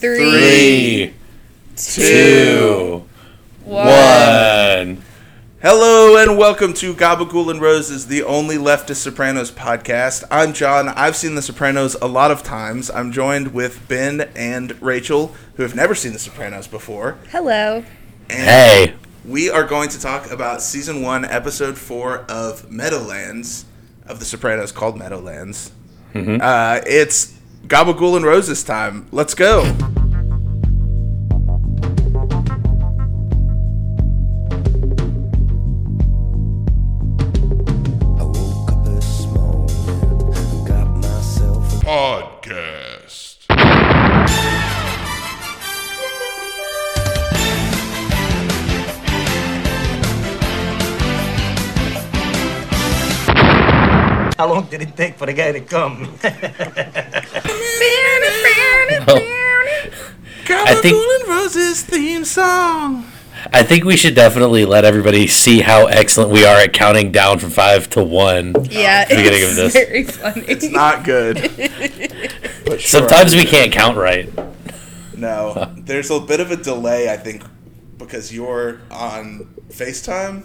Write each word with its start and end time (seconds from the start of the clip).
Three, 0.00 1.12
two, 1.76 3.04
one. 3.66 3.86
one. 3.86 5.02
Hello 5.60 6.16
and 6.16 6.38
welcome 6.38 6.72
to 6.72 6.94
Gabagool 6.94 7.50
and 7.50 7.60
Roses, 7.60 8.06
the 8.06 8.22
only 8.22 8.56
leftist 8.56 9.02
Sopranos 9.02 9.50
podcast. 9.50 10.24
I'm 10.30 10.54
John. 10.54 10.88
I've 10.88 11.16
seen 11.16 11.34
The 11.34 11.42
Sopranos 11.42 11.96
a 12.00 12.06
lot 12.06 12.30
of 12.30 12.42
times. 12.42 12.90
I'm 12.90 13.12
joined 13.12 13.52
with 13.52 13.86
Ben 13.88 14.22
and 14.34 14.80
Rachel, 14.80 15.34
who 15.56 15.64
have 15.64 15.74
never 15.74 15.94
seen 15.94 16.14
The 16.14 16.18
Sopranos 16.18 16.66
before. 16.66 17.18
Hello. 17.30 17.84
And 18.30 18.40
Hey. 18.48 18.94
we 19.26 19.50
are 19.50 19.64
going 19.64 19.90
to 19.90 20.00
talk 20.00 20.30
about 20.30 20.62
season 20.62 21.02
one, 21.02 21.26
episode 21.26 21.76
four 21.76 22.20
of 22.20 22.70
Meadowlands 22.70 23.66
of 24.06 24.18
The 24.18 24.24
Sopranos, 24.24 24.72
called 24.72 24.96
Meadowlands. 24.98 25.72
Uh, 26.14 26.80
it's 26.86 27.34
Gabagool 27.70 28.16
and 28.16 28.24
Roses 28.24 28.64
time. 28.64 29.06
Let's 29.12 29.32
go. 29.32 29.60
I 38.18 38.24
woke 38.24 38.72
up 38.72 38.84
this 38.84 39.24
morning, 39.26 40.64
got 40.64 40.88
myself 40.96 41.72
a 41.80 41.86
Podcast. 41.86 43.36
How 54.36 54.48
long 54.48 54.66
did 54.68 54.82
it 54.82 54.96
take 54.96 55.14
for 55.14 55.26
the 55.26 55.32
guy 55.34 55.52
to 55.52 55.60
come? 55.60 56.18
Gabagool 60.50 60.82
think- 60.82 61.20
and 61.20 61.28
Roses 61.28 61.82
theme 61.82 62.24
song. 62.24 63.06
I 63.52 63.62
think 63.62 63.84
we 63.84 63.96
should 63.96 64.14
definitely 64.14 64.66
let 64.66 64.84
everybody 64.84 65.26
see 65.26 65.60
how 65.60 65.86
excellent 65.86 66.30
we 66.30 66.44
are 66.44 66.58
at 66.58 66.74
counting 66.74 67.10
down 67.10 67.38
from 67.38 67.48
five 67.48 67.88
to 67.90 68.04
one. 68.04 68.54
Yeah, 68.70 69.08
beginning 69.08 69.40
it's 69.42 69.50
of 69.52 69.56
this. 69.56 69.72
very 69.72 70.04
funny. 70.04 70.44
It's 70.46 70.68
not 70.68 71.04
good. 71.04 71.50
Sure, 72.70 72.78
Sometimes 72.78 73.34
we 73.34 73.44
can't 73.44 73.72
count 73.72 73.96
right. 73.96 74.30
No, 75.16 75.74
there's 75.76 76.08
a 76.08 76.20
bit 76.20 76.38
of 76.38 76.52
a 76.52 76.56
delay, 76.56 77.10
I 77.12 77.16
think, 77.16 77.42
because 77.98 78.32
you're 78.32 78.80
on 78.92 79.52
FaceTime, 79.70 80.44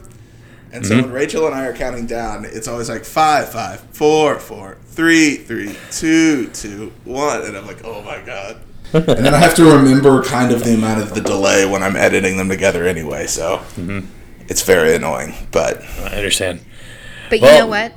and 0.71 0.85
so 0.85 0.95
mm-hmm. 0.95 1.03
when 1.03 1.11
Rachel 1.11 1.45
and 1.45 1.53
I 1.53 1.65
are 1.67 1.73
counting 1.73 2.07
down, 2.07 2.45
it's 2.45 2.67
always 2.67 2.89
like 2.89 3.05
five, 3.05 3.51
five, 3.51 3.79
four, 3.91 4.39
four, 4.39 4.77
three, 4.87 5.35
three, 5.35 5.75
two, 5.91 6.47
two, 6.47 6.91
one, 7.03 7.43
and 7.43 7.55
I'm 7.55 7.67
like, 7.67 7.85
oh 7.85 8.01
my 8.01 8.19
god. 8.21 8.59
And 8.93 9.05
then 9.05 9.33
I 9.33 9.37
have 9.37 9.55
to 9.55 9.65
remember 9.65 10.23
kind 10.23 10.51
of 10.51 10.63
the 10.63 10.73
amount 10.73 11.01
of 11.01 11.13
the 11.13 11.21
delay 11.21 11.65
when 11.65 11.83
I'm 11.83 11.95
editing 11.95 12.37
them 12.37 12.49
together 12.49 12.85
anyway, 12.85 13.27
so 13.27 13.61
it's 14.47 14.61
very 14.61 14.95
annoying. 14.95 15.33
But 15.51 15.81
I 15.99 16.15
understand. 16.15 16.61
But 17.29 17.41
you 17.41 17.47
know 17.47 17.67
what? 17.67 17.93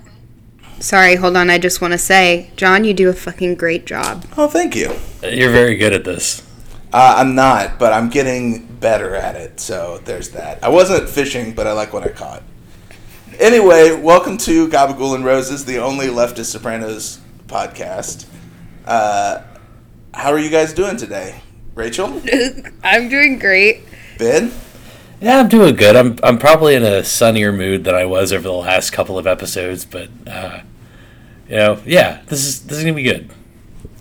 Sorry, 0.81 1.16
hold 1.16 1.36
on. 1.36 1.50
I 1.50 1.59
just 1.59 1.81
want 1.81 1.92
to 1.92 1.98
say, 1.98 2.53
John, 2.56 2.84
you 2.84 2.94
do 2.94 3.09
a 3.09 3.12
fucking 3.12 3.56
great 3.56 3.84
job. 3.84 4.25
oh, 4.36 4.47
thank 4.47 4.77
you. 4.77 4.94
You're 5.22 5.50
very 5.50 5.77
good 5.77 5.92
at 5.92 6.05
this. 6.05 6.42
Uh, 6.92 7.16
I'm 7.19 7.34
not, 7.34 7.78
but 7.78 7.92
I'm 7.92 8.09
getting 8.09 8.64
better 8.66 9.14
at 9.14 9.34
it. 9.36 9.61
So 9.61 9.98
there's 10.05 10.31
that. 10.31 10.62
I 10.62 10.69
wasn't 10.69 11.09
fishing, 11.09 11.53
but 11.53 11.66
I 11.66 11.72
like 11.72 11.92
what 11.92 12.05
I 12.05 12.11
caught. 12.11 12.42
Anyway, 13.39 14.00
welcome 14.00 14.39
to 14.39 14.69
Gabagool 14.69 15.14
and 15.14 15.25
Roses, 15.25 15.64
the 15.64 15.78
only 15.78 16.06
leftist 16.06 16.47
Sopranos 16.47 17.20
podcast. 17.47 18.27
Uh, 18.86 19.42
how 20.19 20.33
are 20.33 20.38
you 20.38 20.50
guys 20.50 20.72
doing 20.72 20.97
today, 20.97 21.41
Rachel? 21.77 22.20
I'm 22.83 23.08
doing 23.08 23.38
great. 23.38 23.83
Ben? 24.19 24.52
Yeah, 25.20 25.38
I'm 25.38 25.48
doing 25.48 25.77
good. 25.77 25.94
I'm 25.94 26.19
I'm 26.25 26.38
probably 26.38 26.75
in 26.75 26.83
a 26.83 27.05
sunnier 27.05 27.52
mood 27.52 27.84
than 27.84 27.94
I 27.94 28.04
was 28.04 28.32
over 28.32 28.43
the 28.43 28.53
last 28.53 28.91
couple 28.91 29.16
of 29.16 29.28
episodes, 29.28 29.84
but 29.84 30.09
uh, 30.26 30.60
you 31.48 31.56
know, 31.56 31.81
yeah, 31.87 32.22
this 32.26 32.44
is 32.44 32.65
this 32.66 32.78
is 32.78 32.84
gonna 32.84 32.94
be 32.94 33.04
good. 33.04 33.31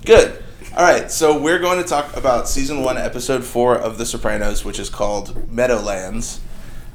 Good. 0.06 0.44
All 0.76 0.84
right, 0.84 1.12
so 1.12 1.40
we're 1.40 1.60
going 1.60 1.82
to 1.82 1.88
talk 1.88 2.16
about 2.16 2.48
season 2.48 2.84
one, 2.84 2.98
episode 2.98 3.44
four 3.44 3.76
of 3.76 3.98
The 3.98 4.06
Sopranos, 4.06 4.64
which 4.64 4.78
is 4.78 4.92
called 4.92 5.52
Meadowlands. 5.52 6.40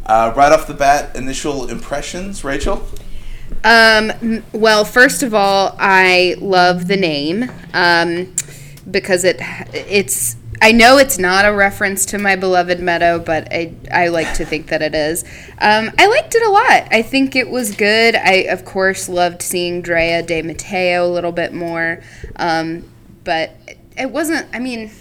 Uh, 0.07 0.33
right 0.37 0.53
off 0.53 0.69
the 0.69 0.75
bat, 0.75 1.17
initial 1.17 1.69
impressions, 1.69 2.45
Rachel. 2.45 2.87
Um, 3.65 4.45
well, 4.53 4.85
first 4.85 5.25
of 5.25 5.35
all, 5.35 5.75
I 5.81 6.37
love 6.39 6.87
the 6.87 6.97
name 6.97 7.51
um, 7.75 8.33
because 8.91 9.25
it 9.25 9.37
it's. 9.73 10.37
I 10.65 10.71
know 10.71 10.97
it's 10.97 11.19
not 11.19 11.45
a 11.45 11.53
reference 11.53 12.07
to 12.07 12.19
my 12.19 12.37
beloved 12.37 12.79
meadow, 12.79 13.19
but 13.19 13.53
I, 13.53 13.75
I 13.91 14.09
like 14.09 14.33
to 14.35 14.45
think 14.45 14.69
that 14.69 14.81
it 14.81 14.95
is. 14.95 15.25
Um, 15.59 15.91
I 15.99 16.07
liked 16.07 16.37
it 16.37 16.43
a 16.47 16.51
lot. 16.51 16.87
I 16.93 17.03
think 17.03 17.35
it 17.35 17.51
was 17.51 17.75
good. 17.75 18.15
I, 18.15 18.45
of 18.49 18.65
course, 18.65 19.09
loved 19.09 19.43
seeing 19.43 19.83
Drea 19.83 20.23
de 20.23 20.41
Matteo 20.43 21.05
a 21.05 21.11
little 21.11 21.33
bit 21.33 21.53
more. 21.53 22.01
Um, 22.37 22.89
but 23.25 23.51
it 23.99 24.13
wasn't, 24.13 24.47
I 24.55 24.61
mean, 24.61 24.93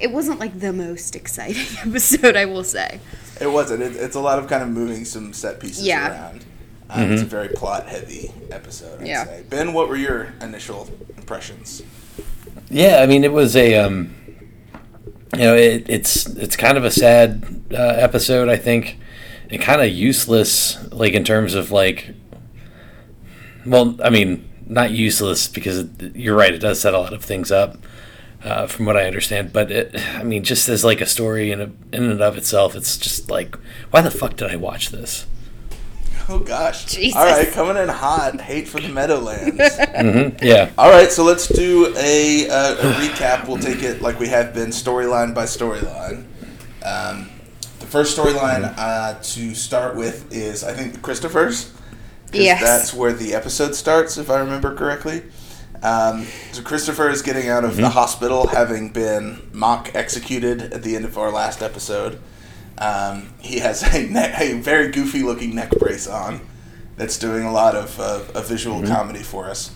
it 0.00 0.10
wasn't 0.10 0.40
like 0.40 0.58
the 0.58 0.72
most 0.72 1.14
exciting 1.14 1.78
episode, 1.86 2.34
I 2.36 2.46
will 2.46 2.64
say. 2.64 2.98
It 3.40 3.52
wasn't. 3.52 3.84
It, 3.84 3.94
it's 3.94 4.16
a 4.16 4.20
lot 4.20 4.40
of 4.40 4.48
kind 4.48 4.64
of 4.64 4.68
moving 4.68 5.04
some 5.04 5.32
set 5.32 5.60
pieces 5.60 5.86
Yeah. 5.86 6.10
around. 6.10 6.44
Um, 6.90 7.12
It's 7.12 7.22
a 7.22 7.26
very 7.26 7.50
plot 7.50 7.86
heavy 7.88 8.32
episode. 8.50 9.00
I'd 9.02 9.06
Yeah. 9.06 9.24
say. 9.26 9.44
Ben, 9.48 9.72
what 9.74 9.88
were 9.88 9.96
your 9.96 10.32
initial 10.40 10.90
impressions? 11.16 11.82
Yeah, 12.70 13.00
I 13.00 13.06
mean, 13.06 13.24
it 13.24 13.32
was 13.32 13.56
a 13.56 13.76
um, 13.76 14.14
you 15.34 15.40
know, 15.40 15.54
it, 15.54 15.86
it's 15.88 16.26
it's 16.26 16.56
kind 16.56 16.76
of 16.76 16.84
a 16.84 16.90
sad 16.90 17.64
uh, 17.72 17.76
episode, 17.76 18.48
I 18.48 18.56
think, 18.56 18.98
and 19.50 19.60
kind 19.60 19.80
of 19.80 19.88
useless, 19.88 20.78
like 20.92 21.12
in 21.12 21.24
terms 21.24 21.54
of 21.54 21.70
like, 21.70 22.14
well, 23.66 23.96
I 24.02 24.10
mean, 24.10 24.48
not 24.66 24.90
useless 24.90 25.48
because 25.48 25.78
it, 25.78 26.16
you're 26.16 26.36
right, 26.36 26.52
it 26.52 26.58
does 26.58 26.80
set 26.80 26.94
a 26.94 26.98
lot 26.98 27.12
of 27.12 27.24
things 27.24 27.50
up, 27.50 27.76
uh, 28.42 28.66
from 28.66 28.86
what 28.86 28.96
I 28.96 29.06
understand. 29.06 29.52
But 29.52 29.70
it, 29.70 29.96
I 30.16 30.22
mean, 30.22 30.44
just 30.44 30.68
as 30.68 30.84
like 30.84 31.00
a 31.00 31.06
story 31.06 31.50
in 31.50 31.60
a, 31.60 31.70
in 31.92 32.10
and 32.10 32.20
of 32.20 32.36
itself, 32.36 32.74
it's 32.74 32.96
just 32.98 33.30
like, 33.30 33.56
why 33.90 34.00
the 34.00 34.10
fuck 34.10 34.36
did 34.36 34.50
I 34.50 34.56
watch 34.56 34.90
this? 34.90 35.26
Oh 36.30 36.38
gosh! 36.40 36.84
Jesus. 36.84 37.16
All 37.16 37.24
right, 37.24 37.50
coming 37.50 37.82
in 37.82 37.88
hot. 37.88 38.40
Hate 38.40 38.68
for 38.68 38.80
the 38.80 38.88
Meadowlands. 38.88 39.58
Yeah, 40.42 40.70
All 40.76 40.90
right, 40.90 41.10
so 41.10 41.24
let's 41.24 41.48
do 41.48 41.94
a, 41.96 42.48
uh, 42.48 42.74
a 42.74 42.92
recap. 42.94 43.48
We'll 43.48 43.58
take 43.58 43.82
it 43.82 44.02
like 44.02 44.20
we 44.20 44.28
have 44.28 44.52
been, 44.52 44.70
storyline 44.70 45.34
by 45.34 45.44
storyline. 45.44 46.24
Um, 46.84 47.30
the 47.80 47.86
first 47.86 48.16
storyline 48.16 48.74
uh, 48.76 49.18
to 49.20 49.54
start 49.54 49.96
with 49.96 50.32
is, 50.32 50.64
I 50.64 50.72
think, 50.74 51.02
Christopher's. 51.02 51.72
Yes. 52.32 52.60
That's 52.60 52.94
where 52.94 53.12
the 53.12 53.34
episode 53.34 53.74
starts, 53.74 54.18
if 54.18 54.28
I 54.30 54.40
remember 54.40 54.74
correctly. 54.74 55.22
Um, 55.82 56.26
so 56.52 56.62
Christopher 56.62 57.08
is 57.08 57.22
getting 57.22 57.48
out 57.48 57.64
of 57.64 57.76
the 57.76 57.88
hospital, 57.88 58.48
having 58.48 58.90
been 58.90 59.48
mock 59.52 59.94
executed 59.94 60.72
at 60.72 60.82
the 60.82 60.96
end 60.96 61.04
of 61.04 61.16
our 61.16 61.30
last 61.30 61.62
episode. 61.62 62.20
Um, 62.80 63.32
he 63.40 63.58
has 63.58 63.82
a, 63.82 64.06
ne- 64.10 64.34
a 64.38 64.60
very 64.60 64.90
goofy 64.90 65.22
looking 65.22 65.54
neck 65.54 65.70
brace 65.78 66.06
on 66.06 66.40
that's 66.96 67.18
doing 67.18 67.44
a 67.44 67.52
lot 67.52 67.74
of, 67.74 67.98
uh, 68.00 68.22
of 68.34 68.48
visual 68.48 68.82
comedy 68.84 69.22
for 69.22 69.48
us. 69.48 69.72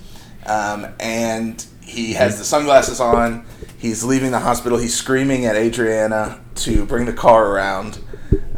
Um, 0.46 0.86
and 0.98 1.64
he 1.82 2.14
has 2.14 2.38
the 2.38 2.44
sunglasses 2.44 3.00
on. 3.00 3.44
He's 3.78 4.02
leaving 4.04 4.30
the 4.32 4.40
hospital. 4.40 4.78
He's 4.78 4.94
screaming 4.94 5.46
at 5.46 5.54
Adriana 5.56 6.40
to 6.56 6.84
bring 6.86 7.04
the 7.06 7.12
car 7.12 7.48
around. 7.52 7.98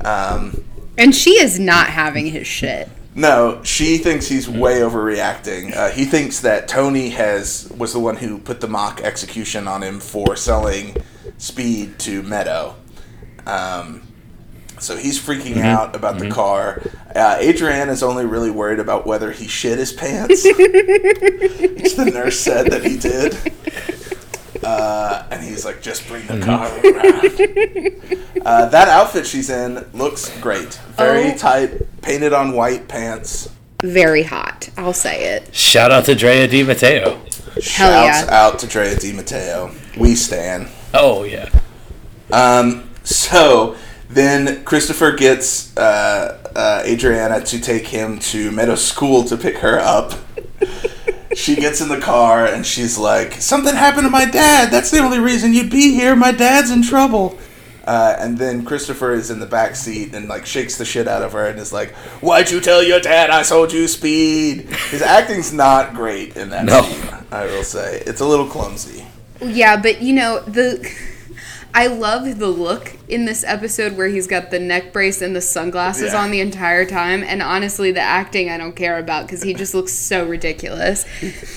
Um, 0.04 0.64
And 0.96 1.14
she 1.14 1.32
is 1.40 1.58
not 1.58 1.88
having 1.88 2.26
his 2.26 2.46
shit. 2.46 2.88
no, 3.14 3.62
she 3.64 3.98
thinks 3.98 4.26
he's 4.28 4.48
way 4.48 4.80
overreacting. 4.80 5.74
Uh, 5.76 5.90
he 5.90 6.04
thinks 6.04 6.40
that 6.40 6.68
Tony 6.68 7.10
has 7.10 7.70
was 7.76 7.92
the 7.92 8.00
one 8.00 8.16
who 8.16 8.38
put 8.38 8.60
the 8.60 8.68
mock 8.68 9.00
execution 9.02 9.68
on 9.68 9.82
him 9.82 10.00
for 10.00 10.36
selling 10.36 10.96
speed 11.38 11.98
to 12.00 12.22
Meadow. 12.22 12.76
Um, 13.46 14.02
so 14.78 14.96
he's 14.96 15.18
freaking 15.20 15.58
out 15.58 15.94
about 15.96 16.18
the 16.18 16.30
car. 16.30 16.82
Uh, 17.14 17.38
Adrienne 17.40 17.88
is 17.88 18.02
only 18.02 18.24
really 18.26 18.50
worried 18.50 18.78
about 18.80 19.06
whether 19.06 19.30
he 19.32 19.46
shit 19.48 19.78
his 19.78 19.92
pants, 19.92 20.44
which 20.44 20.56
the 21.96 22.10
nurse 22.12 22.38
said 22.40 22.66
that 22.72 22.84
he 22.84 22.96
did. 22.98 23.36
Uh, 24.62 25.26
and 25.30 25.42
he's 25.42 25.64
like, 25.64 25.82
just 25.82 26.06
bring 26.08 26.26
the 26.26 26.40
car 26.40 26.66
around. 26.66 28.46
uh, 28.46 28.66
that 28.70 28.88
outfit 28.88 29.26
she's 29.26 29.50
in 29.50 29.84
looks 29.92 30.30
great. 30.40 30.74
Very 30.96 31.32
Oh. 31.32 31.36
tight, 31.36 32.00
painted 32.02 32.32
on 32.32 32.52
white 32.52 32.88
pants. 32.88 33.50
Very 33.82 34.22
hot. 34.22 34.70
I'll 34.78 34.94
say 34.94 35.24
it. 35.36 35.54
shout 35.54 35.90
out 35.90 36.06
to 36.06 36.14
Drea 36.14 36.48
de 36.48 36.62
Matteo. 36.62 37.20
Shouts 37.60 37.72
yeah. 37.76 38.26
out 38.30 38.58
to 38.60 38.66
Drea 38.66 38.96
de 38.96 39.12
Matteo. 39.12 39.70
We 39.98 40.14
stand. 40.14 40.68
Oh 40.94 41.24
yeah, 41.24 41.50
Um, 42.32 42.88
so 43.02 43.76
then 44.14 44.64
Christopher 44.64 45.12
gets 45.12 45.76
uh, 45.76 46.38
uh, 46.54 46.82
Adriana 46.86 47.44
to 47.46 47.60
take 47.60 47.86
him 47.88 48.18
to 48.20 48.50
Meadow 48.52 48.74
School 48.76 49.24
to 49.24 49.36
pick 49.36 49.58
her 49.58 49.78
up. 49.78 50.14
she 51.34 51.56
gets 51.56 51.80
in 51.80 51.88
the 51.88 52.00
car 52.00 52.46
and 52.46 52.64
she's 52.64 52.96
like, 52.96 53.34
"Something 53.34 53.74
happened 53.74 54.04
to 54.04 54.10
my 54.10 54.24
dad. 54.24 54.70
That's 54.70 54.90
the 54.90 54.98
only 54.98 55.18
reason 55.18 55.52
you'd 55.52 55.70
be 55.70 55.92
here. 55.94 56.14
My 56.16 56.32
dad's 56.32 56.70
in 56.70 56.82
trouble." 56.82 57.38
Uh, 57.86 58.16
and 58.18 58.38
then 58.38 58.64
Christopher 58.64 59.12
is 59.12 59.30
in 59.30 59.40
the 59.40 59.46
back 59.46 59.76
seat 59.76 60.14
and 60.14 60.26
like 60.26 60.46
shakes 60.46 60.78
the 60.78 60.86
shit 60.86 61.06
out 61.06 61.22
of 61.22 61.32
her 61.32 61.46
and 61.46 61.58
is 61.58 61.72
like, 61.72 61.90
"Why'd 62.22 62.50
you 62.50 62.60
tell 62.60 62.82
your 62.82 63.00
dad 63.00 63.30
I 63.30 63.42
sold 63.42 63.72
you 63.72 63.88
speed?" 63.88 64.68
His 64.90 65.02
acting's 65.02 65.52
not 65.52 65.92
great 65.94 66.36
in 66.36 66.50
that 66.50 66.64
No. 66.64 66.82
scene. 66.82 67.10
I 67.30 67.46
will 67.46 67.64
say 67.64 68.02
it's 68.06 68.20
a 68.20 68.26
little 68.26 68.46
clumsy. 68.46 69.04
Yeah, 69.42 69.76
but 69.76 70.00
you 70.00 70.14
know 70.14 70.40
the. 70.40 70.88
I 71.76 71.88
love 71.88 72.38
the 72.38 72.46
look 72.46 72.96
in 73.08 73.24
this 73.24 73.42
episode 73.42 73.96
where 73.96 74.06
he's 74.06 74.28
got 74.28 74.52
the 74.52 74.60
neck 74.60 74.92
brace 74.92 75.20
and 75.20 75.34
the 75.34 75.40
sunglasses 75.40 76.12
Yeah. 76.12 76.22
on 76.22 76.30
the 76.30 76.38
entire 76.40 76.84
time, 76.84 77.24
and 77.24 77.42
honestly, 77.42 77.90
the 77.90 78.00
acting 78.00 78.48
I 78.48 78.56
don't 78.58 78.76
care 78.76 78.96
about 78.96 79.26
because 79.26 79.42
he 79.42 79.54
just 79.54 79.74
looks 79.74 79.92
so 79.92 80.24
ridiculous. 80.24 81.02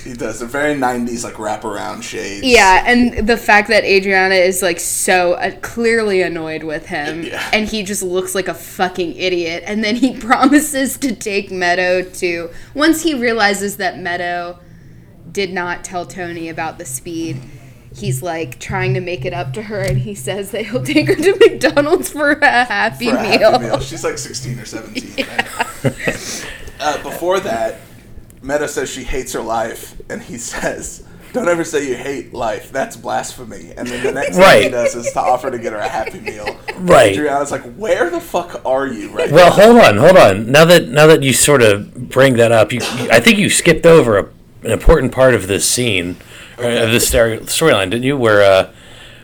He 0.04 0.14
does 0.14 0.42
a 0.42 0.48
very 0.48 0.74
'90s 0.74 1.24
like 1.24 1.36
wraparound 1.36 2.02
shades. 2.02 2.44
Yeah, 2.44 2.84
and 2.88 3.28
the 3.28 3.38
fact 3.38 3.68
that 3.70 3.84
Adriana 3.84 4.34
is 4.36 4.64
like 4.64 4.80
so 4.80 5.34
uh, 5.34 5.52
clearly 5.62 6.24
annoyed 6.24 6.64
with 6.64 6.88
him, 6.88 7.22
Yeah. 7.24 7.48
and 7.54 7.68
he 7.68 7.84
just 7.84 8.02
looks 8.02 8.34
like 8.34 8.48
a 8.48 8.56
fucking 8.56 9.16
idiot, 9.18 9.64
and 9.68 9.84
then 9.84 9.98
he 9.98 10.18
promises 10.20 10.98
to 10.98 11.16
take 11.16 11.52
Meadow 11.52 12.02
to 12.02 12.50
once 12.74 13.04
he 13.04 13.14
realizes 13.14 13.78
that 13.78 14.00
Meadow 14.00 14.58
did 15.32 15.54
not 15.54 15.84
tell 15.84 16.08
Tony 16.08 16.50
about 16.50 16.80
the 16.80 16.86
speed. 16.86 17.38
He's 18.00 18.22
like 18.22 18.60
trying 18.60 18.94
to 18.94 19.02
make 19.02 19.26
it 19.26 19.34
up 19.34 19.54
to 19.54 19.64
her, 19.64 19.80
and 19.82 19.98
he 19.98 20.14
says 20.16 20.52
that 20.52 20.66
he'll 20.68 20.84
take 20.84 21.08
her 21.08 21.16
to 21.16 21.36
McDonald's 21.40 22.10
for 22.12 22.32
a 22.32 22.66
happy, 22.66 23.10
for 23.10 23.18
a 23.18 23.22
meal. 23.24 23.52
happy 23.52 23.64
meal. 23.66 23.80
She's 23.80 24.04
like 24.04 24.18
16 24.18 24.60
or 24.60 24.66
17. 24.66 25.26
right? 25.28 26.46
uh, 26.80 27.02
before 27.04 27.40
that, 27.42 27.80
Meadow 28.42 28.68
says 28.68 28.90
she 28.90 29.04
hates 29.04 29.34
her 29.34 29.42
life, 29.42 29.96
and 30.10 30.22
he 30.22 30.38
says, 30.52 31.04
"Don't 31.34 31.48
ever 31.50 31.64
say 31.64 31.88
you 31.90 31.96
hate 31.96 32.34
life. 32.34 32.72
That's 32.72 32.96
blasphemy." 32.96 33.74
And 33.76 33.88
then 33.88 34.04
the 34.04 34.12
next 34.12 34.38
thing 34.38 34.64
he 34.64 34.70
does 34.70 34.96
is 34.96 35.12
to 35.14 35.20
offer 35.20 35.50
to 35.52 35.58
get 35.58 35.74
her 35.74 35.80
a 35.80 35.88
happy 35.90 36.20
meal. 36.20 36.58
Right. 36.78 37.14
Adriana's 37.14 37.50
like, 37.52 37.64
"Where 37.74 38.12
the 38.12 38.20
fuck 38.22 38.62
are 38.64 38.86
you 38.86 39.10
right 39.10 39.32
Well, 39.32 39.50
now?" 39.50 39.64
hold 39.66 39.78
on, 39.82 39.98
hold 39.98 40.16
on. 40.16 40.52
Now 40.52 40.64
that 40.66 40.88
now 40.90 41.08
that 41.08 41.24
you 41.24 41.34
sort 41.34 41.64
of 41.64 41.92
bring 42.10 42.36
that 42.36 42.52
up, 42.52 42.72
you, 42.72 42.82
you- 43.00 43.10
I 43.10 43.20
think 43.20 43.40
you 43.40 43.50
skipped 43.50 43.88
over 43.88 44.16
a, 44.20 44.30
an 44.64 44.72
important 44.72 45.12
part 45.12 45.34
of 45.34 45.48
this 45.48 45.70
scene, 45.70 46.18
or 46.58 46.66
of 46.66 46.92
this 46.92 47.10
storyline, 47.12 47.90
didn't 47.92 48.04
you? 48.04 48.18
Where 48.18 48.42
uh, 48.42 48.72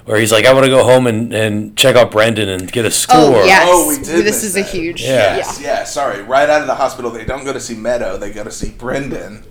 where 0.05 0.19
he's 0.19 0.31
like, 0.31 0.45
I 0.45 0.53
want 0.53 0.65
to 0.65 0.69
go 0.71 0.83
home 0.83 1.07
and, 1.07 1.33
and 1.33 1.77
check 1.77 1.95
out 1.95 2.11
Brendan 2.11 2.49
and 2.49 2.71
get 2.71 2.85
a 2.85 2.91
score. 2.91 3.17
Oh 3.17 3.43
yes, 3.45 3.67
Oh, 3.69 3.87
we 3.87 3.95
did 3.95 4.25
this 4.25 4.43
miss 4.43 4.43
is 4.43 4.55
a 4.57 4.61
huge 4.61 5.01
Yeah. 5.01 5.37
Yes, 5.37 5.61
yeah, 5.61 5.83
sorry. 5.85 6.21
Right 6.21 6.49
out 6.49 6.61
of 6.61 6.67
the 6.67 6.75
hospital, 6.75 7.09
they 7.11 7.25
don't 7.25 7.45
go 7.45 7.53
to 7.53 7.59
see 7.59 7.75
Meadow. 7.75 8.17
They 8.17 8.31
go 8.31 8.43
to 8.43 8.51
see 8.51 8.71
Brendan. 8.71 9.43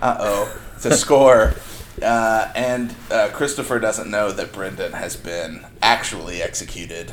Uh 0.00 0.16
oh, 0.18 0.60
to 0.82 0.94
score. 0.94 1.54
Uh, 2.02 2.50
and 2.56 2.94
uh, 3.12 3.28
Christopher 3.32 3.78
doesn't 3.78 4.10
know 4.10 4.32
that 4.32 4.52
Brendan 4.52 4.92
has 4.92 5.14
been 5.14 5.64
actually 5.82 6.42
executed 6.42 7.12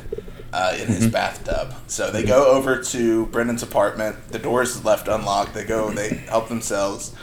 uh, 0.51 0.75
in 0.79 0.87
his 0.87 1.07
bathtub. 1.07 1.75
So 1.85 2.09
they 2.09 2.23
go 2.23 2.47
over 2.47 2.81
to 2.81 3.25
Brendan's 3.27 3.61
apartment. 3.61 4.29
The 4.29 4.39
door 4.39 4.63
is 4.63 4.83
left 4.83 5.07
unlocked. 5.07 5.53
They 5.53 5.65
go. 5.65 5.91
They 5.91 6.15
help 6.15 6.49
themselves. 6.49 7.13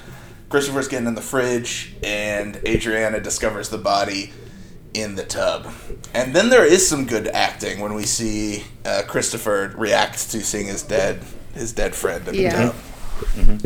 Christopher's 0.49 0.89
getting 0.89 1.09
in 1.09 1.15
the 1.15 1.21
fridge, 1.23 1.95
and 2.03 2.57
Adriana 2.67 3.21
discovers 3.21 3.69
the 3.69 3.79
body 3.79 4.33
in 4.95 5.15
the 5.17 5.25
tub. 5.25 5.73
And 6.15 6.35
then 6.35 6.49
there 6.49 6.65
is 6.65 6.87
some 6.89 7.05
good 7.07 7.29
acting 7.29 7.81
when 7.81 7.95
we 7.95 8.05
see 8.05 8.65
uh, 8.85 9.03
Christopher 9.07 9.75
react 9.77 10.31
to 10.31 10.41
seeing 10.43 10.67
his 10.67 10.83
dead 10.83 11.23
his 11.55 11.73
dead 11.73 11.95
friend 11.95 12.27
in 12.29 12.35
the 12.37 12.43
Yeah. 12.43 12.73
tub. 13.37 13.61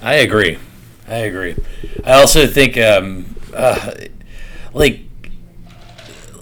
I 0.00 0.14
agree. 0.14 0.58
I 1.08 1.16
agree. 1.16 1.56
I 2.04 2.12
also 2.14 2.46
think, 2.46 2.78
um, 2.78 3.34
uh, 3.54 3.92
like, 4.72 5.00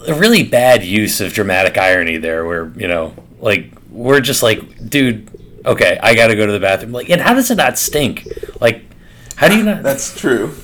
a 0.07 0.13
really 0.13 0.43
bad 0.43 0.83
use 0.83 1.19
of 1.19 1.33
dramatic 1.33 1.77
irony 1.77 2.17
there, 2.17 2.45
where 2.45 2.71
you 2.75 2.87
know, 2.87 3.13
like, 3.39 3.71
we're 3.89 4.19
just 4.21 4.41
like, 4.43 4.89
dude, 4.89 5.29
okay, 5.65 5.99
I 6.01 6.15
got 6.15 6.27
to 6.27 6.35
go 6.35 6.45
to 6.45 6.51
the 6.51 6.59
bathroom. 6.59 6.91
Like, 6.91 7.09
and 7.09 7.21
how 7.21 7.33
does 7.33 7.51
it 7.51 7.55
not 7.55 7.77
stink? 7.77 8.27
Like, 8.59 8.83
how 9.41 9.49
do 9.49 9.57
you 9.57 9.63
not? 9.71 9.81
That's 9.83 10.15
true. 10.15 10.55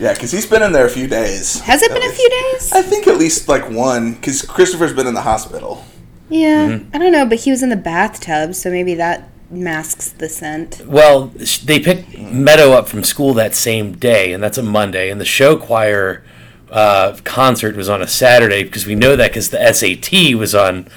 Yeah, 0.00 0.12
because 0.14 0.32
he's 0.32 0.46
been 0.46 0.62
in 0.62 0.72
there 0.72 0.84
a 0.86 0.90
few 0.90 1.06
days. 1.06 1.60
Has 1.60 1.80
it 1.82 1.90
At 1.92 2.00
been 2.00 2.10
a 2.10 2.12
few 2.12 2.28
days? 2.28 2.72
I 2.72 2.82
think 2.82 3.06
at 3.06 3.16
least 3.18 3.48
like 3.48 3.70
one, 3.70 4.14
because 4.14 4.42
Christopher's 4.42 4.92
been 4.92 5.06
in 5.06 5.14
the 5.14 5.22
hospital. 5.22 5.84
Yeah, 6.28 6.68
Mm-hmm. 6.68 6.96
I 6.96 6.98
don't 6.98 7.12
know, 7.12 7.24
but 7.26 7.40
he 7.40 7.50
was 7.52 7.62
in 7.62 7.68
the 7.68 7.76
bathtub, 7.76 8.54
so 8.54 8.70
maybe 8.70 8.94
that 8.94 9.28
masks 9.50 10.08
the 10.08 10.28
scent. 10.28 10.80
Well, 10.86 11.26
they 11.64 11.78
picked 11.78 12.18
Meadow 12.18 12.72
up 12.72 12.88
from 12.88 13.04
school 13.04 13.34
that 13.34 13.54
same 13.54 13.92
day, 13.92 14.32
and 14.32 14.42
that's 14.42 14.58
a 14.58 14.62
Monday. 14.62 15.10
And 15.10 15.20
the 15.20 15.26
show 15.26 15.56
choir 15.56 16.24
uh, 16.70 17.18
concert 17.24 17.76
was 17.76 17.88
on 17.88 18.02
a 18.02 18.08
Saturday 18.08 18.64
because 18.64 18.86
we 18.86 18.94
know 18.94 19.14
that 19.14 19.30
because 19.30 19.50
the 19.50 19.72
SAT 19.72 20.34
was 20.36 20.54
on 20.54 20.88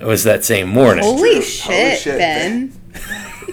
was 0.00 0.24
that 0.24 0.42
same 0.44 0.68
morning. 0.68 1.04
Holy 1.04 1.34
Holy 1.34 1.42
shit, 1.42 1.98
shit, 2.00 2.18
Ben! 2.18 2.72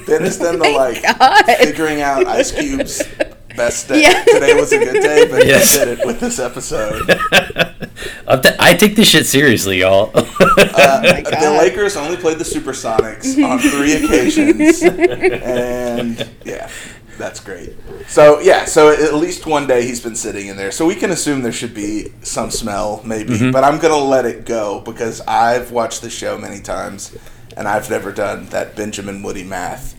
Ben 0.06 0.22
has 0.22 0.38
done 0.38 0.60
the 0.60 0.70
like 0.70 1.02
God. 1.02 1.44
figuring 1.58 2.02
out 2.02 2.26
Ice 2.28 2.52
Cube's 2.52 3.02
best 3.56 3.88
day. 3.88 4.02
Yeah. 4.04 4.24
Today 4.26 4.54
was 4.54 4.72
a 4.74 4.78
good 4.80 5.02
day, 5.02 5.28
but 5.30 5.46
Yes. 5.48 5.74
he 5.74 5.80
did 5.80 6.00
it 6.00 6.06
with 6.06 6.20
this 6.20 6.40
episode. 6.40 7.10
I'm 8.28 8.42
t- 8.42 8.50
I 8.60 8.74
take 8.74 8.96
this 8.96 9.10
shit 9.10 9.26
seriously, 9.26 9.80
y'all. 9.80 10.12
Uh, 10.14 11.02
my 11.04 11.22
the 11.22 11.56
Lakers 11.58 11.96
only 11.96 12.18
played 12.18 12.38
the 12.38 12.44
Supersonics 12.44 13.42
on 13.50 13.60
three 13.60 13.94
occasions, 13.94 14.82
and 14.84 16.30
yeah, 16.44 16.70
that's 17.18 17.40
great. 17.40 17.74
So 18.08 18.40
yeah, 18.42 18.66
so 18.66 18.90
at 18.92 19.14
least 19.14 19.46
one 19.46 19.68
day 19.68 19.84
he's 19.86 20.02
been 20.02 20.16
sitting 20.16 20.48
in 20.48 20.58
there, 20.58 20.72
so 20.72 20.86
we 20.86 20.96
can 20.96 21.12
assume 21.12 21.42
there 21.42 21.52
should 21.54 21.74
be 21.74 22.12
some 22.24 22.52
smell, 22.52 23.02
maybe. 23.06 23.52
But 23.52 23.64
I'm 23.64 23.80
gonna 23.80 23.96
let 23.98 24.26
it 24.26 24.46
go 24.46 24.82
because 24.82 25.22
I've 25.22 25.72
watched 25.72 26.02
the 26.02 26.10
show 26.10 26.38
many 26.38 26.60
times, 26.62 27.16
and 27.58 27.68
I've 27.68 27.90
never 27.90 28.12
done 28.12 28.46
that 28.48 28.76
Benjamin 28.76 29.24
Woody 29.24 29.44
math. 29.44 29.96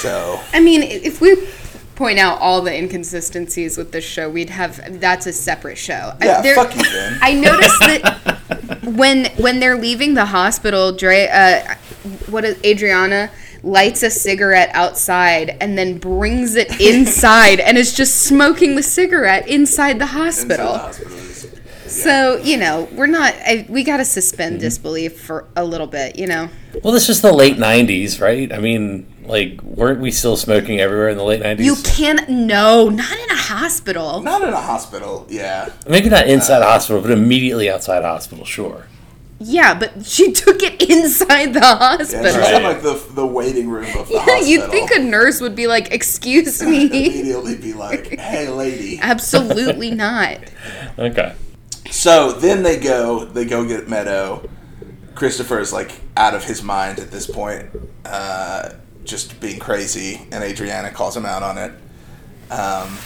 So 0.00 0.40
I 0.52 0.60
mean, 0.60 0.82
if 0.82 1.20
we 1.20 1.36
point 1.96 2.18
out 2.18 2.40
all 2.40 2.62
the 2.62 2.74
inconsistencies 2.76 3.76
with 3.76 3.92
this 3.92 4.04
show, 4.04 4.28
we'd 4.30 4.50
have 4.50 5.00
that's 5.00 5.26
a 5.26 5.32
separate 5.32 5.76
show. 5.78 6.14
I- 6.20 6.24
yeah, 6.24 6.40
there- 6.42 6.54
fuck 6.54 6.74
you, 6.76 6.82
Ben. 6.82 7.18
I 7.20 7.34
noticed 7.34 7.78
that 7.80 8.80
when 8.84 9.26
when 9.36 9.60
they're 9.60 9.76
leaving 9.78 10.14
the 10.14 10.24
hospital, 10.26 10.92
Dre, 10.92 11.28
uh, 11.28 11.74
what 12.28 12.44
is 12.44 12.56
Adriana 12.64 13.30
lights 13.62 14.02
a 14.02 14.08
cigarette 14.10 14.70
outside 14.72 15.54
and 15.60 15.76
then 15.76 15.98
brings 15.98 16.54
it 16.56 16.80
inside 16.80 17.60
and 17.60 17.76
is 17.76 17.92
just 17.94 18.22
smoking 18.22 18.74
the 18.74 18.82
cigarette 18.82 19.46
inside 19.46 19.98
the 19.98 20.04
Inside 20.04 20.18
hospital. 20.18 20.72
the 20.72 20.78
hospital 20.78 21.09
So 21.90 22.36
you 22.38 22.56
know, 22.56 22.88
we're 22.92 23.06
not. 23.06 23.34
I, 23.34 23.66
we 23.68 23.82
got 23.84 23.98
to 23.98 24.04
suspend 24.04 24.54
mm-hmm. 24.54 24.60
disbelief 24.60 25.20
for 25.20 25.46
a 25.56 25.64
little 25.64 25.86
bit. 25.86 26.18
You 26.18 26.26
know. 26.26 26.48
well, 26.82 26.92
this 26.92 27.08
is 27.08 27.20
the 27.20 27.32
late 27.32 27.56
'90s, 27.56 28.20
right? 28.20 28.52
I 28.52 28.58
mean, 28.58 29.06
like, 29.24 29.60
weren't 29.62 30.00
we 30.00 30.10
still 30.10 30.36
smoking 30.36 30.80
everywhere 30.80 31.08
in 31.08 31.16
the 31.16 31.24
late 31.24 31.42
'90s? 31.42 31.64
You 31.64 31.76
can't. 31.82 32.28
No, 32.28 32.88
not 32.88 33.18
in 33.18 33.30
a 33.30 33.36
hospital. 33.36 34.20
Not 34.20 34.42
in 34.42 34.50
a 34.50 34.60
hospital, 34.60 35.26
yeah. 35.28 35.70
Maybe 35.88 36.08
not 36.08 36.28
inside 36.28 36.62
a 36.62 36.66
hospital, 36.66 37.02
but 37.02 37.10
immediately 37.10 37.68
outside 37.68 38.02
a 38.04 38.08
hospital, 38.08 38.44
sure. 38.44 38.86
Yeah, 39.42 39.72
but 39.78 40.04
she 40.04 40.32
took 40.32 40.62
it 40.62 40.82
inside 40.90 41.54
the 41.54 41.60
Yeah, 41.60 41.78
hospital. 41.78 42.26
she's 42.26 42.50
in 42.56 42.62
like 42.62 42.82
the 42.82 43.02
the 43.14 43.26
waiting 43.26 43.68
room 43.70 43.86
of 43.96 44.06
the 44.06 44.14
Yeah, 44.14 44.20
hospital. 44.24 44.46
you'd 44.46 44.70
think 44.70 44.90
a 44.90 44.98
nurse 44.98 45.40
would 45.40 45.56
be 45.56 45.66
like, 45.66 45.90
"Excuse 45.92 46.62
me." 46.66 46.86
immediately 46.86 47.56
be 47.56 47.72
like, 47.72 48.18
"Hey, 48.18 48.48
lady." 48.48 48.98
Absolutely 49.02 49.90
not. 49.92 50.38
Okay. 50.98 51.34
So 51.90 52.32
then 52.32 52.62
they 52.62 52.78
go, 52.78 53.24
they 53.24 53.44
go 53.44 53.66
get 53.66 53.88
Meadow. 53.88 54.48
Christopher 55.14 55.58
is 55.58 55.72
like 55.72 56.00
out 56.16 56.34
of 56.34 56.44
his 56.44 56.62
mind 56.62 56.98
at 56.98 57.10
this 57.10 57.26
point, 57.26 57.68
uh, 58.04 58.70
just 59.04 59.40
being 59.40 59.58
crazy, 59.58 60.26
and 60.30 60.42
Adriana 60.42 60.90
calls 60.90 61.16
him 61.16 61.26
out 61.26 61.42
on 61.42 61.58
it. 61.58 61.72
Um, 62.50 62.96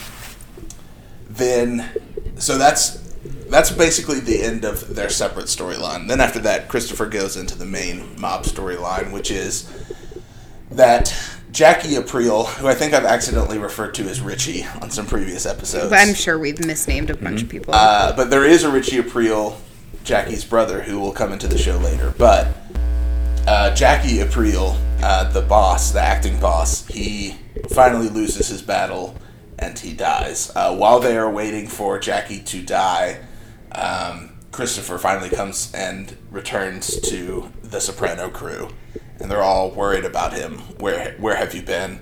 then, 1.29 1.91
so 2.37 2.59
that's 2.59 3.03
that's 3.49 3.71
basically 3.71 4.21
the 4.21 4.43
end 4.43 4.65
of 4.65 4.95
their 4.95 5.09
separate 5.09 5.47
storyline. 5.47 6.09
Then 6.09 6.21
after 6.21 6.39
that, 6.41 6.69
Christopher 6.69 7.07
goes 7.07 7.37
into 7.37 7.57
the 7.57 7.65
main 7.65 8.21
mob 8.21 8.45
storyline, 8.45 9.13
which 9.13 9.31
is 9.31 9.71
that 10.71 11.15
Jackie 11.55 11.97
April, 11.97 12.47
who 12.47 12.67
I 12.67 12.75
think 12.75 12.95
I've 12.95 13.05
accidentally 13.05 13.59
referred 13.59 13.95
to 13.95 14.03
as 14.09 14.21
Richie 14.21 14.67
on 14.83 14.91
some 14.91 15.07
previous 15.07 15.47
episodes, 15.47 15.93
I'm 15.93 16.13
sure 16.13 16.37
we've 16.37 16.59
misnamed 16.59 17.11
a 17.11 17.17
bunch 17.17 17.43
of 17.43 17.49
people. 17.49 17.73
uh, 17.73 18.15
but 18.17 18.29
there 18.29 18.45
is 18.45 18.65
a 18.65 18.71
Richie 18.71 18.99
April, 18.99 19.61
Jackie's 20.03 20.45
brother, 20.45 20.83
who 20.83 20.99
will 20.99 21.13
come 21.13 21.33
into 21.33 21.47
the 21.47 21.57
show 21.57 21.79
later. 21.79 22.13
But 22.19 22.49
uh, 23.47 23.73
Jackie 23.73 24.21
April, 24.21 24.77
uh, 25.01 25.31
the 25.31 25.43
boss, 25.43 25.93
the 25.93 26.01
acting 26.01 26.41
boss, 26.41 26.89
he 26.89 27.37
finally 27.71 28.09
loses 28.09 28.49
his 28.49 28.61
battle 28.61 29.17
and 29.57 29.79
he 29.79 29.93
dies. 29.93 30.51
Uh, 30.57 30.75
while 30.75 30.99
they 30.99 31.17
are 31.17 31.31
waiting 31.31 31.69
for 31.69 32.01
Jackie 32.01 32.41
to 32.41 32.63
die, 32.63 33.21
um, 33.71 34.31
Christopher 34.51 34.99
finally 34.99 35.31
comes 35.31 35.73
and 35.73 36.17
returns 36.33 37.01
to 37.03 37.53
the 37.63 37.81
Soprano 37.81 38.29
crew, 38.29 38.71
and 39.21 39.31
they're 39.31 39.43
all 39.43 39.71
worried 39.71 40.05
about 40.05 40.33
him. 40.33 40.59
Where 40.79 41.15
where 41.19 41.37
have 41.37 41.55
you 41.55 41.63
been? 41.63 42.01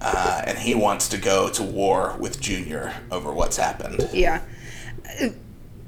uh, 0.00 0.42
and 0.46 0.58
he 0.58 0.74
wants 0.74 1.08
to 1.08 1.18
go 1.18 1.48
to 1.50 1.62
war 1.62 2.16
with 2.18 2.40
Junior 2.40 2.94
over 3.10 3.32
what's 3.32 3.56
happened. 3.56 4.08
Yeah. 4.12 4.42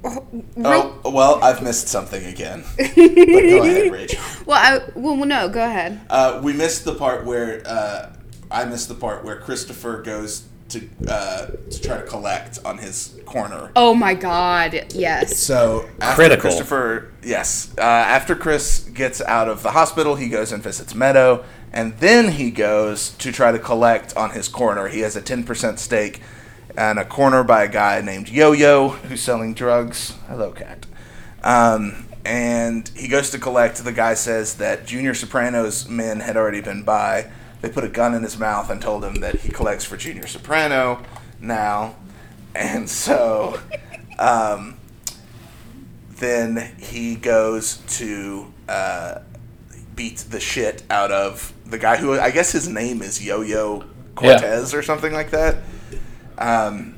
Oh, 0.04 1.00
well, 1.04 1.42
I've 1.42 1.62
missed 1.62 1.88
something 1.88 2.24
again. 2.24 2.64
but 2.76 2.94
go 2.96 3.62
ahead, 3.62 3.92
Rachel. 3.92 4.20
Well, 4.44 4.58
I, 4.58 4.90
well, 4.96 5.16
no, 5.16 5.48
go 5.48 5.64
ahead. 5.64 6.00
Uh, 6.10 6.40
we 6.42 6.52
missed 6.52 6.84
the 6.84 6.94
part 6.94 7.24
where 7.24 7.62
uh, 7.64 8.12
I 8.50 8.64
missed 8.64 8.88
the 8.88 8.96
part 8.96 9.24
where 9.24 9.36
Christopher 9.36 10.02
goes 10.02 10.48
to 10.72 10.88
uh, 11.08 11.46
to 11.70 11.82
try 11.82 11.96
to 11.96 12.02
collect 12.04 12.58
on 12.64 12.78
his 12.78 13.18
corner. 13.26 13.70
Oh 13.76 13.94
my 13.94 14.14
God, 14.14 14.92
yes. 14.94 15.38
So 15.38 15.88
after 16.00 16.16
Critical. 16.16 16.42
Christopher, 16.42 17.12
yes. 17.22 17.72
Uh, 17.78 17.82
after 17.82 18.34
Chris 18.34 18.80
gets 18.80 19.20
out 19.22 19.48
of 19.48 19.62
the 19.62 19.70
hospital, 19.72 20.16
he 20.16 20.28
goes 20.28 20.52
and 20.52 20.62
visits 20.62 20.94
Meadow, 20.94 21.44
and 21.72 21.96
then 21.98 22.32
he 22.32 22.50
goes 22.50 23.10
to 23.18 23.32
try 23.32 23.52
to 23.52 23.58
collect 23.58 24.16
on 24.16 24.30
his 24.30 24.48
corner. 24.48 24.88
He 24.88 25.00
has 25.00 25.16
a 25.16 25.22
ten 25.22 25.44
percent 25.44 25.78
stake 25.78 26.20
and 26.76 26.98
a 26.98 27.04
corner 27.04 27.44
by 27.44 27.64
a 27.64 27.68
guy 27.68 28.00
named 28.00 28.28
Yo 28.28 28.52
Yo 28.52 28.88
who's 28.88 29.20
selling 29.20 29.54
drugs. 29.54 30.14
Hello, 30.28 30.52
cat. 30.52 30.86
Um, 31.42 32.06
and 32.24 32.88
he 32.96 33.08
goes 33.08 33.30
to 33.30 33.38
collect. 33.38 33.76
The 33.84 33.92
guy 33.92 34.14
says 34.14 34.56
that 34.56 34.86
Junior 34.86 35.12
Soprano's 35.12 35.88
men 35.88 36.20
had 36.20 36.36
already 36.36 36.60
been 36.60 36.82
by. 36.82 37.30
They 37.62 37.70
put 37.70 37.84
a 37.84 37.88
gun 37.88 38.14
in 38.14 38.22
his 38.22 38.38
mouth 38.38 38.68
and 38.68 38.82
told 38.82 39.04
him 39.04 39.16
that 39.16 39.36
he 39.36 39.50
collects 39.50 39.84
for 39.84 39.96
Junior 39.96 40.26
Soprano 40.26 41.02
now. 41.40 41.94
And 42.54 42.90
so 42.90 43.58
um, 44.18 44.76
then 46.10 46.74
he 46.78 47.14
goes 47.14 47.78
to 47.98 48.52
uh, 48.68 49.20
beat 49.94 50.18
the 50.18 50.40
shit 50.40 50.82
out 50.90 51.10
of 51.10 51.54
the 51.64 51.78
guy 51.78 51.96
who 51.96 52.18
I 52.18 52.30
guess 52.30 52.52
his 52.52 52.68
name 52.68 53.00
is 53.00 53.24
Yo 53.24 53.40
Yo 53.40 53.84
Cortez 54.14 54.74
or 54.74 54.82
something 54.82 55.12
like 55.12 55.30
that. 55.30 55.58
Um, 56.38 56.96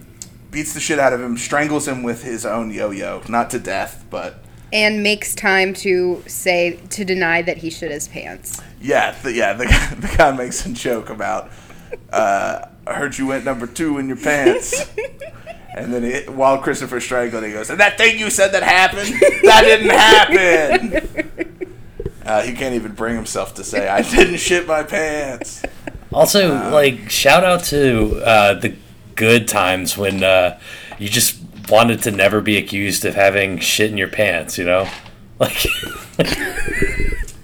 beats 0.50 0.72
the 0.72 0.80
shit 0.80 0.98
out 0.98 1.12
of 1.12 1.20
him, 1.20 1.36
strangles 1.36 1.86
him 1.86 2.02
with 2.02 2.22
his 2.22 2.46
own 2.46 2.70
yo 2.70 2.90
yo, 2.90 3.22
not 3.28 3.50
to 3.50 3.58
death, 3.58 4.04
but 4.08 4.42
And 4.72 5.02
makes 5.02 5.34
time 5.34 5.74
to 5.74 6.22
say 6.26 6.78
to 6.90 7.04
deny 7.04 7.42
that 7.42 7.58
he 7.58 7.70
shit 7.70 7.90
his 7.90 8.08
pants. 8.08 8.62
Yeah, 8.84 9.16
the, 9.22 9.32
yeah. 9.32 9.54
The, 9.54 9.66
guy- 9.66 9.94
the 9.98 10.16
guy 10.16 10.32
makes 10.32 10.64
a 10.66 10.72
joke 10.72 11.10
about. 11.10 11.50
Uh, 12.12 12.66
I 12.86 12.94
heard 12.94 13.16
you 13.16 13.26
went 13.26 13.44
number 13.44 13.66
two 13.66 13.98
in 13.98 14.08
your 14.08 14.18
pants. 14.18 14.90
And 15.76 15.92
then 15.92 16.04
it, 16.04 16.30
while 16.30 16.58
Christopher 16.58 17.00
strangled, 17.00 17.42
he 17.42 17.50
goes, 17.50 17.68
"And 17.68 17.80
that 17.80 17.98
thing 17.98 18.16
you 18.16 18.30
said 18.30 18.52
that 18.52 18.62
happened, 18.62 19.08
that 19.42 19.62
didn't 19.64 19.90
happen." 19.90 21.50
Uh, 22.24 22.40
he 22.40 22.54
can't 22.54 22.74
even 22.74 22.92
bring 22.92 23.14
himself 23.16 23.54
to 23.54 23.62
say, 23.64 23.86
"I 23.86 24.00
didn't 24.00 24.38
shit 24.38 24.66
my 24.66 24.82
pants." 24.82 25.62
Also, 26.10 26.70
like, 26.70 27.10
shout 27.10 27.44
out 27.44 27.64
to 27.64 28.22
uh, 28.24 28.54
the 28.54 28.76
good 29.14 29.46
times 29.46 29.98
when 29.98 30.22
uh, 30.22 30.58
you 30.98 31.08
just 31.08 31.38
wanted 31.68 32.02
to 32.02 32.10
never 32.10 32.40
be 32.40 32.56
accused 32.56 33.04
of 33.04 33.14
having 33.14 33.58
shit 33.58 33.90
in 33.90 33.98
your 33.98 34.08
pants, 34.08 34.56
you 34.56 34.64
know? 34.64 34.88
Like, 35.38 35.66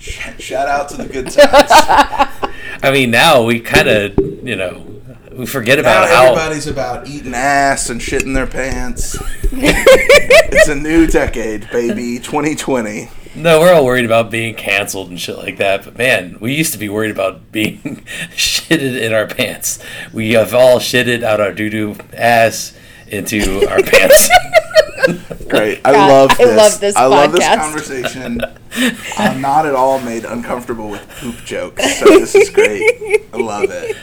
Shout 0.39 0.67
out 0.69 0.89
to 0.91 0.97
the 0.97 1.07
good 1.07 1.31
times. 1.31 1.71
I 2.83 2.91
mean, 2.91 3.11
now 3.11 3.43
we 3.43 3.61
kind 3.61 3.89
of, 3.89 4.19
you 4.47 4.57
know, 4.57 4.87
we 5.33 5.45
forget 5.45 5.77
Now 5.77 5.83
about 5.83 6.09
how. 6.09 6.23
everybody's 6.33 6.67
about 6.67 7.07
eating 7.07 7.35
ass 7.35 7.91
and 7.91 8.01
shitting 8.01 8.33
their 8.35 8.47
pants. 8.47 9.17
it's 9.53 10.69
a 10.69 10.75
new 10.75 11.07
decade, 11.07 11.69
baby. 11.71 12.19
2020. 12.19 13.11
No, 13.37 13.61
we're 13.61 13.73
all 13.75 13.85
worried 13.85 14.07
about 14.07 14.31
being 14.31 14.55
canceled 14.55 15.11
and 15.11 15.21
shit 15.21 15.37
like 15.37 15.59
that. 15.59 15.85
But 15.85 15.99
man, 15.99 16.39
we 16.41 16.55
used 16.55 16.73
to 16.73 16.79
be 16.79 16.89
worried 16.89 17.13
about 17.13 17.53
being 17.53 17.79
shitted 18.31 19.01
in 19.01 19.13
our 19.13 19.27
pants. 19.27 19.79
We 20.13 20.33
have 20.33 20.55
all 20.55 20.79
shitted 20.79 21.23
out 21.23 21.41
our 21.41 21.53
doo 21.53 21.69
doo 21.71 21.97
ass 22.15 22.75
into 23.11 23.67
our 23.69 23.83
pants. 23.83 24.29
Great. 25.49 25.81
I 25.85 25.93
God, 25.93 26.09
love 26.09 26.31
I 26.33 26.45
this. 26.45 26.57
love 26.57 26.81
this 26.81 26.97
I 26.97 27.07
love 27.07 27.33
this 27.33 27.47
conversation. 27.47 28.41
I'm 29.19 29.41
not 29.41 29.67
at 29.67 29.75
all 29.75 29.99
made 30.01 30.25
uncomfortable 30.25 30.89
with 30.89 31.07
poop 31.21 31.37
jokes. 31.45 31.99
So 31.99 32.05
this 32.05 32.35
is 32.35 32.51
great. 32.51 32.83
I 33.33 33.37
love 33.37 33.65
it. 33.69 33.97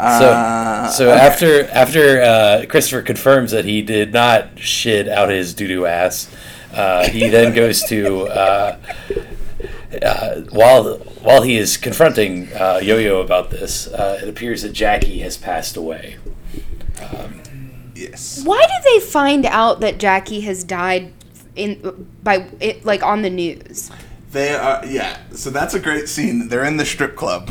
So, 0.00 0.90
so 0.92 1.10
after 1.10 1.68
after 1.70 2.20
uh, 2.20 2.64
Christopher 2.68 3.02
confirms 3.02 3.50
that 3.52 3.64
he 3.64 3.80
did 3.82 4.12
not 4.12 4.58
shit 4.58 5.08
out 5.08 5.30
his 5.30 5.54
doo 5.54 5.66
doo 5.66 5.86
ass, 5.86 6.30
uh, 6.72 7.08
he 7.08 7.28
then 7.28 7.54
goes 7.54 7.82
to 7.84 8.26
uh, 8.28 8.78
uh, 10.02 10.40
while 10.50 10.98
while 11.22 11.42
he 11.42 11.56
is 11.56 11.76
confronting 11.76 12.52
uh, 12.52 12.80
Yo 12.82 12.98
Yo 12.98 13.20
about 13.20 13.50
this. 13.50 13.88
Uh, 13.88 14.20
it 14.22 14.28
appears 14.28 14.62
that 14.62 14.72
Jackie 14.72 15.20
has 15.20 15.36
passed 15.36 15.76
away. 15.76 16.18
Yes. 17.98 18.44
Why 18.44 18.60
did 18.60 18.92
they 18.92 19.04
find 19.04 19.44
out 19.44 19.80
that 19.80 19.98
Jackie 19.98 20.40
has 20.42 20.62
died 20.62 21.12
in 21.56 22.08
by 22.22 22.46
it 22.60 22.84
like 22.84 23.02
on 23.02 23.22
the 23.22 23.30
news? 23.30 23.90
They 24.30 24.54
are, 24.54 24.84
yeah. 24.86 25.18
So 25.32 25.50
that's 25.50 25.74
a 25.74 25.80
great 25.80 26.08
scene. 26.08 26.48
They're 26.48 26.64
in 26.64 26.76
the 26.76 26.84
strip 26.84 27.16
club, 27.16 27.50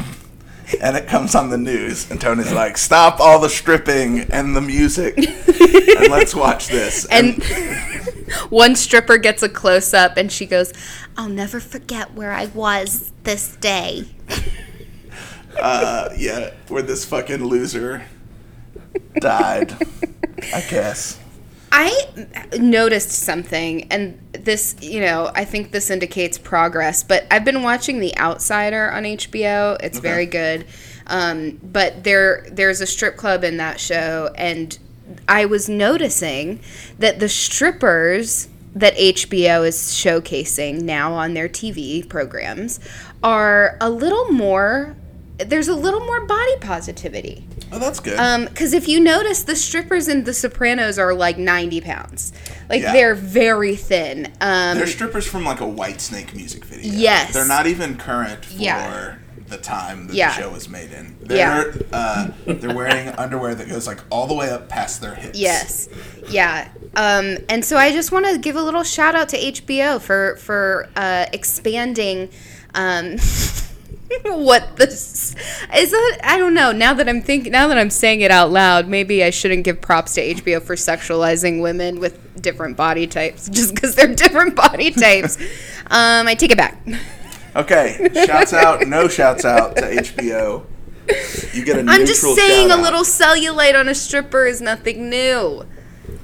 and 0.80 0.96
it 0.96 1.08
comes 1.08 1.36
on 1.36 1.50
the 1.50 1.58
news, 1.58 2.10
and 2.10 2.22
Tony's 2.22 2.54
like, 2.54 2.77
"Stop 2.77 3.20
all 3.20 3.39
the 3.39 3.50
stripping 3.50 4.22
and 4.32 4.56
the 4.56 4.62
music, 4.62 5.18
and 5.18 6.10
let's 6.10 6.34
watch 6.34 6.68
this." 6.68 7.06
And 7.12 7.44
one 8.50 8.75
stripper 8.75 9.18
gets 9.18 9.44
a 9.44 9.50
close 9.50 9.94
up 9.94 10.16
and 10.16 10.32
she 10.32 10.46
goes, 10.46 10.72
"I'll 11.18 11.30
never 11.30 11.60
forget 11.60 12.13
where 12.13 12.32
I 12.32 12.46
was 12.46 13.12
this 13.24 13.58
day." 13.58 14.06
uh, 15.60 16.10
yeah, 16.16 16.51
where 16.70 16.84
this 16.84 17.04
fucking 17.04 17.44
loser 17.44 18.06
died, 19.20 19.75
I 20.54 20.62
guess. 20.70 21.20
I 21.72 22.08
noticed 22.58 23.12
something, 23.12 23.92
and 23.92 24.20
this, 24.32 24.75
you 24.82 25.01
know, 25.01 25.32
I 25.36 25.46
think 25.46 25.72
this 25.72 25.89
indicates 25.89 26.38
progress. 26.38 27.04
But 27.04 27.27
I've 27.30 27.46
been 27.46 27.62
watching 27.62 28.00
The 28.00 28.18
Outsider 28.18 28.92
on 28.92 29.04
HBO. 29.04 29.77
It's 29.84 30.00
very 30.00 30.25
good. 30.25 30.66
Um, 31.08 31.60
but 31.62 32.04
there, 32.04 32.48
there's 32.51 32.82
a 32.82 32.88
strip 32.88 33.18
club 33.18 33.44
in 33.44 33.58
that 33.58 33.80
show, 33.80 34.34
and 34.36 34.77
I 35.27 35.46
was 35.46 35.70
noticing 35.70 36.60
that 37.00 37.20
the 37.20 37.30
strippers 37.30 38.50
that 38.75 38.96
HBO 38.96 39.68
is 39.68 39.77
showcasing 39.77 40.82
now 40.82 41.13
on 41.13 41.34
their 41.34 41.50
TV 41.50 42.08
programs 42.08 42.80
are 43.24 43.77
a 43.82 43.89
little 43.89 44.32
more. 44.32 44.96
There's 45.46 45.67
a 45.67 45.75
little 45.75 46.00
more 46.00 46.25
body 46.25 46.58
positivity. 46.62 47.48
Oh, 47.72 47.79
that's 47.79 48.00
good. 48.00 48.17
Um, 48.17 48.46
because 48.46 48.74
if 48.74 48.88
you 48.88 49.00
notice, 49.00 49.44
the 49.44 49.56
strippers 49.56 50.08
in 50.08 50.24
The 50.24 50.34
Sopranos 50.34 50.98
are 50.98 51.13
like 51.13 51.38
90 51.38 51.82
pounds. 51.82 52.34
Like 52.70 52.82
Yeah. 52.82 52.94
they're 52.94 53.15
very 53.15 53.75
thin. 53.75 54.32
Um, 54.41 54.77
They're 54.77 54.88
strippers 54.88 55.27
from 55.27 55.44
like 55.46 55.62
a 55.62 55.65
Whitesnake 55.65 56.34
music 56.34 56.65
video. 56.65 56.91
Yes. 56.91 57.34
They're 57.34 57.48
not 57.48 57.67
even 57.67 57.98
current 57.98 58.46
for 58.46 58.53
Yeah. 58.53 59.15
the 59.48 59.58
time 59.58 60.08
that 60.08 60.15
Yeah. 60.15 60.29
the 60.36 60.41
show 60.41 60.50
was 60.50 60.67
made 60.70 60.91
in. 60.91 61.15
Yeah. 61.29 61.63
They're 61.65 61.74
uh, 61.94 62.27
they're 62.46 62.74
wearing 62.75 63.10
underwear 63.10 63.53
that 63.53 63.70
goes 63.70 63.86
like 63.86 64.00
all 64.10 64.27
the 64.27 64.34
way 64.34 64.50
up 64.50 64.70
past 64.70 65.01
their 65.01 65.15
hips. 65.15 65.38
yes, 65.38 65.88
yeah. 66.29 66.70
Um, 66.96 67.38
and 67.48 67.63
so 67.63 67.77
I 67.77 67.91
just 67.91 68.12
want 68.12 68.25
to 68.25 68.38
give 68.39 68.56
a 68.56 68.62
little 68.63 68.84
shout 68.84 69.13
out 69.15 69.29
to 69.29 69.38
HBO 69.38 70.00
for 70.01 70.38
for 70.38 70.88
uh, 70.96 71.25
expanding. 71.32 72.29
Um, 72.75 73.17
what 74.26 74.78
this 74.78 75.36
is 75.76 75.92
that 75.92 76.20
I 76.24 76.38
don't 76.38 76.54
know. 76.54 76.72
Now 76.72 76.94
that 76.94 77.10
I'm 77.10 77.22
thinking, 77.22 77.52
now 77.52 77.68
that 77.68 77.78
I'm 77.78 77.90
saying 77.90 78.22
it 78.22 78.32
out 78.32 78.52
loud, 78.52 78.88
maybe 78.88 79.24
I 79.24 79.30
shouldn't 79.30 79.64
give 79.64 79.82
props 79.82 80.14
to 80.16 80.36
HBO 80.36 80.62
for 80.62 80.76
sexualizing 80.76 81.62
women 81.62 82.00
with 82.00 82.42
different 82.42 82.78
body 82.78 83.08
types, 83.08 83.50
just 83.52 83.76
because 83.76 83.96
they're 83.96 84.14
different 84.14 84.56
body 84.56 84.92
types. 84.92 85.38
Um, 85.88 86.28
I 86.28 86.36
take 86.36 86.52
it 86.52 86.58
back. 86.58 86.82
Okay. 87.56 88.10
Shouts 88.26 88.54
out. 88.54 88.88
No 88.88 89.08
shouts 89.08 89.44
out 89.44 89.76
to 89.78 89.82
HBO. 89.82 90.66
You 91.54 91.66
get 91.66 91.78
a 91.78 91.86
I'm 91.88 92.06
just 92.06 92.22
saying 92.22 92.70
a 92.70 92.78
little 92.78 93.04
cellulite 93.04 93.80
on 93.80 93.88
a 93.88 93.96
stripper 93.96 94.46
is 94.46 94.62
nothing 94.62 95.10
new. 95.10 95.66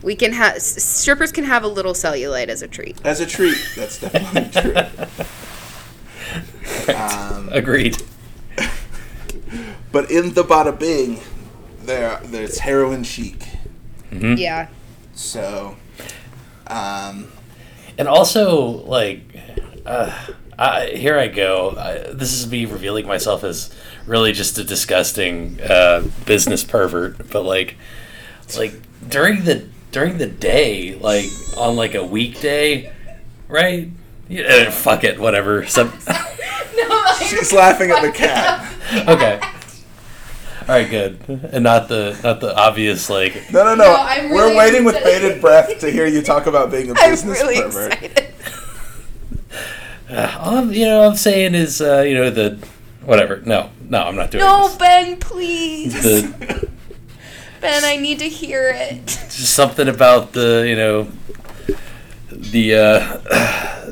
We 0.01 0.15
can 0.15 0.33
have 0.33 0.61
strippers 0.61 1.31
can 1.31 1.45
have 1.45 1.63
a 1.63 1.67
little 1.67 1.93
cellulite 1.93 2.49
as 2.49 2.61
a 2.61 2.67
treat. 2.67 3.03
as 3.05 3.19
a 3.19 3.25
treat. 3.25 3.57
That's 3.75 3.99
definitely 3.99 4.61
true. 4.61 5.25
Um, 6.95 7.49
Agreed. 7.51 8.01
but 9.91 10.09
in 10.11 10.33
the 10.33 10.43
Bada 10.43 10.77
Bing, 10.77 11.19
there 11.83 12.19
there's 12.23 12.59
heroin 12.59 13.03
chic. 13.03 13.45
Yeah. 14.11 14.67
So, 15.13 15.75
um, 16.67 17.31
And 17.97 18.07
also, 18.07 18.61
like, 18.85 19.21
uh, 19.85 20.11
I, 20.57 20.87
here 20.87 21.17
I 21.17 21.27
go. 21.27 21.71
I, 21.77 22.13
this 22.13 22.33
is 22.33 22.49
me 22.49 22.65
revealing 22.65 23.07
myself 23.07 23.43
as 23.43 23.73
really 24.05 24.31
just 24.33 24.57
a 24.57 24.63
disgusting 24.63 25.59
uh, 25.61 26.07
business 26.25 26.63
pervert. 26.63 27.29
But 27.31 27.43
like, 27.43 27.75
like 28.57 28.73
during 29.07 29.43
the 29.45 29.67
during 29.91 30.17
the 30.19 30.27
day, 30.27 30.95
like 30.95 31.25
on 31.57 31.75
like 31.75 31.95
a 31.95 32.03
weekday, 32.05 32.91
right? 33.47 33.89
Yeah, 34.29 34.69
fuck 34.71 35.03
it, 35.03 35.19
whatever. 35.19 35.65
Some 35.67 35.91
she's 37.27 37.51
laughing 37.53 37.91
at 37.91 38.01
the 38.01 38.11
cat. 38.11 38.73
okay. 39.07 39.39
All 40.61 40.69
right, 40.69 40.89
good, 40.89 41.19
and 41.51 41.63
not 41.63 41.89
the 41.89 42.17
not 42.23 42.39
the 42.39 42.55
obvious 42.55 43.09
like. 43.09 43.51
No, 43.51 43.63
no, 43.65 43.75
no. 43.75 43.83
No, 43.83 43.95
I'm 43.99 44.29
We're 44.29 44.43
really 44.45 44.55
waiting 44.55 44.85
with 44.85 44.95
excited. 44.95 45.21
bated 45.21 45.41
breath 45.41 45.79
to 45.79 45.91
hear 45.91 46.07
you 46.07 46.21
talk 46.21 46.45
about 46.47 46.71
being 46.71 46.89
a 46.89 46.93
I'm 46.97 47.11
business 47.11 47.41
really 47.41 47.61
pervert. 47.61 47.93
excited. 48.01 48.33
All 50.39 50.57
I'm, 50.57 50.71
you 50.71 50.85
know, 50.85 51.01
all 51.01 51.09
I'm 51.11 51.15
saying 51.17 51.55
is, 51.55 51.81
uh, 51.81 52.01
you 52.01 52.13
know, 52.15 52.29
the 52.29 52.65
whatever. 53.03 53.41
No, 53.45 53.71
no, 53.89 54.03
I'm 54.03 54.15
not 54.15 54.31
doing 54.31 54.43
No, 54.43 54.67
this. 54.67 54.77
Ben, 54.77 55.17
please. 55.17 56.01
The, 56.01 56.69
Ben, 57.61 57.83
I 57.83 57.97
need 57.97 58.19
to 58.19 58.29
hear 58.29 58.69
it. 58.73 59.05
just 59.07 59.53
something 59.53 59.87
about 59.89 60.31
the 60.33 60.65
you 60.67 60.75
know 60.75 61.07
the 62.29 62.75
uh, 62.75 63.17
the 63.17 63.82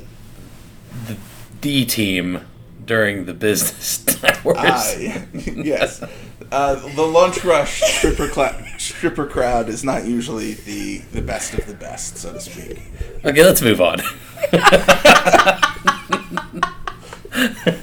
D 1.62 1.86
team 1.86 2.46
during 2.86 3.26
the 3.26 3.34
business 3.34 4.22
hours. 4.46 4.58
Aye. 4.58 5.28
yes. 5.34 6.04
Uh, 6.52 6.76
the 6.96 7.04
lunch 7.04 7.44
rush 7.46 7.82
stripper 7.82 8.28
cla- 8.28 8.62
stripper 8.78 9.26
crowd 9.26 9.70
is 9.70 9.84
not 9.84 10.06
usually 10.06 10.56
the, 10.56 10.98
the 11.14 11.22
best 11.22 11.54
of 11.54 11.66
the 11.66 11.74
best, 11.74 12.18
so 12.18 12.34
to 12.34 12.42
speak. 12.42 12.82
Okay, 13.24 13.44
let's 13.44 13.62
move 13.62 13.80
on. 13.80 14.00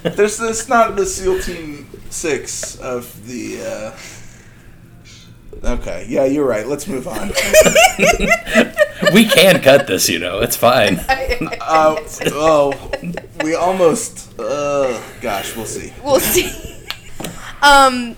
There's 0.02 0.36
this 0.36 0.68
not 0.68 0.96
the 0.96 1.06
SEAL 1.06 1.40
Team 1.40 1.88
Six 2.10 2.76
of 2.76 3.26
the. 3.26 3.62
Uh... 3.62 3.96
Okay, 5.62 6.06
yeah, 6.08 6.24
you're 6.24 6.46
right. 6.46 6.66
Let's 6.66 6.86
move 6.86 7.08
on. 7.08 7.28
we 9.12 9.24
can 9.24 9.60
cut 9.60 9.86
this, 9.86 10.08
you 10.08 10.18
know, 10.18 10.40
it's 10.40 10.56
fine. 10.56 11.00
Uh, 11.70 12.02
oh, 12.32 12.90
we 13.44 13.54
almost. 13.54 14.38
Uh, 14.40 15.00
gosh, 15.20 15.54
we'll 15.54 15.66
see. 15.66 15.92
We'll 16.02 16.18
see. 16.18 16.50
Um. 17.62 18.16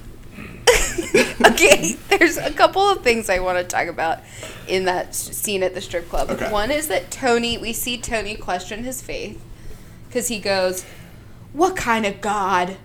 okay, 1.46 1.96
there's 2.08 2.36
a 2.36 2.52
couple 2.52 2.88
of 2.88 3.02
things 3.02 3.28
I 3.28 3.40
want 3.40 3.58
to 3.58 3.64
talk 3.64 3.88
about 3.88 4.20
in 4.68 4.84
that 4.84 5.16
scene 5.16 5.64
at 5.64 5.74
the 5.74 5.80
strip 5.80 6.08
club. 6.08 6.30
Okay. 6.30 6.50
One 6.50 6.70
is 6.70 6.86
that 6.88 7.10
Tony, 7.10 7.58
we 7.58 7.72
see 7.72 7.98
Tony 7.98 8.36
question 8.36 8.84
his 8.84 9.02
faith 9.02 9.42
because 10.06 10.28
he 10.28 10.38
goes, 10.38 10.84
"What 11.52 11.76
kind 11.76 12.06
of 12.06 12.20
God?" 12.20 12.76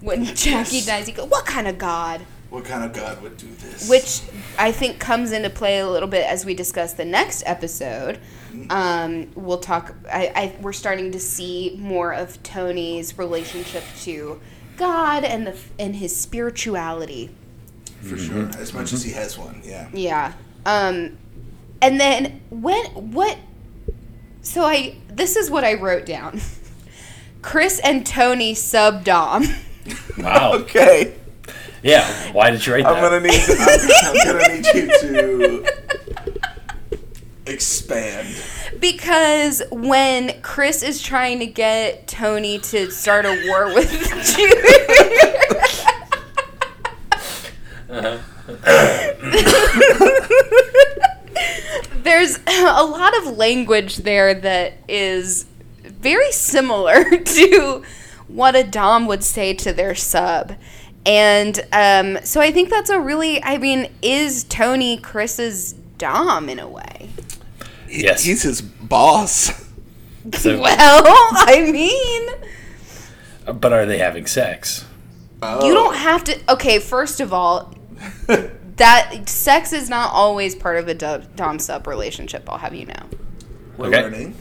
When 0.00 0.24
Jackie 0.24 0.80
dies, 0.80 1.08
he 1.08 1.12
goes, 1.12 1.28
"What 1.28 1.44
kind 1.44 1.66
of 1.66 1.76
God?" 1.76 2.20
What 2.54 2.64
kind 2.64 2.84
of 2.84 2.92
god 2.92 3.20
would 3.22 3.36
do 3.36 3.48
this? 3.48 3.88
which 3.88 4.22
I 4.58 4.70
think 4.70 5.00
comes 5.00 5.32
into 5.32 5.50
play 5.50 5.80
a 5.80 5.88
little 5.88 6.08
bit 6.08 6.24
as 6.24 6.46
we 6.46 6.54
discuss 6.54 6.92
the 6.92 7.04
next 7.04 7.42
episode. 7.46 8.20
Um, 8.70 9.32
we'll 9.34 9.58
talk. 9.58 9.92
I, 10.10 10.32
I 10.36 10.56
we're 10.60 10.72
starting 10.72 11.10
to 11.12 11.18
see 11.18 11.76
more 11.80 12.12
of 12.14 12.40
Tony's 12.44 13.18
relationship 13.18 13.82
to 14.02 14.40
God 14.76 15.24
and 15.24 15.48
the 15.48 15.58
and 15.80 15.96
his 15.96 16.14
spirituality. 16.16 17.30
for 18.00 18.16
sure, 18.16 18.48
as 18.56 18.72
much 18.72 18.92
as 18.92 19.02
he 19.02 19.10
has 19.12 19.36
one, 19.36 19.60
yeah. 19.64 19.88
Yeah. 19.92 20.32
Um, 20.64 21.18
and 21.82 22.00
then 22.00 22.40
when 22.50 22.84
what? 23.12 23.36
So 24.42 24.62
I 24.62 24.94
this 25.08 25.34
is 25.34 25.50
what 25.50 25.64
I 25.64 25.74
wrote 25.74 26.06
down. 26.06 26.40
Chris 27.42 27.80
and 27.80 28.06
Tony 28.06 28.54
sub 28.54 29.02
dom. 29.02 29.44
Wow. 30.16 30.52
Okay, 30.60 31.13
Yeah. 31.84 32.32
Why 32.32 32.50
did 32.50 32.66
you 32.66 32.72
write 32.72 32.84
that? 32.84 32.96
I'm 32.96 33.02
gonna 33.02 33.20
need. 33.20 33.40
I'm, 33.46 33.80
I'm 34.06 34.26
gonna 34.26 34.48
need 34.54 34.66
you 34.74 34.88
to 35.00 35.66
expand. 37.46 38.26
Because 38.80 39.62
when 39.70 40.40
Chris 40.40 40.82
is 40.82 41.02
trying 41.02 41.40
to 41.40 41.46
get 41.46 42.08
Tony 42.08 42.58
to 42.58 42.90
start 42.90 43.26
a 43.26 43.44
war 43.48 43.66
with 43.74 43.90
Junior, 44.34 44.58
uh-huh. 47.90 48.18
there's 52.02 52.38
a 52.46 52.84
lot 52.84 53.16
of 53.18 53.36
language 53.36 53.98
there 53.98 54.32
that 54.34 54.78
is 54.88 55.44
very 55.82 56.32
similar 56.32 57.04
to 57.24 57.82
what 58.26 58.56
a 58.56 58.64
Dom 58.64 59.06
would 59.06 59.22
say 59.22 59.52
to 59.54 59.72
their 59.72 59.94
sub. 59.94 60.54
And 61.06 61.60
um, 61.72 62.18
so 62.24 62.40
I 62.40 62.50
think 62.50 62.70
that's 62.70 62.90
a 62.90 62.98
really, 62.98 63.42
I 63.42 63.58
mean, 63.58 63.92
is 64.02 64.44
Tony 64.44 64.96
Chris's 64.96 65.74
Dom 65.98 66.48
in 66.48 66.58
a 66.58 66.68
way? 66.68 67.10
Yes. 67.88 68.24
He's 68.24 68.42
his 68.42 68.62
boss. 68.62 69.50
So- 70.34 70.60
Well, 70.62 71.02
I 71.06 71.68
mean, 71.70 72.30
but 73.60 73.72
are 73.72 73.84
they 73.86 73.98
having 73.98 74.26
sex? 74.26 74.86
Oh. 75.42 75.66
you 75.66 75.74
don't 75.74 75.94
have 75.96 76.24
to. 76.24 76.40
Okay, 76.48 76.78
first 76.78 77.20
of 77.20 77.34
all, 77.34 77.74
that 78.76 79.28
sex 79.28 79.74
is 79.74 79.90
not 79.90 80.10
always 80.12 80.54
part 80.54 80.78
of 80.78 80.88
a 80.88 80.94
dom 81.36 81.58
sub 81.58 81.86
relationship. 81.86 82.48
I'll 82.50 82.56
have 82.56 82.74
you 82.74 82.86
know. 82.86 82.94
We're 83.76 83.88
Okay. 83.88 84.02
learning. 84.02 84.34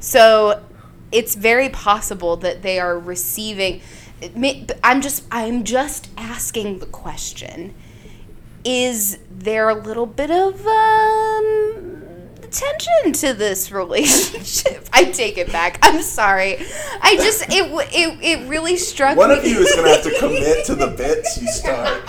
So 0.00 0.62
it's 1.10 1.34
very 1.34 1.70
possible 1.70 2.36
that 2.38 2.60
they 2.60 2.78
are 2.78 2.98
receiving. 2.98 3.80
It 4.20 4.36
may- 4.36 4.66
I'm 4.82 5.00
just 5.00 5.24
I'm 5.30 5.64
just 5.64 6.08
asking 6.16 6.78
the 6.78 6.86
question: 6.86 7.74
Is 8.64 9.18
there 9.30 9.68
a 9.68 9.74
little 9.74 10.06
bit 10.06 10.30
of 10.30 10.66
um, 10.66 12.02
tension 12.50 13.12
to 13.14 13.32
this 13.34 13.70
relationship? 13.80 14.88
I 14.92 15.04
take 15.04 15.38
it 15.38 15.50
back. 15.52 15.78
I'm 15.82 16.00
sorry. 16.02 16.56
I 17.02 17.16
just 17.16 17.42
it 17.48 17.64
it 17.92 18.18
it 18.22 18.48
really 18.48 18.76
struck 18.76 19.16
One 19.16 19.30
me. 19.30 19.38
of 19.38 19.44
you 19.44 19.58
is 19.60 19.74
gonna 19.74 19.88
have 19.88 20.02
to 20.04 20.18
commit 20.18 20.64
to 20.66 20.74
the 20.74 20.88
bits 20.88 21.40
you 21.40 21.48
start. 21.48 22.02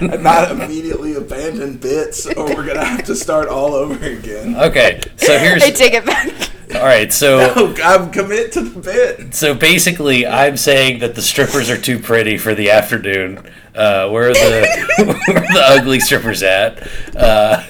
and 0.00 0.22
not 0.22 0.50
immediately 0.52 1.14
abandon 1.14 1.76
bits, 1.76 2.24
or 2.26 2.44
we're 2.54 2.64
gonna 2.66 2.84
have 2.84 3.04
to 3.04 3.16
start 3.16 3.48
all 3.48 3.74
over 3.74 3.94
again. 4.06 4.54
Okay. 4.56 5.00
So 5.16 5.36
here's 5.38 5.62
I 5.62 5.70
take 5.70 5.92
it 5.94 6.06
back. 6.06 6.30
All 6.74 6.82
right. 6.82 7.12
So 7.12 7.74
I'm 7.84 8.10
commit 8.10 8.52
to 8.52 8.62
the 8.62 8.80
bit. 8.80 9.34
so 9.34 9.54
basically, 9.54 10.26
I'm 10.26 10.56
saying 10.56 11.00
that 11.00 11.14
the 11.14 11.22
strippers 11.22 11.70
are 11.70 11.80
too 11.80 11.98
pretty 11.98 12.38
for 12.38 12.54
the 12.54 12.70
afternoon. 12.70 13.38
Uh, 13.74 14.08
where 14.10 14.30
are 14.30 14.34
the 14.34 14.86
where 15.26 15.36
are 15.38 15.52
the 15.52 15.62
ugly 15.64 16.00
strippers 16.00 16.42
at? 16.42 16.86
Uh, 17.16 17.64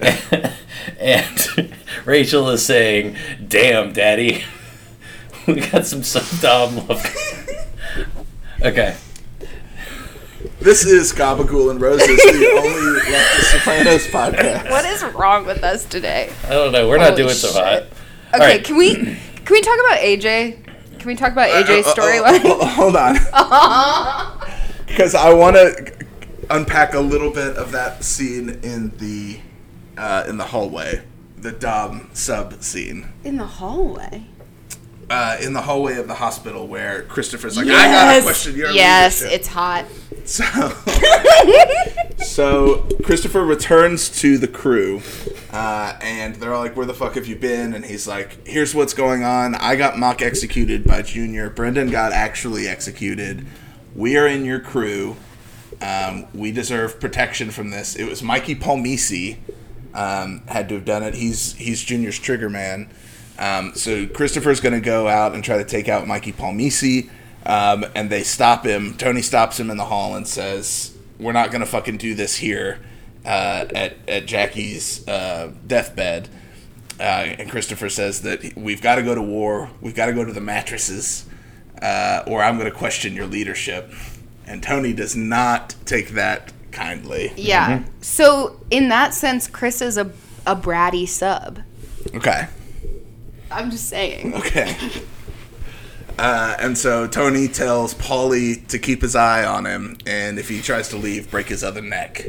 and 0.98 1.74
Rachel 2.04 2.48
is 2.50 2.64
saying, 2.64 3.16
"Damn, 3.46 3.92
Daddy, 3.92 4.44
we 5.46 5.60
got 5.60 5.86
some 5.86 6.02
some 6.02 6.24
dom 6.40 6.86
love." 6.88 7.04
Okay. 8.62 8.96
This 10.60 10.84
is 10.84 11.12
Gabagool 11.12 11.72
and 11.72 11.80
Roses, 11.80 12.06
the 12.06 12.52
only 12.56 13.10
Left 13.10 13.44
Sopranos 13.46 14.06
podcast. 14.06 14.70
What 14.70 14.84
is 14.84 15.02
wrong 15.14 15.44
with 15.44 15.64
us 15.64 15.84
today? 15.84 16.32
I 16.44 16.50
don't 16.50 16.70
know. 16.70 16.88
We're 16.88 16.98
not 16.98 17.10
Holy 17.10 17.22
doing 17.24 17.34
so 17.34 17.52
hot. 17.52 17.84
All 18.32 18.40
Okay, 18.40 18.56
right. 18.56 18.64
can 18.64 18.76
we 18.76 18.94
can 18.94 19.50
we 19.50 19.60
talk 19.60 19.78
about 19.86 19.98
AJ? 20.00 20.64
Can 20.98 21.06
we 21.08 21.16
talk 21.16 21.32
about 21.32 21.48
AJ's 21.50 21.86
Uh, 21.86 21.90
uh, 21.90 21.94
storyline? 21.94 22.44
uh, 22.44 22.66
hold 22.66 22.96
on. 22.96 24.38
Because 24.86 25.14
I 25.14 25.32
want 25.32 25.56
to 25.56 26.04
unpack 26.50 26.92
a 26.92 27.00
little 27.00 27.30
bit 27.30 27.56
of 27.56 27.72
that 27.72 28.04
scene 28.04 28.50
in 28.62 28.90
the 28.98 29.38
uh, 29.96 30.24
in 30.28 30.36
the 30.36 30.44
hallway, 30.44 31.02
the 31.38 31.52
Dom 31.52 32.10
sub 32.12 32.62
scene. 32.62 33.08
In 33.24 33.36
the 33.38 33.46
hallway. 33.46 34.24
Uh, 35.10 35.36
in 35.40 35.52
the 35.52 35.60
hallway 35.60 35.96
of 35.96 36.08
the 36.08 36.14
hospital 36.14 36.66
where 36.66 37.02
Christopher's 37.02 37.56
like, 37.56 37.66
I 37.66 37.86
got 37.86 38.18
a 38.18 38.22
question. 38.22 38.56
Your 38.56 38.70
yes, 38.70 39.20
leadership." 39.20 39.40
it's 39.40 39.48
hot. 39.48 39.86
So, 40.24 40.44
so 42.24 42.88
Christopher 43.02 43.44
returns 43.44 44.08
to 44.20 44.38
the 44.38 44.48
crew, 44.48 45.02
uh, 45.50 45.98
and 46.00 46.36
they're 46.36 46.54
all 46.54 46.60
like, 46.60 46.76
"Where 46.76 46.86
the 46.86 46.94
fuck 46.94 47.16
have 47.16 47.26
you 47.26 47.36
been?" 47.36 47.74
And 47.74 47.84
he's 47.84 48.06
like, 48.06 48.46
"Here's 48.46 48.74
what's 48.74 48.94
going 48.94 49.24
on. 49.24 49.54
I 49.56 49.76
got 49.76 49.98
mock 49.98 50.22
executed 50.22 50.84
by 50.84 51.02
Junior. 51.02 51.50
Brendan 51.50 51.90
got 51.90 52.12
actually 52.12 52.68
executed. 52.68 53.44
We 53.94 54.16
are 54.16 54.26
in 54.26 54.44
your 54.44 54.60
crew. 54.60 55.16
Um, 55.80 56.26
we 56.32 56.52
deserve 56.52 57.00
protection 57.00 57.50
from 57.50 57.70
this. 57.70 57.96
It 57.96 58.04
was 58.04 58.22
Mikey 58.22 58.54
Palmice 58.54 59.36
um, 59.94 60.42
had 60.46 60.68
to 60.68 60.76
have 60.76 60.84
done 60.84 61.02
it. 61.02 61.14
He's 61.14 61.54
he's 61.54 61.82
Junior's 61.82 62.18
trigger 62.18 62.48
man. 62.48 62.90
Um, 63.38 63.74
so 63.74 64.06
Christopher's 64.06 64.60
going 64.60 64.74
to 64.74 64.84
go 64.84 65.08
out 65.08 65.34
and 65.34 65.42
try 65.42 65.58
to 65.58 65.64
take 65.64 65.88
out 65.88 66.06
Mikey 66.06 66.32
Palmice, 66.32 67.08
um, 67.46 67.84
and 67.94 68.10
they 68.10 68.22
stop 68.22 68.64
him. 68.64 68.94
Tony 68.94 69.22
stops 69.22 69.58
him 69.58 69.70
in 69.70 69.76
the 69.76 69.86
hall 69.86 70.14
and 70.14 70.26
says, 70.26 70.96
"We're 71.18 71.32
not 71.32 71.50
going 71.50 71.60
to 71.60 71.66
fucking 71.66 71.96
do 71.96 72.14
this 72.14 72.36
here 72.36 72.80
uh, 73.24 73.66
at 73.74 73.96
at 74.06 74.26
Jackie's 74.26 75.06
uh, 75.08 75.52
deathbed." 75.66 76.28
Uh, 77.00 77.34
and 77.38 77.50
Christopher 77.50 77.88
says 77.88 78.22
that 78.22 78.56
we've 78.56 78.82
got 78.82 78.96
to 78.96 79.02
go 79.02 79.14
to 79.14 79.22
war. 79.22 79.70
We've 79.80 79.94
got 79.94 80.06
to 80.06 80.12
go 80.12 80.24
to 80.24 80.32
the 80.32 80.40
mattresses, 80.40 81.26
uh, 81.80 82.22
or 82.26 82.42
I'm 82.42 82.58
going 82.58 82.70
to 82.70 82.76
question 82.76 83.14
your 83.14 83.26
leadership. 83.26 83.90
And 84.46 84.62
Tony 84.62 84.92
does 84.92 85.16
not 85.16 85.74
take 85.84 86.10
that 86.10 86.52
kindly. 86.70 87.32
Yeah. 87.36 87.84
So 88.02 88.60
in 88.70 88.88
that 88.90 89.14
sense, 89.14 89.48
Chris 89.48 89.80
is 89.80 89.96
a 89.96 90.12
a 90.46 90.56
bratty 90.56 91.08
sub. 91.08 91.60
Okay. 92.14 92.48
I'm 93.52 93.70
just 93.70 93.88
saying. 93.88 94.34
Okay. 94.34 94.76
Uh, 96.18 96.54
and 96.60 96.76
so 96.76 97.06
Tony 97.06 97.48
tells 97.48 97.94
Paulie 97.94 98.66
to 98.68 98.78
keep 98.78 99.00
his 99.02 99.16
eye 99.16 99.44
on 99.44 99.64
him, 99.64 99.96
and 100.06 100.38
if 100.38 100.48
he 100.48 100.60
tries 100.60 100.88
to 100.90 100.96
leave, 100.96 101.30
break 101.30 101.48
his 101.48 101.64
other 101.64 101.80
neck. 101.80 102.28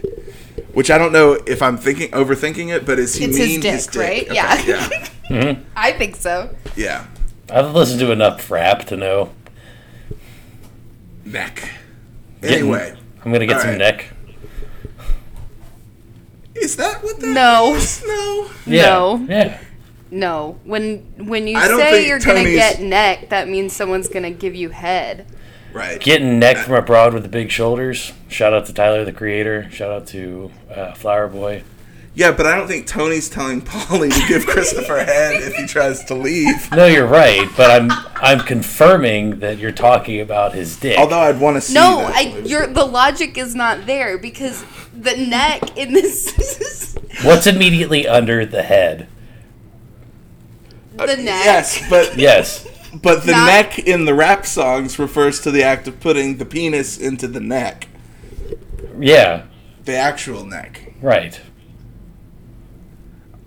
Which 0.73 0.89
I 0.89 0.97
don't 0.97 1.11
know 1.11 1.33
if 1.45 1.61
I'm 1.61 1.77
thinking 1.77 2.09
overthinking 2.11 2.73
it, 2.75 2.85
but 2.85 2.97
is 2.97 3.13
he 3.15 3.25
It's 3.25 3.37
his 3.37 3.47
mean 3.49 3.59
dick, 3.59 3.93
right? 3.95 4.23
Okay, 4.23 4.33
Yeah. 4.35 4.89
yeah, 5.29 5.55
I 5.75 5.91
think 5.91 6.15
so. 6.15 6.55
yeah. 6.75 7.05
I've 7.51 7.75
listened 7.75 7.99
to 7.99 8.11
enough 8.11 8.49
rap 8.49 8.85
to 8.85 8.97
know. 8.97 9.31
Neck. 11.25 11.69
Getting- 12.41 12.57
Anyway, 12.59 12.95
I'm 13.23 13.31
gonna 13.33 13.45
get 13.45 13.55
All 13.57 13.61
some 13.61 13.69
right. 13.71 13.77
neck. 13.77 14.13
is 16.55 16.75
that 16.77 17.03
what 17.03 17.19
that 17.19 17.27
No. 17.27 17.73
means? 17.73 18.03
No. 18.05 18.49
Yeah. 18.65 18.81
No. 18.83 19.25
Yeah. 19.29 19.59
No. 20.13 20.59
When 20.63 20.99
when 21.17 21.47
you 21.47 21.57
I 21.57 21.67
don't 21.67 21.79
say 21.79 21.91
think 21.91 22.07
you're 22.07 22.19
gonna 22.19 22.39
Tony's- 22.39 22.55
get 22.57 22.81
neck, 22.81 23.29
that 23.29 23.49
means 23.49 23.73
someone's 23.73 24.07
gonna 24.07 24.31
give 24.31 24.55
you 24.55 24.69
head. 24.69 25.25
Right. 25.73 25.99
Getting 25.99 26.37
neck 26.37 26.57
from 26.57 26.75
abroad 26.75 27.13
with 27.15 27.23
the 27.23 27.29
big 27.29 27.49
shoulders. 27.49 28.13
Shout 28.29 28.53
out 28.53 28.67
to 28.67 28.73
Tyler 28.73 29.03
the 29.03 29.11
Creator. 29.11 29.69
Shout 29.71 29.89
out 29.91 30.05
to 30.07 30.51
uh, 30.73 30.93
Flower 30.93 31.27
Boy. 31.27 31.63
Yeah, 32.15 32.31
but 32.31 32.45
I 32.45 32.55
don't 32.55 32.67
think 32.67 32.85
Tony's 32.85 33.27
telling 33.27 33.61
Paulie 33.63 34.13
to 34.13 34.27
give 34.27 34.45
Christopher 34.45 34.99
head 35.03 35.41
if 35.41 35.55
he 35.55 35.65
tries 35.65 36.03
to 36.05 36.13
leave. 36.13 36.71
No, 36.71 36.85
you're 36.85 37.07
right, 37.07 37.49
but 37.57 37.71
I'm 37.71 37.89
I'm 38.17 38.41
confirming 38.41 39.39
that 39.39 39.57
you're 39.57 39.71
talking 39.71 40.21
about 40.21 40.53
his 40.53 40.77
dick. 40.77 40.99
Although 40.99 41.21
I'd 41.21 41.39
want 41.39 41.57
to 41.57 41.61
see 41.61 41.73
No, 41.73 41.97
that. 41.97 42.15
I 42.15 42.21
your 42.45 42.67
the 42.67 42.85
logic 42.85 43.35
is 43.39 43.55
not 43.55 43.87
there 43.87 44.19
because 44.19 44.63
the 44.95 45.17
neck 45.17 45.75
in 45.75 45.93
this 45.93 46.95
What's 47.23 47.47
immediately 47.47 48.07
under 48.07 48.45
the 48.45 48.61
head? 48.61 49.07
The 50.97 51.03
uh, 51.03 51.15
neck. 51.15 51.45
Yes, 51.45 51.81
but 51.89 52.17
Yes. 52.17 52.67
but 53.01 53.23
the 53.25 53.31
Not- 53.33 53.45
neck 53.47 53.79
in 53.79 54.05
the 54.05 54.13
rap 54.13 54.45
songs 54.45 54.99
refers 54.99 55.39
to 55.41 55.51
the 55.51 55.63
act 55.63 55.87
of 55.87 55.99
putting 55.99 56.37
the 56.37 56.45
penis 56.45 56.97
into 56.97 57.27
the 57.27 57.39
neck, 57.39 57.87
Yeah. 58.99 59.43
the 59.85 59.95
actual 59.95 60.45
neck. 60.45 60.93
Right. 61.01 61.39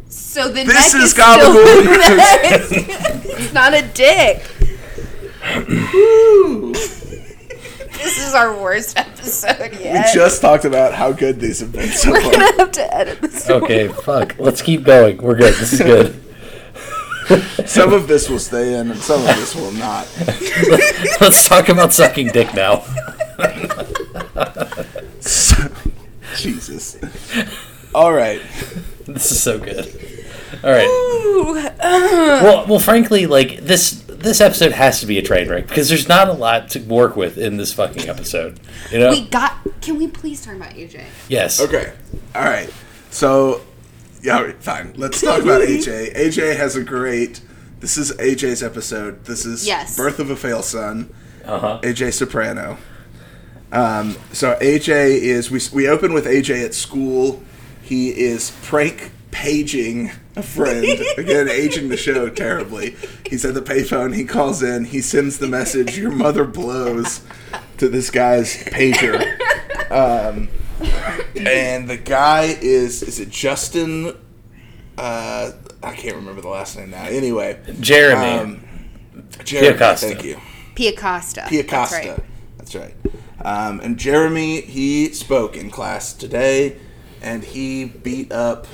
So 0.08 0.48
the 0.48 0.64
This 0.64 0.68
neck 0.68 0.86
is 0.86 0.94
is 0.94 1.10
still 1.12 1.24
Gabagool 1.24 1.84
the 1.84 2.16
neck. 2.16 2.62
It's 3.40 3.52
not 3.52 3.74
a 3.74 3.82
dick. 3.82 4.42
this 7.92 8.18
is 8.28 8.34
our 8.34 8.54
worst 8.60 8.98
episode 8.98 9.72
yet. 9.80 10.06
We 10.08 10.14
just 10.14 10.40
talked 10.42 10.64
about 10.64 10.92
how 10.94 11.12
good 11.12 11.40
these 11.40 11.60
have 11.60 11.72
been 11.72 11.88
so 11.90 12.10
We're 12.10 12.20
far. 12.20 12.32
gonna 12.32 12.52
have 12.58 12.72
to 12.72 12.94
edit 12.94 13.20
this. 13.20 13.48
Okay, 13.48 13.88
fuck. 13.88 14.34
Let's 14.38 14.60
keep 14.62 14.82
going. 14.84 15.18
We're 15.18 15.36
good. 15.36 15.54
This 15.54 15.72
is 15.74 15.80
good. 15.80 16.22
Some 17.66 17.92
of 17.92 18.08
this 18.08 18.28
will 18.28 18.38
stay 18.38 18.78
in, 18.78 18.90
and 18.90 19.00
some 19.00 19.20
of 19.20 19.26
this 19.36 19.54
will 19.54 19.72
not. 19.72 20.08
Let's 21.20 21.48
talk 21.48 21.68
about 21.68 21.92
sucking 21.92 22.28
dick 22.28 22.54
now. 22.54 22.84
Jesus. 26.36 26.98
All 27.94 28.12
right. 28.12 28.40
This 29.06 29.32
is 29.32 29.42
so 29.42 29.58
good. 29.58 29.86
All 30.62 30.70
right. 30.70 30.86
Ooh, 30.86 31.54
Well, 31.82 32.66
well, 32.66 32.78
frankly, 32.78 33.26
like 33.26 33.58
this 33.58 34.02
this 34.06 34.40
episode 34.40 34.72
has 34.72 35.00
to 35.00 35.06
be 35.06 35.18
a 35.18 35.22
train 35.22 35.48
wreck 35.48 35.66
because 35.66 35.88
there's 35.88 36.08
not 36.08 36.28
a 36.28 36.32
lot 36.32 36.70
to 36.70 36.80
work 36.80 37.16
with 37.16 37.38
in 37.38 37.56
this 37.56 37.72
fucking 37.72 38.08
episode. 38.08 38.60
You 38.90 39.00
know? 39.00 39.10
we 39.10 39.26
got. 39.26 39.56
Can 39.80 39.98
we 39.98 40.08
please 40.08 40.44
talk 40.44 40.56
about 40.56 40.70
AJ? 40.70 41.04
yes. 41.28 41.60
Okay. 41.60 41.92
All 42.34 42.44
right. 42.44 42.72
So, 43.10 43.62
yeah, 44.26 44.38
all 44.38 44.44
right, 44.44 44.60
fine. 44.60 44.92
Let's 44.96 45.20
talk 45.20 45.40
about 45.42 45.60
AJ. 45.62 46.16
AJ 46.16 46.56
has 46.56 46.74
a 46.74 46.82
great. 46.82 47.40
This 47.78 47.96
is 47.96 48.10
AJ's 48.16 48.60
episode. 48.60 49.24
This 49.24 49.46
is 49.46 49.64
Yes. 49.66 49.96
Birth 49.96 50.18
of 50.18 50.30
a 50.30 50.36
Fail 50.36 50.62
Son. 50.64 51.14
Uh 51.44 51.58
huh. 51.60 51.80
AJ 51.84 52.12
Soprano. 52.12 52.76
Um, 53.70 54.16
so 54.32 54.56
AJ 54.60 55.20
is 55.20 55.48
we 55.50 55.60
we 55.72 55.88
open 55.88 56.12
with 56.12 56.24
AJ 56.26 56.64
at 56.64 56.74
school. 56.74 57.40
He 57.82 58.08
is 58.10 58.50
prank 58.62 59.12
paging 59.30 60.10
a 60.34 60.42
friend 60.42 60.84
again, 61.18 61.48
aging 61.48 61.88
the 61.88 61.96
show 61.96 62.28
terribly. 62.28 62.96
He's 63.28 63.44
at 63.44 63.54
the 63.54 63.62
payphone. 63.62 64.16
He 64.16 64.24
calls 64.24 64.60
in. 64.60 64.86
He 64.86 65.00
sends 65.00 65.38
the 65.38 65.46
message, 65.46 65.96
"Your 65.96 66.10
mother 66.10 66.44
blows," 66.44 67.20
to 67.78 67.88
this 67.88 68.10
guy's 68.10 68.56
pager. 68.64 69.38
Um, 69.88 70.48
and 71.36 71.88
the 71.88 71.96
guy 71.96 72.56
is 72.60 73.02
is 73.02 73.20
it 73.20 73.30
Justin? 73.30 74.16
Uh, 74.98 75.52
I 75.82 75.92
can't 75.94 76.16
remember 76.16 76.40
the 76.40 76.48
last 76.48 76.76
name 76.76 76.90
now. 76.90 77.04
Anyway, 77.04 77.60
Jeremy. 77.80 78.26
um, 78.26 78.64
Jeremy, 79.44 79.78
Piocosta. 79.78 79.98
thank 80.00 80.24
you. 80.24 80.40
Piocosta. 80.74 81.48
Pia 81.48 81.62
That's 81.62 81.90
Costa. 81.92 82.08
right. 82.08 82.20
That's 82.58 82.74
right. 82.74 82.94
Um, 83.44 83.80
and 83.80 83.98
Jeremy, 83.98 84.62
he 84.62 85.12
spoke 85.12 85.56
in 85.56 85.70
class 85.70 86.12
today, 86.12 86.78
and 87.22 87.44
he 87.44 87.84
beat 87.84 88.32
up 88.32 88.66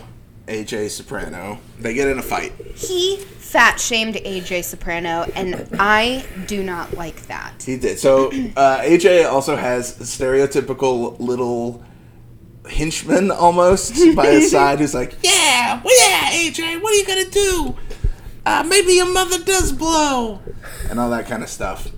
AJ 0.47 0.91
Soprano. 0.91 1.59
They 1.79 1.95
get 1.95 2.09
in 2.09 2.19
a 2.19 2.23
fight. 2.23 2.53
He 2.75 3.17
fat 3.19 3.79
shamed 3.81 4.15
AJ 4.15 4.65
Soprano, 4.65 5.31
and 5.35 5.69
I 5.79 6.25
do 6.47 6.63
not 6.63 6.95
like 6.95 7.27
that. 7.27 7.63
He 7.65 7.77
did. 7.77 7.99
So 7.99 8.29
uh, 8.57 8.81
AJ 8.81 9.31
also 9.31 9.57
has 9.57 9.99
stereotypical 9.99 11.19
little 11.21 11.85
henchman 12.69 13.31
almost 13.31 13.95
by 14.17 14.27
his 14.27 14.51
side 14.51 14.79
who's 14.79 14.95
like, 14.95 15.17
"Yeah, 15.23 15.81
well, 15.85 16.09
yeah, 16.09 16.31
AJ, 16.31 16.83
what 16.83 16.93
are 16.93 16.97
you 16.97 17.07
gonna 17.07 17.31
do? 17.31 17.77
Uh, 18.45 18.65
maybe 18.67 18.95
your 18.95 19.13
mother 19.13 19.43
does 19.45 19.73
blow," 19.73 20.41
and 20.89 20.99
all 20.99 21.11
that 21.11 21.27
kind 21.27 21.43
of 21.43 21.49
stuff. 21.49 21.91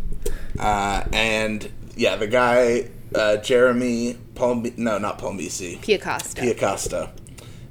Uh, 0.58 1.04
and 1.12 1.70
yeah, 1.96 2.16
the 2.16 2.26
guy 2.26 2.88
uh, 3.14 3.36
Jeremy 3.38 4.18
Palm, 4.34 4.64
no, 4.76 4.98
not 4.98 5.18
Palmice, 5.18 5.78
Piocosta. 5.80 6.42
Piocosta. 6.42 7.10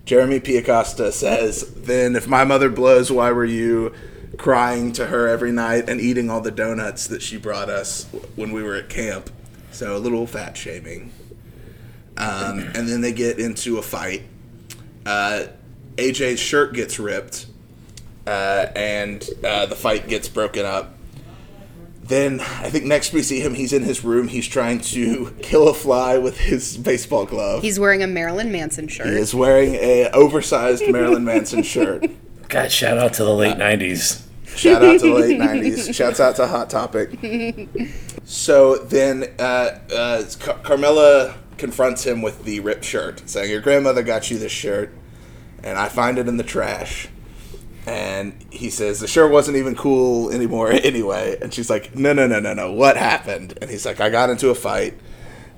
Jeremy 0.06 0.40
Piocosta 0.40 1.12
says, 1.12 1.74
"Then 1.76 2.16
if 2.16 2.28
my 2.28 2.44
mother 2.44 2.70
blows, 2.70 3.12
why 3.12 3.32
were 3.32 3.46
you 3.46 3.94
crying 4.38 4.92
to 4.94 5.08
her 5.08 5.28
every 5.28 5.52
night 5.52 5.88
and 5.88 6.02
eating 6.02 6.30
all 6.30 6.42
the 6.42 6.52
donuts 6.52 7.08
that 7.08 7.22
she 7.22 7.38
brought 7.38 7.70
us 7.70 8.06
when 8.36 8.52
we 8.52 8.64
were 8.64 8.76
at 8.76 8.90
camp?" 8.90 9.30
So 9.72 9.96
a 9.96 10.00
little 10.00 10.28
fat 10.28 10.56
shaming. 10.56 11.12
Um, 12.18 12.60
and 12.60 12.88
then 12.88 13.02
they 13.02 13.12
get 13.14 13.40
into 13.40 13.78
a 13.78 13.82
fight. 13.82 14.24
Uh, 15.06 15.46
AJ's 15.98 16.40
shirt 16.40 16.74
gets 16.74 17.00
ripped, 17.00 17.48
uh, 18.28 18.68
and 18.76 19.28
uh, 19.44 19.66
the 19.66 19.76
fight 19.76 20.08
gets 20.08 20.28
broken 20.30 20.66
up. 20.66 20.96
Then 22.04 22.42
I 22.42 22.70
think 22.70 22.86
next 22.86 23.14
we 23.14 23.22
see 23.24 23.40
him, 23.40 23.54
he's 23.54 23.72
in 23.74 23.84
his 23.84 24.04
room. 24.04 24.28
He's 24.28 24.48
trying 24.48 24.82
to 24.82 25.34
kill 25.42 25.68
a 25.70 25.74
fly 25.74 26.18
with 26.18 26.38
his 26.38 26.78
baseball 26.78 27.26
glove. 27.26 27.62
He's 27.62 27.80
wearing 27.80 28.04
a 28.04 28.08
Marilyn 28.08 28.52
Manson 28.52 28.88
shirt. 28.88 29.08
He 29.08 29.14
is 29.14 29.34
wearing 29.34 29.76
a 29.76 30.10
oversized 30.12 30.84
Marilyn 30.90 31.24
Manson 31.24 31.64
shirt. 31.64 32.06
God, 32.50 32.72
shout 32.72 32.98
out 32.98 33.14
to 33.14 33.24
the 33.24 33.34
late 33.34 33.58
'90s. 33.58 34.26
Shout 34.46 34.84
out 34.84 35.00
to 35.00 35.08
the 35.08 35.14
late 35.14 35.40
'90s. 35.42 35.94
Shouts 35.96 36.20
out 36.20 36.36
to 36.36 36.46
Hot 36.48 36.70
Topic. 36.70 37.10
So 38.26 38.76
then, 38.78 39.26
uh, 39.40 39.80
uh, 39.94 40.24
Car- 40.40 40.60
Carmela 40.64 41.36
confronts 41.58 42.06
him 42.06 42.22
with 42.22 42.44
the 42.44 42.60
ripped 42.60 42.86
shirt, 42.86 43.22
saying, 43.26 43.50
"Your 43.50 43.62
grandmother 43.62 44.04
got 44.04 44.30
you 44.32 44.38
this 44.38 44.52
shirt, 44.52 44.94
and 45.64 45.78
I 45.78 45.90
find 45.90 46.18
it 46.18 46.28
in 46.28 46.38
the 46.38 46.44
trash." 46.44 47.08
And 47.86 48.34
he 48.50 48.70
says 48.70 49.00
the 49.00 49.08
shirt 49.08 49.32
wasn't 49.32 49.58
even 49.58 49.76
cool 49.76 50.32
anymore 50.32 50.72
anyway. 50.84 51.38
And 51.42 51.54
she's 51.54 51.70
like, 51.70 51.96
"No, 51.96 52.14
no, 52.14 52.28
no, 52.28 52.40
no, 52.40 52.54
no. 52.54 52.72
What 52.72 52.98
happened?" 52.98 53.58
And 53.62 53.70
he's 53.70 53.86
like, 53.86 54.00
"I 54.00 54.10
got 54.10 54.30
into 54.30 54.50
a 54.50 54.56
fight." 54.56 54.96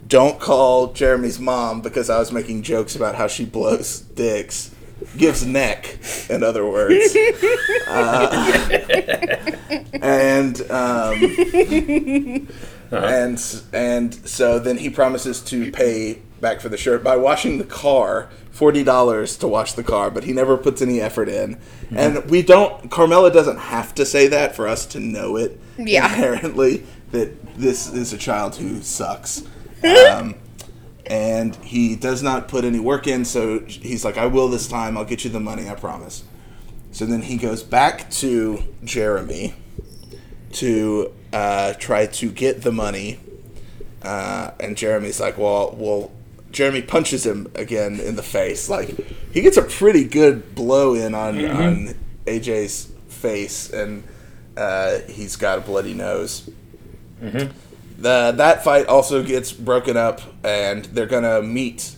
Don't 0.07 0.39
call 0.39 0.93
Jeremy's 0.93 1.39
mom 1.39 1.81
because 1.81 2.11
I 2.11 2.19
was 2.19 2.31
making 2.31 2.61
jokes 2.61 2.95
about 2.95 3.15
how 3.15 3.25
she 3.25 3.43
blows 3.43 4.01
dicks, 4.01 4.69
gives 5.17 5.43
neck, 5.43 5.97
in 6.29 6.43
other 6.43 6.65
words. 6.65 7.15
Uh, 7.87 8.61
and 10.01 10.59
um, 10.71 11.13
and 12.91 13.61
and 13.73 14.13
so 14.27 14.59
then 14.59 14.77
he 14.77 14.89
promises 14.89 15.41
to 15.45 15.71
pay 15.71 16.21
back 16.41 16.61
for 16.61 16.69
the 16.69 16.77
shirt 16.77 17.03
by 17.03 17.15
washing 17.15 17.57
the 17.57 17.63
car 17.63 18.29
forty 18.51 18.83
dollars 18.83 19.37
to 19.37 19.47
wash 19.47 19.73
the 19.73 19.83
car, 19.83 20.09
but 20.11 20.23
he 20.23 20.33
never 20.33 20.57
puts 20.57 20.81
any 20.81 21.01
effort 21.01 21.29
in. 21.29 21.59
And 21.95 22.29
we 22.29 22.41
don't. 22.41 22.89
Carmela 22.91 23.31
doesn't 23.31 23.57
have 23.57 23.93
to 23.95 24.05
say 24.05 24.27
that 24.27 24.55
for 24.55 24.67
us 24.67 24.85
to 24.87 24.99
know 24.99 25.35
it 25.37 25.59
Yeah. 25.77 26.05
inherently 26.05 26.85
that 27.11 27.55
this 27.57 27.91
is 27.91 28.11
a 28.13 28.17
child 28.17 28.55
who 28.55 28.81
sucks. 28.81 29.43
Um, 29.83 30.35
and 31.05 31.55
he 31.57 31.95
does 31.95 32.23
not 32.23 32.47
put 32.47 32.65
any 32.65 32.79
work 32.79 33.05
in, 33.05 33.23
so 33.25 33.59
he's 33.67 34.03
like, 34.03 34.17
"I 34.17 34.25
will 34.25 34.47
this 34.47 34.67
time. 34.67 34.97
I'll 34.97 35.05
get 35.05 35.23
you 35.23 35.29
the 35.29 35.39
money. 35.39 35.69
I 35.69 35.75
promise." 35.75 36.23
So 36.91 37.05
then 37.05 37.21
he 37.21 37.37
goes 37.37 37.61
back 37.61 38.09
to 38.11 38.63
Jeremy 38.83 39.53
to 40.53 41.11
uh, 41.35 41.73
try 41.73 42.05
to 42.21 42.25
get 42.31 42.61
the 42.61 42.71
money, 42.71 43.19
uh, 44.01 44.51
and 44.59 44.77
Jeremy's 44.77 45.19
like, 45.19 45.37
"Well, 45.37 45.75
well." 45.77 46.11
Jeremy 46.51 46.81
punches 46.83 47.25
him 47.25 47.51
again 47.53 47.99
in 47.99 48.15
the 48.15 48.23
face. 48.23 48.69
Like 48.69 48.87
he 49.33 49.41
gets 49.41 49.57
a 49.57 49.61
pretty 49.61 50.05
good 50.05 50.55
blow 50.55 50.93
in 50.93 51.13
on 51.13 51.35
on 51.51 51.95
AJ's 52.25 52.87
face, 53.09 53.69
and 53.71 54.03
Uh, 54.55 54.99
he's 55.09 55.35
got 55.35 55.57
a 55.57 55.61
bloody 55.61 55.93
nose. 55.93 56.49
The 57.97 58.31
that 58.31 58.63
fight 58.63 58.85
also 58.87 59.21
gets 59.21 59.51
broken 59.51 59.97
up, 59.97 60.21
and 60.45 60.85
they're 60.85 61.11
gonna 61.15 61.41
meet 61.41 61.95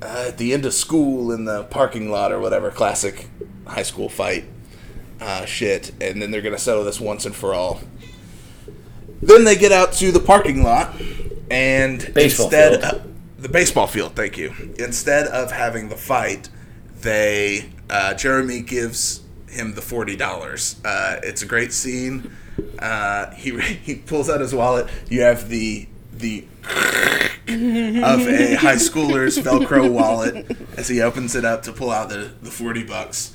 uh, 0.00 0.26
at 0.28 0.38
the 0.38 0.52
end 0.52 0.64
of 0.66 0.72
school 0.74 1.32
in 1.32 1.44
the 1.44 1.64
parking 1.64 2.08
lot 2.08 2.30
or 2.30 2.38
whatever. 2.38 2.70
Classic 2.70 3.28
high 3.66 3.82
school 3.82 4.08
fight 4.08 4.44
uh, 5.20 5.44
shit, 5.46 5.90
and 6.00 6.22
then 6.22 6.30
they're 6.30 6.42
gonna 6.42 6.58
settle 6.58 6.84
this 6.84 7.00
once 7.00 7.26
and 7.26 7.34
for 7.34 7.54
all. 7.54 7.80
Then 9.22 9.44
they 9.44 9.56
get 9.56 9.72
out 9.72 9.92
to 9.94 10.12
the 10.12 10.20
parking 10.20 10.62
lot, 10.62 10.94
and 11.50 11.98
Baseball 12.14 12.46
instead 12.46 12.80
field. 12.80 12.94
of- 12.94 13.42
the 13.42 13.48
baseball 13.50 13.86
field. 13.86 14.16
Thank 14.16 14.38
you. 14.38 14.52
Instead 14.78 15.26
of 15.26 15.52
having 15.52 15.88
the 15.88 15.96
fight, 15.96 16.48
they 17.00 17.70
uh, 17.90 18.14
Jeremy 18.14 18.60
gives 18.62 19.20
him 19.48 19.74
the 19.74 19.82
forty 19.82 20.16
dollars. 20.16 20.76
Uh, 20.84 21.20
it's 21.22 21.42
a 21.42 21.46
great 21.46 21.72
scene. 21.72 22.32
Uh, 22.78 23.30
he 23.32 23.58
he 23.60 23.94
pulls 23.96 24.28
out 24.30 24.40
his 24.40 24.54
wallet. 24.54 24.88
You 25.08 25.20
have 25.22 25.48
the 25.48 25.86
the 26.12 26.44
of 27.48 28.26
a 28.26 28.54
high 28.54 28.76
schooler's 28.76 29.38
Velcro 29.38 29.90
wallet 29.90 30.56
as 30.76 30.88
he 30.88 31.00
opens 31.00 31.34
it 31.36 31.44
up 31.44 31.62
to 31.64 31.72
pull 31.72 31.90
out 31.90 32.08
the, 32.08 32.32
the 32.42 32.50
40 32.50 32.84
bucks. 32.84 33.32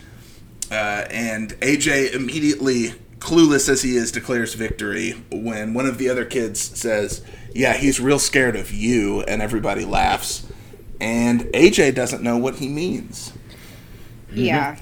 Uh, 0.70 1.06
and 1.10 1.52
AJ 1.62 2.14
immediately, 2.14 2.94
clueless 3.22 3.70
as 3.70 3.84
he 3.84 3.96
is, 3.96 4.12
declares 4.12 4.56
victory 4.56 5.12
when 5.32 5.74
one 5.74 5.86
of 5.86 5.98
the 5.98 6.10
other 6.10 6.26
kids 6.26 6.60
says, 6.60 7.24
Yeah, 7.54 7.74
he's 7.74 8.02
real 8.02 8.20
scared 8.20 8.58
of 8.58 8.72
you, 8.74 9.22
and 9.22 9.42
everybody 9.42 9.86
laughs. 9.86 10.46
And 11.00 11.42
AJ 11.54 11.96
doesn't 11.96 12.22
know 12.22 12.38
what 12.38 12.56
he 12.56 12.68
means. 12.68 13.32
Yeah. 14.32 14.78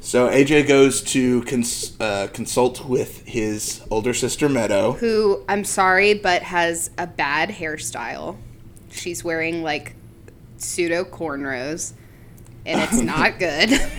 So 0.00 0.28
AJ 0.28 0.68
goes 0.68 1.00
to 1.12 1.42
cons- 1.44 1.96
uh, 1.98 2.28
consult 2.32 2.84
with 2.84 3.24
his 3.26 3.80
older 3.90 4.12
sister 4.12 4.48
Meadow. 4.48 4.92
Who 4.92 5.42
I'm 5.48 5.64
sorry, 5.64 6.14
but 6.14 6.42
has 6.42 6.90
a 6.98 7.06
bad 7.06 7.48
hairstyle. 7.50 8.36
She's 8.90 9.24
wearing 9.24 9.62
like 9.62 9.94
pseudo 10.58 11.04
cornrows, 11.04 11.94
and 12.66 12.80
it's 12.82 13.00
not 13.00 13.38
good. 13.38 13.70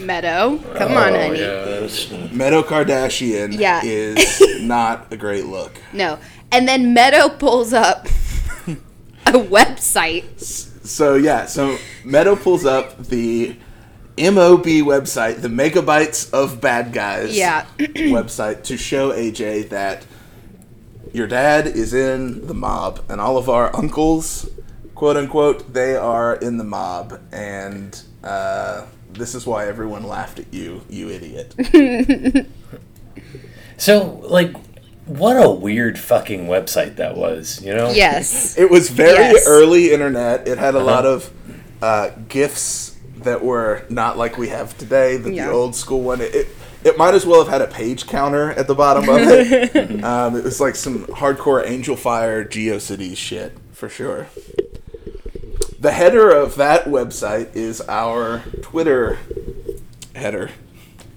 Meadow, 0.00 0.58
come 0.76 0.92
on, 0.92 1.14
Oh, 1.14 1.18
honey. 1.22 1.38
yeah, 1.40 1.64
that's- 1.64 2.10
Meadow 2.32 2.62
Kardashian 2.62 3.58
Yeah. 3.58 3.80
is 3.84 4.42
not 4.60 5.06
a 5.10 5.16
great 5.16 5.46
look. 5.46 5.72
No. 5.92 6.18
And 6.52 6.68
then 6.68 6.92
Meadow 6.94 7.28
pulls 7.28 7.72
up 7.72 8.06
a 9.26 9.32
website. 9.32 10.40
So 10.86 11.16
yeah, 11.16 11.46
so 11.46 11.78
Meadow 12.04 12.36
pulls 12.36 12.64
up 12.64 13.06
the 13.06 13.56
MOB 14.18 14.64
website, 14.82 15.42
the 15.42 15.48
Megabytes 15.48 16.32
of 16.32 16.60
Bad 16.60 16.92
Guys 16.92 17.36
Yeah. 17.36 17.66
website 17.78 18.62
to 18.64 18.76
show 18.76 19.10
AJ 19.12 19.68
that 19.70 20.04
your 21.12 21.26
dad 21.26 21.66
is 21.66 21.92
in 21.94 22.46
the 22.46 22.54
mob 22.54 23.00
and 23.08 23.20
all 23.20 23.36
of 23.38 23.48
our 23.48 23.74
uncles, 23.74 24.48
quote 24.94 25.16
unquote, 25.16 25.72
they 25.72 25.96
are 25.96 26.36
in 26.36 26.56
the 26.58 26.64
mob 26.64 27.20
and 27.32 28.00
uh, 28.22 28.86
this 29.16 29.34
is 29.34 29.46
why 29.46 29.66
everyone 29.66 30.04
laughed 30.04 30.38
at 30.38 30.52
you, 30.52 30.82
you 30.88 31.08
idiot. 31.10 32.46
So, 33.78 34.20
like, 34.24 34.54
what 35.04 35.34
a 35.36 35.50
weird 35.50 35.98
fucking 35.98 36.46
website 36.46 36.96
that 36.96 37.14
was, 37.16 37.62
you 37.62 37.74
know? 37.74 37.90
Yes. 37.90 38.56
It 38.56 38.70
was 38.70 38.88
very 38.88 39.18
Yes. 39.18 39.46
early 39.46 39.92
internet. 39.92 40.48
It 40.48 40.56
had 40.58 40.74
a 40.74 40.82
lot 40.82 41.04
of 41.04 41.30
uh, 41.82 42.10
gifs 42.28 42.96
that 43.18 43.44
were 43.44 43.84
not 43.90 44.16
like 44.16 44.38
we 44.38 44.48
have 44.48 44.76
today. 44.78 45.18
The, 45.18 45.32
Yeah. 45.32 45.46
the 45.48 45.52
old 45.52 45.74
school 45.76 46.00
one. 46.00 46.20
It, 46.22 46.34
it 46.34 46.48
it 46.84 46.96
might 46.96 47.14
as 47.14 47.26
well 47.26 47.44
have 47.44 47.52
had 47.52 47.60
a 47.60 47.66
page 47.66 48.06
counter 48.06 48.52
at 48.52 48.66
the 48.68 48.74
bottom 48.74 49.08
of 49.08 49.18
it. 49.20 49.76
um, 50.04 50.36
it 50.36 50.44
was 50.44 50.60
like 50.60 50.74
some 50.76 51.04
hardcore 51.08 51.66
Angelfire 51.66 52.48
GeoCities 52.48 53.16
shit 53.16 53.58
for 53.72 53.88
sure. 53.88 54.28
The 55.80 55.90
header 55.92 56.30
of 56.30 56.54
that 56.56 56.84
website 56.86 57.54
is 57.56 57.80
our 57.82 58.42
Twitter 58.76 59.18
header. 60.14 60.50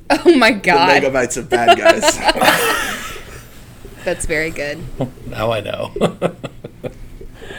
Oh 0.10 0.34
my 0.38 0.54
The 0.54 0.60
god. 0.62 1.04
megabytes 1.04 1.36
of 1.36 1.50
bad 1.50 1.78
guys. 1.78 2.18
That's 4.06 4.26
very 4.26 4.50
good. 4.50 4.82
Now 5.28 5.52
I 5.52 5.60
know. 5.60 5.92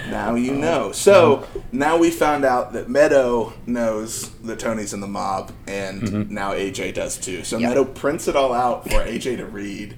Now 0.08 0.34
you 0.34 0.54
oh, 0.54 0.56
know. 0.56 0.92
So 0.92 1.46
now 1.70 1.96
we 1.96 2.10
found 2.10 2.44
out 2.44 2.72
that 2.72 2.88
Meadow 2.88 3.52
knows 3.64 4.30
that 4.40 4.58
Tony's 4.58 4.92
in 4.92 4.98
the 5.00 5.06
mob, 5.06 5.52
and 5.68 6.02
mm-hmm. 6.02 6.34
now 6.34 6.52
AJ 6.52 6.94
does 6.94 7.16
too. 7.16 7.44
So 7.44 7.58
Yep. 7.58 7.68
Meadow 7.68 7.84
prints 7.84 8.26
it 8.26 8.34
all 8.34 8.52
out 8.52 8.84
for 8.84 9.04
AJ 9.04 9.36
to 9.36 9.46
read, 9.46 9.96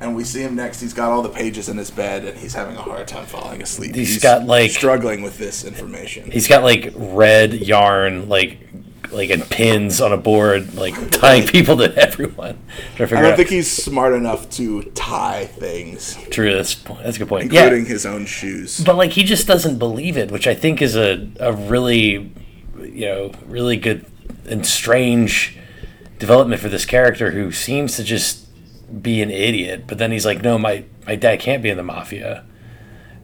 and 0.00 0.16
we 0.16 0.24
see 0.24 0.40
him 0.40 0.54
next. 0.54 0.80
He's 0.80 0.94
got 0.94 1.10
all 1.10 1.20
the 1.20 1.28
pages 1.28 1.68
in 1.68 1.76
his 1.76 1.90
bed, 1.90 2.24
and 2.24 2.38
he's 2.38 2.54
having 2.54 2.74
a 2.76 2.80
hard 2.80 3.06
time 3.06 3.26
falling 3.26 3.60
asleep. 3.60 3.94
He's 3.94 4.22
got, 4.22 4.46
like- 4.46 4.70
struggling 4.70 5.20
with 5.20 5.36
this 5.36 5.62
information. 5.64 6.30
He's 6.30 6.48
got 6.48 6.62
like 6.62 6.94
red 6.96 7.52
yarn, 7.52 8.30
like 8.30 8.60
like 9.12 9.30
in 9.30 9.42
pins 9.42 10.00
on 10.00 10.12
a 10.12 10.16
board, 10.16 10.74
like 10.74 11.10
tying 11.10 11.46
people 11.46 11.76
to 11.78 11.94
everyone. 11.96 12.58
To 12.96 13.04
I 13.04 13.22
don't 13.22 13.36
think 13.36 13.48
he's 13.48 13.70
smart 13.70 14.14
enough 14.14 14.48
to 14.50 14.82
tie 14.94 15.46
things, 15.46 16.16
True, 16.30 16.52
that's 16.54 16.74
that's 16.74 17.16
a 17.16 17.18
good 17.20 17.28
point. 17.28 17.44
including 17.44 17.82
yeah, 17.84 17.88
his 17.88 18.06
own 18.06 18.26
shoes. 18.26 18.82
but 18.84 18.96
like 18.96 19.12
he 19.12 19.24
just 19.24 19.46
doesn't 19.46 19.78
believe 19.78 20.16
it, 20.16 20.30
which 20.30 20.46
I 20.46 20.54
think 20.54 20.80
is 20.82 20.96
a 20.96 21.28
a 21.40 21.52
really 21.52 22.32
you 22.80 23.06
know 23.06 23.32
really 23.46 23.76
good 23.76 24.06
and 24.46 24.64
strange 24.66 25.56
development 26.18 26.60
for 26.60 26.68
this 26.68 26.84
character 26.84 27.30
who 27.32 27.50
seems 27.52 27.96
to 27.96 28.04
just 28.04 28.46
be 29.02 29.22
an 29.22 29.30
idiot. 29.30 29.84
But 29.86 29.98
then 29.98 30.10
he's 30.12 30.26
like, 30.26 30.42
no, 30.42 30.58
my 30.58 30.84
my 31.06 31.16
dad 31.16 31.40
can't 31.40 31.62
be 31.62 31.70
in 31.70 31.76
the 31.76 31.82
mafia. 31.82 32.44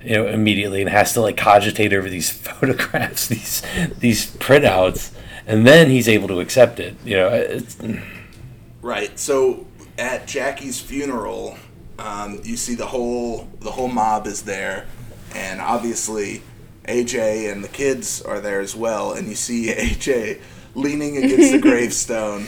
You 0.03 0.15
know, 0.15 0.27
immediately 0.29 0.83
and 0.83 0.91
has 0.91 1.13
to 1.15 1.21
like 1.21 1.37
cogitate 1.37 1.93
over 1.93 2.09
these 2.09 2.31
photographs, 2.47 3.27
these 3.27 3.63
these 3.99 4.31
printouts, 4.37 5.11
and 5.47 5.67
then 5.67 5.91
he's 5.91 6.09
able 6.09 6.29
to 6.29 6.41
accept 6.41 6.81
it. 6.81 6.97
You 7.05 7.17
know, 7.17 7.29
it's, 7.29 7.77
Right. 8.83 9.19
So 9.19 9.67
at 9.99 10.27
Jackie's 10.27 10.81
funeral, 10.81 11.59
um, 11.99 12.41
you 12.45 12.57
see 12.57 12.75
the 12.75 12.87
whole 12.87 13.49
the 13.61 13.71
whole 13.71 13.89
mob 13.89 14.27
is 14.27 14.43
there, 14.43 14.87
and 15.35 15.61
obviously 15.61 16.43
AJ 16.87 17.51
and 17.51 17.65
the 17.65 17.69
kids 17.69 18.23
are 18.23 18.41
there 18.41 18.61
as 18.61 18.77
well. 18.77 19.13
And 19.13 19.29
you 19.29 19.35
see 19.35 19.67
AJ 19.73 20.41
leaning 20.75 21.17
against 21.17 21.53
the 21.53 21.59
gravestone, 21.61 22.47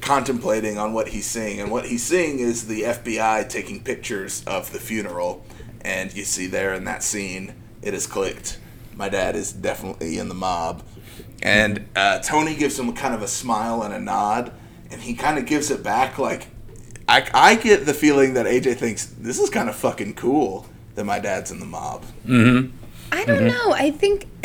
contemplating 0.00 0.78
on 0.78 0.92
what 0.92 1.08
he's 1.08 1.26
seeing. 1.26 1.60
And 1.60 1.70
what 1.70 1.86
he's 1.86 2.02
seeing 2.02 2.38
is 2.38 2.66
the 2.66 2.82
FBI 2.82 3.48
taking 3.48 3.82
pictures 3.82 4.42
of 4.46 4.72
the 4.72 4.80
funeral. 4.80 5.44
And 5.80 6.14
you 6.14 6.24
see 6.24 6.46
there 6.46 6.74
in 6.74 6.84
that 6.84 7.02
scene, 7.02 7.54
it 7.82 7.94
is 7.94 8.06
clicked. 8.06 8.58
My 8.94 9.08
dad 9.08 9.36
is 9.36 9.52
definitely 9.52 10.18
in 10.18 10.28
the 10.28 10.34
mob. 10.34 10.82
And 11.42 11.88
uh, 11.96 12.20
Tony 12.20 12.54
gives 12.54 12.78
him 12.78 12.92
kind 12.94 13.14
of 13.14 13.22
a 13.22 13.28
smile 13.28 13.82
and 13.82 13.92
a 13.92 14.00
nod, 14.00 14.52
and 14.90 15.00
he 15.00 15.14
kind 15.14 15.38
of 15.38 15.46
gives 15.46 15.70
it 15.70 15.82
back 15.82 16.18
like, 16.18 16.46
I, 17.08 17.28
I 17.34 17.54
get 17.56 17.84
the 17.84 17.94
feeling 17.94 18.34
that 18.34 18.46
AJ 18.46 18.76
thinks 18.76 19.06
this 19.06 19.38
is 19.40 19.50
kind 19.50 19.68
of 19.68 19.74
fucking 19.74 20.14
cool 20.14 20.66
that 20.94 21.04
my 21.04 21.18
dad's 21.18 21.50
in 21.50 21.58
the 21.58 21.66
mob. 21.66 22.04
I 23.10 23.24
don't 23.24 23.46
know. 23.46 23.72
I 23.72 23.90
think 23.90 24.26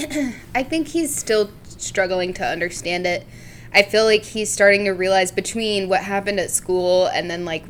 I 0.55 0.63
think 0.63 0.89
he's 0.89 1.15
still 1.15 1.51
struggling 1.63 2.33
to 2.35 2.45
understand 2.45 3.05
it. 3.07 3.25
I 3.73 3.83
feel 3.83 4.05
like 4.05 4.23
he's 4.23 4.51
starting 4.51 4.85
to 4.85 4.91
realize 4.91 5.31
between 5.31 5.87
what 5.87 6.01
happened 6.01 6.39
at 6.39 6.51
school 6.51 7.07
and 7.07 7.29
then 7.29 7.45
like 7.45 7.63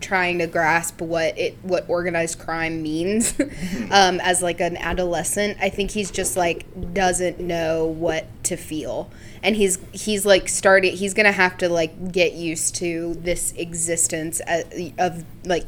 trying 0.00 0.38
to 0.38 0.46
grasp 0.46 1.00
what 1.00 1.36
it 1.38 1.56
what 1.62 1.88
organized 1.88 2.38
crime 2.38 2.82
means 2.82 3.38
um, 3.90 4.20
as 4.20 4.42
like 4.42 4.60
an 4.60 4.76
adolescent. 4.76 5.58
I 5.60 5.68
think 5.68 5.90
he's 5.90 6.10
just 6.10 6.36
like 6.36 6.66
doesn't 6.94 7.40
know 7.40 7.86
what 7.86 8.26
to 8.44 8.56
feel. 8.56 9.10
And 9.42 9.56
he's 9.56 9.78
he's 9.92 10.26
like 10.26 10.48
starting 10.48 10.96
he's 10.96 11.14
to 11.26 11.32
have 11.32 11.56
to 11.58 11.68
like 11.68 12.12
get 12.12 12.32
used 12.32 12.74
to 12.76 13.14
this 13.14 13.52
existence 13.52 14.40
of, 14.46 14.64
of 14.98 15.24
like 15.44 15.64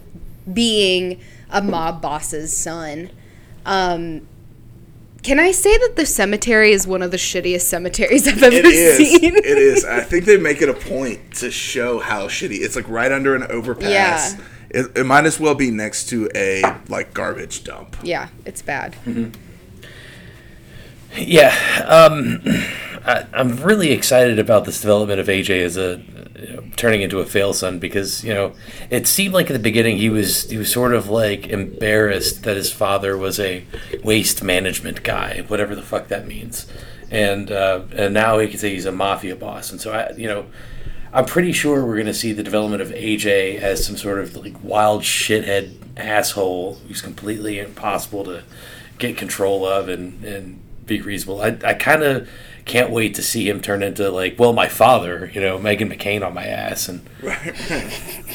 being 0.53 1.21
a 1.51 1.63
mob 1.63 2.01
boss's 2.01 2.57
son. 2.57 3.11
Um, 3.67 4.27
can 5.23 5.39
I 5.39 5.53
say 5.53 5.77
that 5.77 5.95
the 5.97 6.07
cemetery 6.07 6.73
is 6.73 6.87
one 6.87 7.03
of 7.03 7.11
the 7.11 7.17
shittiest 7.17 7.63
cemeteries 7.63 8.27
I've 8.29 8.43
ever 8.43 8.55
It 8.57 8.65
is. 8.65 8.97
seen? 8.97 9.37
it 9.37 9.45
is. 9.45 9.85
I 9.85 10.01
think 10.01 10.25
they 10.25 10.37
make 10.37 10.63
it 10.63 10.69
a 10.69 10.75
point 10.75 11.35
to 11.37 11.51
show 11.51 11.99
how 12.01 12.27
shitty. 12.29 12.61
It's 12.61 12.77
like 12.77 12.89
right 12.89 13.13
under 13.13 13.35
an 13.35 13.45
overpass. 13.45 14.35
Yeah. 14.35 14.41
It, 14.73 14.99
it 14.99 15.05
might 15.05 15.27
as 15.27 15.41
well 15.41 15.55
be 15.57 15.71
next 15.71 16.09
to 16.11 16.31
a 16.35 16.63
like 16.89 17.13
garbage 17.13 17.65
dump. 17.65 17.97
yeah, 18.03 18.29
it's 18.47 18.63
bad. 18.63 18.95
Yeah, 21.17 21.49
um, 21.89 22.41
I, 23.05 23.27
I'm 23.33 23.57
really 23.63 23.91
excited 23.91 24.39
about 24.39 24.65
this 24.65 24.81
development 24.81 25.19
of 25.19 25.27
AJ 25.27 25.65
as 25.65 25.77
a 25.77 26.01
you 26.41 26.57
know, 26.57 26.65
turning 26.77 27.03
into 27.03 27.21
a 27.21 27.27
fail 27.27 27.53
son 27.53 27.79
because 27.79 28.25
you 28.25 28.33
know 28.33 28.53
it 28.91 29.07
seemed 29.07 29.35
like 29.35 29.51
at 29.51 29.53
the 29.53 29.59
beginning 29.59 29.99
he 29.99 30.11
was 30.11 30.49
he 30.51 30.57
was 30.57 30.71
sort 30.71 30.95
of 30.95 31.09
like 31.09 31.47
embarrassed 31.49 32.43
that 32.45 32.57
his 32.57 32.73
father 32.73 33.17
was 33.17 33.39
a 33.39 33.65
waste 34.03 34.43
management 34.43 35.03
guy, 35.03 35.45
whatever 35.49 35.75
the 35.75 35.83
fuck 35.83 36.09
that 36.09 36.27
means, 36.27 36.67
and 37.11 37.51
uh, 37.51 37.83
and 37.93 38.15
now 38.15 38.39
he 38.39 38.49
can 38.49 38.59
say 38.59 38.71
he's 38.71 38.87
a 38.87 38.93
mafia 38.93 39.37
boss, 39.37 39.71
and 39.71 39.81
so 39.81 39.93
I 39.93 40.13
you 40.17 40.29
know 40.29 40.47
I'm 41.13 41.25
pretty 41.25 41.53
sure 41.53 41.85
we're 41.85 41.95
going 41.95 42.07
to 42.07 42.15
see 42.15 42.33
the 42.33 42.43
development 42.43 42.83
of 42.83 42.91
AJ 42.91 43.59
as 43.59 43.85
some 43.85 43.97
sort 43.97 44.21
of 44.21 44.37
like 44.37 44.63
wild 44.63 45.03
shithead 45.03 45.75
asshole 45.97 46.75
who's 46.87 47.03
completely 47.03 47.59
impossible 47.59 48.25
to 48.25 48.45
get 48.99 49.17
control 49.17 49.67
of 49.67 49.89
and, 49.89 50.25
and 50.25 50.61
be 50.87 51.01
reasonable. 51.01 51.41
I, 51.41 51.59
I 51.65 51.75
kind 51.75 52.03
of 52.03 52.29
can't 52.65 52.91
wait 52.91 53.15
to 53.17 53.23
see 53.23 53.49
him 53.49 53.61
turn 53.61 53.83
into 53.83 54.11
like, 54.11 54.39
well, 54.39 54.53
my 54.53 54.69
father, 54.69 55.31
you 55.35 55.41
know, 55.41 55.59
Meghan 55.59 55.93
McCain 55.95 56.25
on 56.27 56.35
my 56.35 56.45
ass. 56.47 56.89
And 56.89 57.05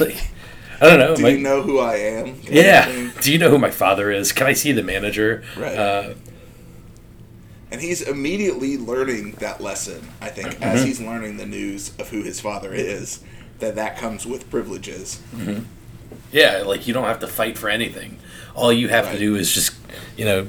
like, 0.00 0.16
I 0.80 0.88
don't 0.90 0.98
know. 0.98 1.16
Do 1.16 1.22
my- 1.22 1.28
you 1.30 1.38
know 1.38 1.62
who 1.62 1.78
I 1.78 1.96
am? 1.96 2.40
yeah. 2.42 3.10
Do 3.20 3.32
you 3.32 3.38
know 3.38 3.50
who 3.50 3.58
my 3.58 3.70
father 3.70 4.10
is? 4.10 4.32
Can 4.32 4.46
I 4.46 4.52
see 4.52 4.72
the 4.72 4.82
manager? 4.82 5.42
Right. 5.56 5.76
Uh, 5.78 6.14
And 7.70 7.80
he's 7.80 8.00
immediately 8.02 8.76
learning 8.78 9.32
that 9.40 9.60
lesson. 9.60 10.06
I 10.20 10.28
think 10.28 10.48
Mm-hmm. 10.48 10.62
as 10.62 10.84
he's 10.84 11.00
learning 11.00 11.36
the 11.36 11.46
news 11.46 11.92
of 11.98 12.10
who 12.10 12.22
his 12.22 12.40
father 12.40 12.72
is, 12.72 13.20
that 13.58 13.74
that 13.74 13.96
comes 13.96 14.24
with 14.26 14.48
privileges. 14.50 15.20
Yeah, 16.32 16.62
like 16.66 16.86
you 16.86 16.94
don't 16.94 17.04
have 17.04 17.20
to 17.20 17.26
fight 17.28 17.56
for 17.58 17.68
anything. 17.68 18.18
All 18.54 18.72
you 18.72 18.88
have 18.88 19.10
to 19.12 19.18
do 19.18 19.34
is 19.36 19.52
just, 19.52 19.74
you 20.16 20.24
know, 20.24 20.46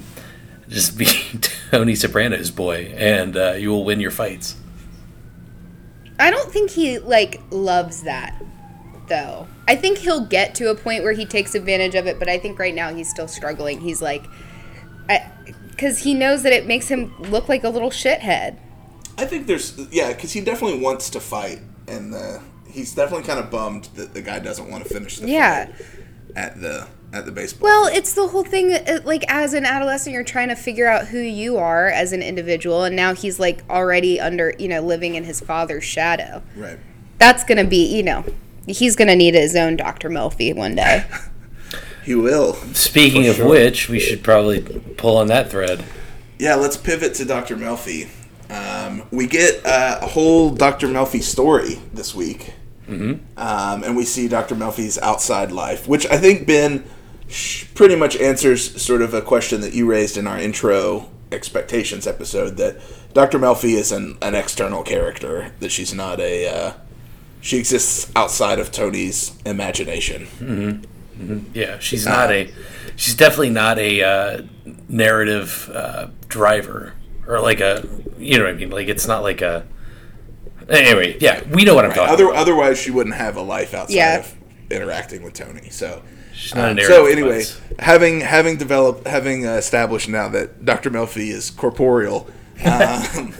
just 0.69 0.97
be 0.97 1.06
Tony 1.71 1.95
Soprano's 1.95 2.51
boy, 2.51 2.93
and 2.97 3.36
uh, 3.38 3.53
you 3.53 3.69
will 3.69 3.84
win 3.86 3.99
your 3.99 4.12
fights. 4.12 4.56
I 6.19 6.32
don't 6.32 6.51
think 6.51 6.71
he 6.71 6.97
like 6.99 7.39
loves 7.51 8.03
that 8.03 8.43
though. 9.08 9.47
I 9.67 9.75
think 9.75 9.99
he'll 9.99 10.25
get 10.25 10.56
to 10.56 10.69
a 10.69 10.75
point 10.75 11.03
where 11.03 11.13
he 11.13 11.25
takes 11.25 11.56
advantage 11.56 11.95
of 11.95 12.08
it, 12.08 12.19
but 12.19 12.27
I 12.27 12.38
think 12.39 12.60
right 12.60 12.73
now 12.73 12.93
he's 12.93 13.10
still 13.10 13.27
struggling. 13.27 13.80
He's 13.82 14.01
like 14.01 14.25
I 15.10 15.32
cuz 15.77 15.99
he 15.99 16.13
knows 16.13 16.43
that 16.43 16.53
it 16.53 16.65
makes 16.65 16.88
him 16.88 17.13
look 17.19 17.47
like 17.47 17.63
a 17.63 17.69
little 17.69 17.91
shithead. 17.91 18.58
I 19.17 19.25
think 19.25 19.47
there's 19.47 19.77
yeah, 19.91 20.12
because 20.13 20.34
he 20.34 20.41
definitely 20.41 20.80
wants 20.80 21.10
to 21.12 21.19
fight, 21.19 21.60
and 21.88 22.13
uh, 22.13 22.39
he's 22.69 22.93
definitely 22.95 23.25
kind 23.25 23.39
of 23.39 23.49
bummed 23.51 23.86
that 23.95 24.13
the 24.13 24.21
guy 24.21 24.39
doesn't 24.39 24.69
want 24.69 24.84
to 24.84 24.89
finish 24.93 25.19
the 25.19 25.30
Yeah. 25.30 25.65
fight 25.67 25.75
at 26.36 26.62
the 26.62 26.88
at 27.13 27.26
the 27.26 27.32
baseball. 27.32 27.67
Well, 27.70 27.88
it's 27.88 28.13
the 28.13 28.28
whole 28.28 28.43
thing. 28.43 28.74
uh, 28.74 29.00
Like 29.04 29.24
as 29.28 29.54
an 29.54 29.65
adolescent, 29.65 30.13
you're 30.13 30.24
trying 30.24 30.50
to 30.50 30.56
figure 30.56 30.88
out 30.88 31.08
who 31.08 31.20
you 31.20 31.58
are 31.58 31.88
as 31.88 32.12
an 32.13 32.22
individual, 32.22 32.84
and 32.84 32.96
now 32.96 33.13
he's 33.13 33.39
like 33.39 33.63
already 33.70 34.20
under, 34.20 34.54
you 34.60 34.67
know, 34.67 34.82
living 34.82 35.15
in 35.15 35.24
his 35.24 35.39
father's 35.39 35.84
shadow. 35.84 36.41
right. 36.56 36.78
That's 37.20 37.43
gonna 37.43 37.63
be, 37.63 37.84
you 37.96 38.04
know, 38.04 38.24
he's 38.67 38.96
gonna 38.96 39.15
need 39.15 39.34
his 39.34 39.56
own 39.56 39.76
Dr. 39.78 40.10
Melfi 40.10 40.56
one 40.56 40.76
day. 40.76 41.06
He 42.06 42.15
will. 42.15 42.54
Speaking 42.74 43.24
For 43.24 43.30
of 43.32 43.36
sure. 43.36 43.50
which, 43.50 43.89
we 43.89 44.00
should 44.00 44.24
probably 44.24 44.62
pull 44.96 45.17
on 45.17 45.28
that 45.28 45.52
thread. 45.52 45.84
Yeah, 46.39 46.56
let's 46.56 46.78
pivot 46.78 47.15
to 47.15 47.26
Dr. 47.26 47.58
Melfi. 47.58 48.08
Um, 48.50 49.04
we 49.12 49.28
get 49.28 49.65
uh, 49.65 50.00
a 50.02 50.08
whole 50.08 50.52
Dr. 50.52 50.88
Melfi 50.88 51.22
story 51.22 51.82
this 51.93 52.15
week. 52.15 52.54
Mm-hmm. 52.88 53.15
Um, 53.38 53.84
and 53.84 53.98
we 53.98 54.06
see 54.06 54.30
Dr. 54.30 54.56
Melfi's 54.56 54.98
outside 55.00 55.52
life, 55.52 55.86
which 55.89 56.08
I 56.08 56.17
think, 56.17 56.48
Ben, 56.48 56.86
sh- 56.86 56.88
pretty 57.76 57.96
much 57.96 58.16
answers 58.18 58.82
sort 58.82 59.02
of 59.02 59.13
a 59.13 59.22
question 59.22 59.62
that 59.62 59.74
you 59.74 59.86
raised 59.90 60.18
in 60.18 60.28
our 60.28 60.40
intro 60.40 61.10
expectations 61.32 62.08
episode 62.08 62.58
that 62.58 62.78
Dr. 63.13 63.38
Melfi 63.40 63.74
is 63.76 63.92
an, 63.92 64.18
an 64.22 64.36
external 64.36 64.84
character, 64.84 65.52
that 65.60 65.72
she's 65.72 65.94
not 65.94 66.20
a. 66.20 66.48
Uh, 66.48 66.74
she 67.42 67.58
exists 67.58 68.12
outside 68.16 68.60
of 68.60 68.72
Tony's 68.72 69.38
imagination. 69.46 70.86
Yeah, 71.54 71.80
she's 71.80 72.06
not 72.06 72.32
a. 72.32 72.52
She's 72.96 73.16
definitely 73.16 73.50
not 73.52 73.78
a 73.80 74.02
uh, 74.04 74.42
narrative 74.88 75.70
uh, 75.74 76.08
driver 76.28 76.94
or 77.28 77.40
like 77.40 77.60
a. 77.60 77.88
You 78.18 78.38
know 78.38 78.46
what 78.46 78.54
I 78.54 78.58
mean? 78.58 78.70
Like 78.70 78.88
it's 78.88 79.08
not 79.08 79.24
like 79.24 79.42
a. 79.42 79.66
Anyway, 80.70 81.18
yeah, 81.20 81.44
we 81.50 81.63
know 81.63 81.76
what 81.76 81.86
I'm 81.86 81.92
talking. 81.92 82.13
Other, 82.13 82.26
about. 82.26 82.36
otherwise, 82.38 82.78
she 82.78 82.92
wouldn't 82.92 83.16
have 83.16 83.36
a 83.38 83.42
life 83.42 83.74
outside 83.74 83.96
Yeah. 83.96 84.20
of 84.20 84.36
interacting 84.70 85.24
with 85.24 85.34
Tony. 85.34 85.70
So, 85.70 86.02
She's 86.38 86.54
not 86.54 86.67
a 86.78 86.82
um, 86.82 86.88
so 86.88 87.06
anyway, 87.08 87.39
device. 87.39 87.62
having 87.80 88.21
having 88.21 88.58
developed, 88.58 89.08
having 89.08 89.47
uh, 89.47 89.54
established 89.56 90.08
now 90.08 90.30
that 90.30 90.63
Dr. 90.63 90.91
Melfi 90.91 91.30
is 91.32 91.50
corporeal, 91.50 92.30
um, 92.65 93.34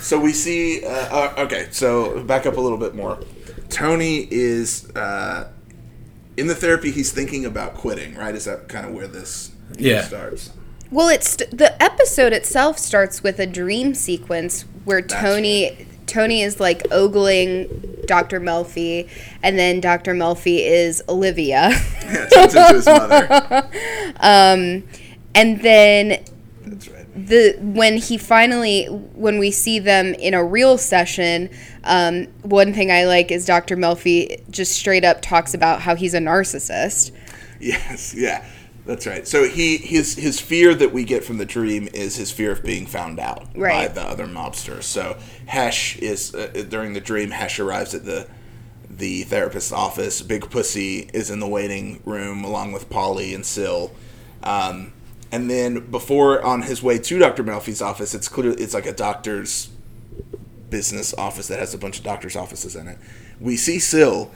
so 0.00 0.18
we 0.18 0.32
see. 0.32 0.84
Uh, 0.84 0.88
uh, 0.90 1.34
okay, 1.44 1.68
so 1.70 2.22
back 2.24 2.44
up 2.44 2.56
a 2.56 2.60
little 2.60 2.78
bit 2.78 2.94
more. 2.94 3.20
Tony 3.70 4.26
is 4.30 4.90
uh, 4.96 5.48
in 6.36 6.48
the 6.48 6.54
therapy. 6.56 6.90
He's 6.90 7.12
thinking 7.12 7.44
about 7.44 7.74
quitting. 7.74 8.14
Right? 8.16 8.34
Is 8.34 8.46
that 8.46 8.68
kind 8.68 8.84
of 8.86 8.92
where 8.94 9.06
this 9.06 9.52
Yeah. 9.78 10.02
starts? 10.02 10.50
Well, 10.90 11.08
it's 11.08 11.36
the 11.36 11.80
episode 11.82 12.32
itself 12.32 12.78
starts 12.78 13.22
with 13.22 13.38
a 13.38 13.46
dream 13.46 13.94
sequence 13.94 14.64
where 14.84 15.02
Tony 15.02 15.86
Tony 16.06 16.42
is 16.42 16.60
like 16.60 16.82
ogling 16.90 17.68
Dr. 18.06 18.40
Melfi, 18.40 19.08
and 19.42 19.58
then 19.58 19.80
Dr. 19.80 20.14
Melfi 20.14 20.58
is 20.60 21.02
Olivia, 21.08 21.70
Yeah, 21.70 22.26
turns 22.32 22.54
into 22.54 22.74
his 22.74 22.86
mother. 22.86 23.68
and 25.34 25.60
then 25.62 26.22
That's 26.64 26.88
right. 26.88 27.06
the 27.28 27.56
when 27.60 27.96
he 27.96 28.18
finally 28.18 28.84
when 28.86 29.38
we 29.38 29.50
see 29.50 29.78
them 29.78 30.14
in 30.14 30.34
a 30.34 30.44
real 30.44 30.78
session 30.78 31.48
um, 31.84 32.24
one 32.42 32.72
thing 32.72 32.90
i 32.90 33.04
like 33.04 33.30
is 33.30 33.44
dr 33.46 33.74
melfi 33.76 34.40
just 34.50 34.72
straight 34.72 35.04
up 35.04 35.20
talks 35.22 35.54
about 35.54 35.80
how 35.82 35.94
he's 35.96 36.14
a 36.14 36.18
narcissist 36.18 37.10
Yes, 37.60 38.14
yeah, 38.14 38.44
that's 38.86 39.06
right. 39.06 39.26
So 39.26 39.48
he 39.48 39.78
his 39.78 40.14
his 40.16 40.40
fear 40.40 40.74
that 40.74 40.92
we 40.92 41.04
get 41.04 41.24
from 41.24 41.38
the 41.38 41.46
dream 41.46 41.88
is 41.94 42.16
his 42.16 42.30
fear 42.30 42.52
of 42.52 42.62
being 42.62 42.86
found 42.86 43.18
out 43.18 43.52
by 43.54 43.88
the 43.88 44.02
other 44.02 44.26
mobsters. 44.26 44.82
So 44.82 45.16
Hesh 45.46 45.96
is 45.98 46.34
uh, 46.34 46.64
during 46.68 46.92
the 46.92 47.00
dream. 47.00 47.30
Hesh 47.30 47.58
arrives 47.58 47.94
at 47.94 48.04
the 48.04 48.28
the 48.90 49.22
therapist's 49.22 49.72
office. 49.72 50.20
Big 50.22 50.50
Pussy 50.50 51.10
is 51.14 51.30
in 51.30 51.40
the 51.40 51.48
waiting 51.48 52.02
room 52.04 52.44
along 52.44 52.72
with 52.72 52.90
Paulie 52.90 53.34
and 53.34 53.44
Syl. 53.44 53.92
Um, 54.42 54.92
and 55.32 55.50
then 55.50 55.90
before 55.90 56.42
on 56.42 56.62
his 56.62 56.82
way 56.82 56.98
to 56.98 57.18
Dr. 57.18 57.42
Melfi's 57.42 57.82
office, 57.82 58.14
it's 58.14 58.28
clear 58.28 58.50
it's 58.52 58.74
like 58.74 58.86
a 58.86 58.92
doctor's 58.92 59.70
business 60.70 61.14
office 61.14 61.48
that 61.48 61.58
has 61.58 61.74
a 61.74 61.78
bunch 61.78 61.98
of 61.98 62.04
doctors' 62.04 62.36
offices 62.36 62.76
in 62.76 62.86
it. 62.86 62.98
We 63.40 63.56
see 63.56 63.78
Syl 63.78 64.30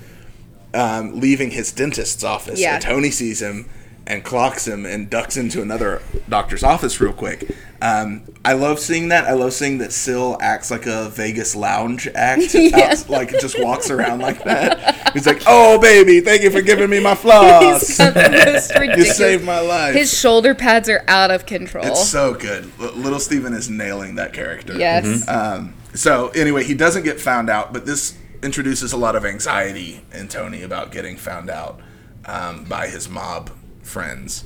um, 0.75 1.21
leaving 1.21 1.51
his 1.51 1.71
dentist's 1.71 2.25
office. 2.25 2.61
Yeah. 2.61 2.75
And 2.75 2.83
Tony 2.83 3.11
sees 3.11 3.43
him 3.43 3.69
and 4.09 4.25
clocks 4.25 4.67
him 4.67 4.87
and 4.87 5.09
ducks 5.11 5.37
into 5.37 5.61
another 5.63 6.01
doctor's 6.29 6.65
office 6.65 6.99
real 7.01 7.13
quick. 7.13 7.55
Um, 7.81 8.23
I 8.45 8.55
love 8.55 8.81
seeing 8.81 9.09
that. 9.11 9.27
I 9.27 9.35
love 9.35 9.53
seeing 9.53 9.79
that 9.79 9.93
Syl 9.93 10.37
acts 10.41 10.71
like 10.71 10.87
a 10.87 11.11
Vegas 11.11 11.55
lounge 11.55 12.09
act. 12.15 12.55
Yeah. 12.55 12.91
Out- 12.93 13.09
like 13.09 13.31
just 13.39 13.61
walks 13.61 13.91
around 13.91 14.21
like 14.21 14.43
that. 14.45 15.13
He's 15.13 15.27
like, 15.27 15.43
"Oh 15.47 15.79
baby, 15.79 16.21
thank 16.21 16.43
you 16.43 16.51
for 16.51 16.61
giving 16.63 16.91
me 16.91 17.01
my 17.01 17.15
floss. 17.15 17.87
he's 17.87 17.99
got 17.99 18.15
the 18.15 18.31
most 18.75 18.75
you 18.99 19.05
saved 19.05 19.45
my 19.45 19.61
life." 19.61 19.95
his 19.95 20.19
shoulder 20.19 20.55
pads 20.55 20.89
are 20.89 21.05
out 21.07 21.31
of 21.31 21.47
control 21.47 21.87
it's 21.87 22.09
so 22.09 22.35
good. 22.35 22.71
L- 22.81 22.93
Little 22.95 23.21
Steven 23.21 23.53
is 23.53 23.69
nailing 23.71 24.17
that 24.17 24.33
character. 24.33 24.77
yes 24.77 25.29
Um, 25.29 25.75
so 25.95 26.29
anyway, 26.31 26.65
he 26.65 26.75
doesn't 26.75 27.03
get 27.05 27.21
found 27.21 27.49
out, 27.51 27.73
but 27.73 27.87
this 27.87 28.17
introduces 28.43 28.93
a 28.93 28.97
lot 28.97 29.15
of 29.17 29.25
anxiety 29.25 30.01
in 30.13 30.29
Tony 30.29 30.63
about 30.63 30.91
getting 30.93 31.17
found 31.17 31.49
out 31.51 31.81
um, 32.27 32.65
by 32.65 32.87
his 32.89 33.09
mob 33.09 33.51
friends. 33.89 34.45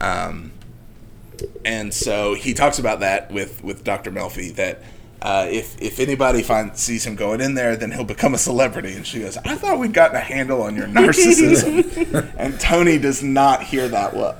Um, 0.00 0.52
and 1.64 1.92
so 1.94 2.34
he 2.34 2.52
talks 2.54 2.78
about 2.78 3.00
that 3.00 3.30
with, 3.30 3.62
with 3.62 3.84
Dr. 3.84 4.10
Melfi 4.10 4.54
that 4.56 4.82
uh, 5.22 5.46
if 5.50 5.80
if 5.82 6.00
anybody 6.00 6.42
finds 6.42 6.80
sees 6.80 7.04
him 7.04 7.14
going 7.14 7.42
in 7.42 7.52
there, 7.54 7.76
then 7.76 7.90
he'll 7.92 8.04
become 8.04 8.32
a 8.32 8.38
celebrity. 8.38 8.94
And 8.94 9.06
she 9.06 9.20
goes, 9.20 9.36
"I 9.36 9.54
thought 9.54 9.78
we'd 9.78 9.92
gotten 9.92 10.16
a 10.16 10.20
handle 10.20 10.62
on 10.62 10.74
your 10.74 10.86
narcissism." 10.88 12.32
and 12.38 12.58
Tony 12.58 12.98
does 12.98 13.22
not 13.22 13.62
hear 13.62 13.86
that 13.88 14.16
well. 14.16 14.38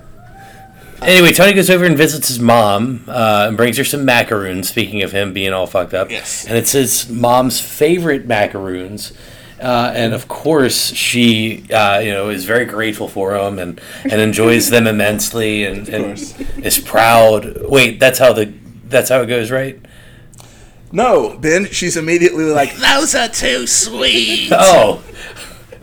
Anyway, 1.03 1.33
Tony 1.33 1.53
goes 1.53 1.69
over 1.71 1.85
and 1.85 1.97
visits 1.99 2.29
his 2.29 2.39
mom 2.41 3.05
uh, 3.09 3.47
and 3.49 3.57
brings 3.59 3.77
her 3.77 3.85
some 3.85 4.05
macaroons. 4.07 4.69
Speaking 4.71 5.03
of 5.03 5.13
him 5.13 5.33
being 5.35 5.53
all 5.53 5.67
fucked 5.67 5.93
up, 5.95 6.11
Yes. 6.11 6.47
and 6.47 6.57
it's 6.57 6.73
his 6.73 7.11
mom's 7.11 7.61
favorite 7.61 8.27
macaroons. 8.27 9.13
Uh, 9.61 9.93
and 9.95 10.15
of 10.15 10.27
course, 10.27 10.93
she, 10.95 11.71
uh, 11.71 11.99
you 11.99 12.13
know, 12.13 12.31
is 12.31 12.47
very 12.47 12.65
grateful 12.65 13.09
for 13.09 13.33
them 13.37 13.59
and, 13.59 13.79
and 14.05 14.21
enjoys 14.21 14.71
them 14.71 14.87
immensely, 14.95 15.65
and, 15.65 15.87
and 15.89 16.19
is 16.65 16.79
proud. 16.79 17.59
Wait, 17.69 18.01
that's 18.01 18.19
how 18.19 18.33
the 18.33 18.53
that's 18.85 19.11
how 19.11 19.21
it 19.21 19.27
goes, 19.27 19.51
right? 19.51 19.79
No, 20.93 21.37
Ben. 21.39 21.67
She's 21.67 21.97
immediately 21.97 22.45
like, 22.45 22.75
"Those 22.77 23.15
are 23.15 23.29
too 23.29 23.67
sweet." 23.67 24.51
Oh, 24.53 25.03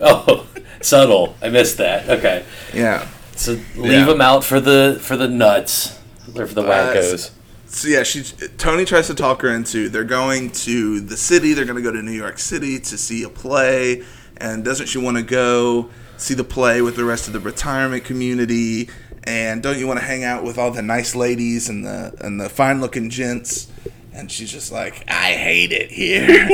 oh, 0.00 0.46
subtle. 0.82 1.36
I 1.40 1.48
missed 1.48 1.78
that. 1.78 2.08
Okay, 2.08 2.44
Yeah. 2.74 3.06
so 3.36 3.52
leave 3.76 3.92
Yeah. 3.92 4.04
them 4.06 4.20
out 4.20 4.44
for 4.44 4.60
the 4.60 4.98
for 5.00 5.16
the 5.16 5.28
nuts 5.28 5.98
or 6.36 6.46
for 6.46 6.54
the 6.54 6.62
Uh, 6.62 6.94
wackos. 6.94 7.30
So 7.68 7.88
yeah, 7.88 8.02
she 8.02 8.22
Tony 8.56 8.84
tries 8.84 9.06
to 9.08 9.14
talk 9.14 9.42
her 9.42 9.48
into. 9.48 9.88
They're 9.88 10.04
going 10.04 10.50
to 10.50 11.00
the 11.00 11.16
city. 11.16 11.52
They're 11.52 11.64
going 11.66 11.76
to 11.76 11.82
go 11.82 11.92
to 11.92 12.02
New 12.02 12.12
York 12.12 12.38
City 12.38 12.78
to 12.80 12.98
see 12.98 13.22
a 13.22 13.28
play, 13.28 14.04
and 14.38 14.64
doesn't 14.64 14.86
she 14.86 14.98
want 14.98 15.16
to 15.18 15.22
go 15.22 15.90
see 16.16 16.34
the 16.34 16.44
play 16.44 16.82
with 16.82 16.96
the 16.96 17.04
rest 17.04 17.26
of 17.26 17.34
the 17.34 17.40
retirement 17.40 18.04
community? 18.04 18.88
And 19.24 19.62
don't 19.62 19.78
you 19.78 19.86
want 19.86 20.00
to 20.00 20.04
hang 20.06 20.24
out 20.24 20.42
with 20.44 20.56
all 20.56 20.70
the 20.70 20.82
nice 20.82 21.14
ladies 21.14 21.68
and 21.68 21.84
the 21.84 22.14
and 22.20 22.40
the 22.40 22.48
fine 22.48 22.80
looking 22.80 23.10
gents? 23.10 23.70
And 24.14 24.32
she's 24.32 24.50
just 24.50 24.72
like, 24.72 25.04
I 25.06 25.34
hate 25.34 25.70
it 25.70 25.90
here. 25.90 26.48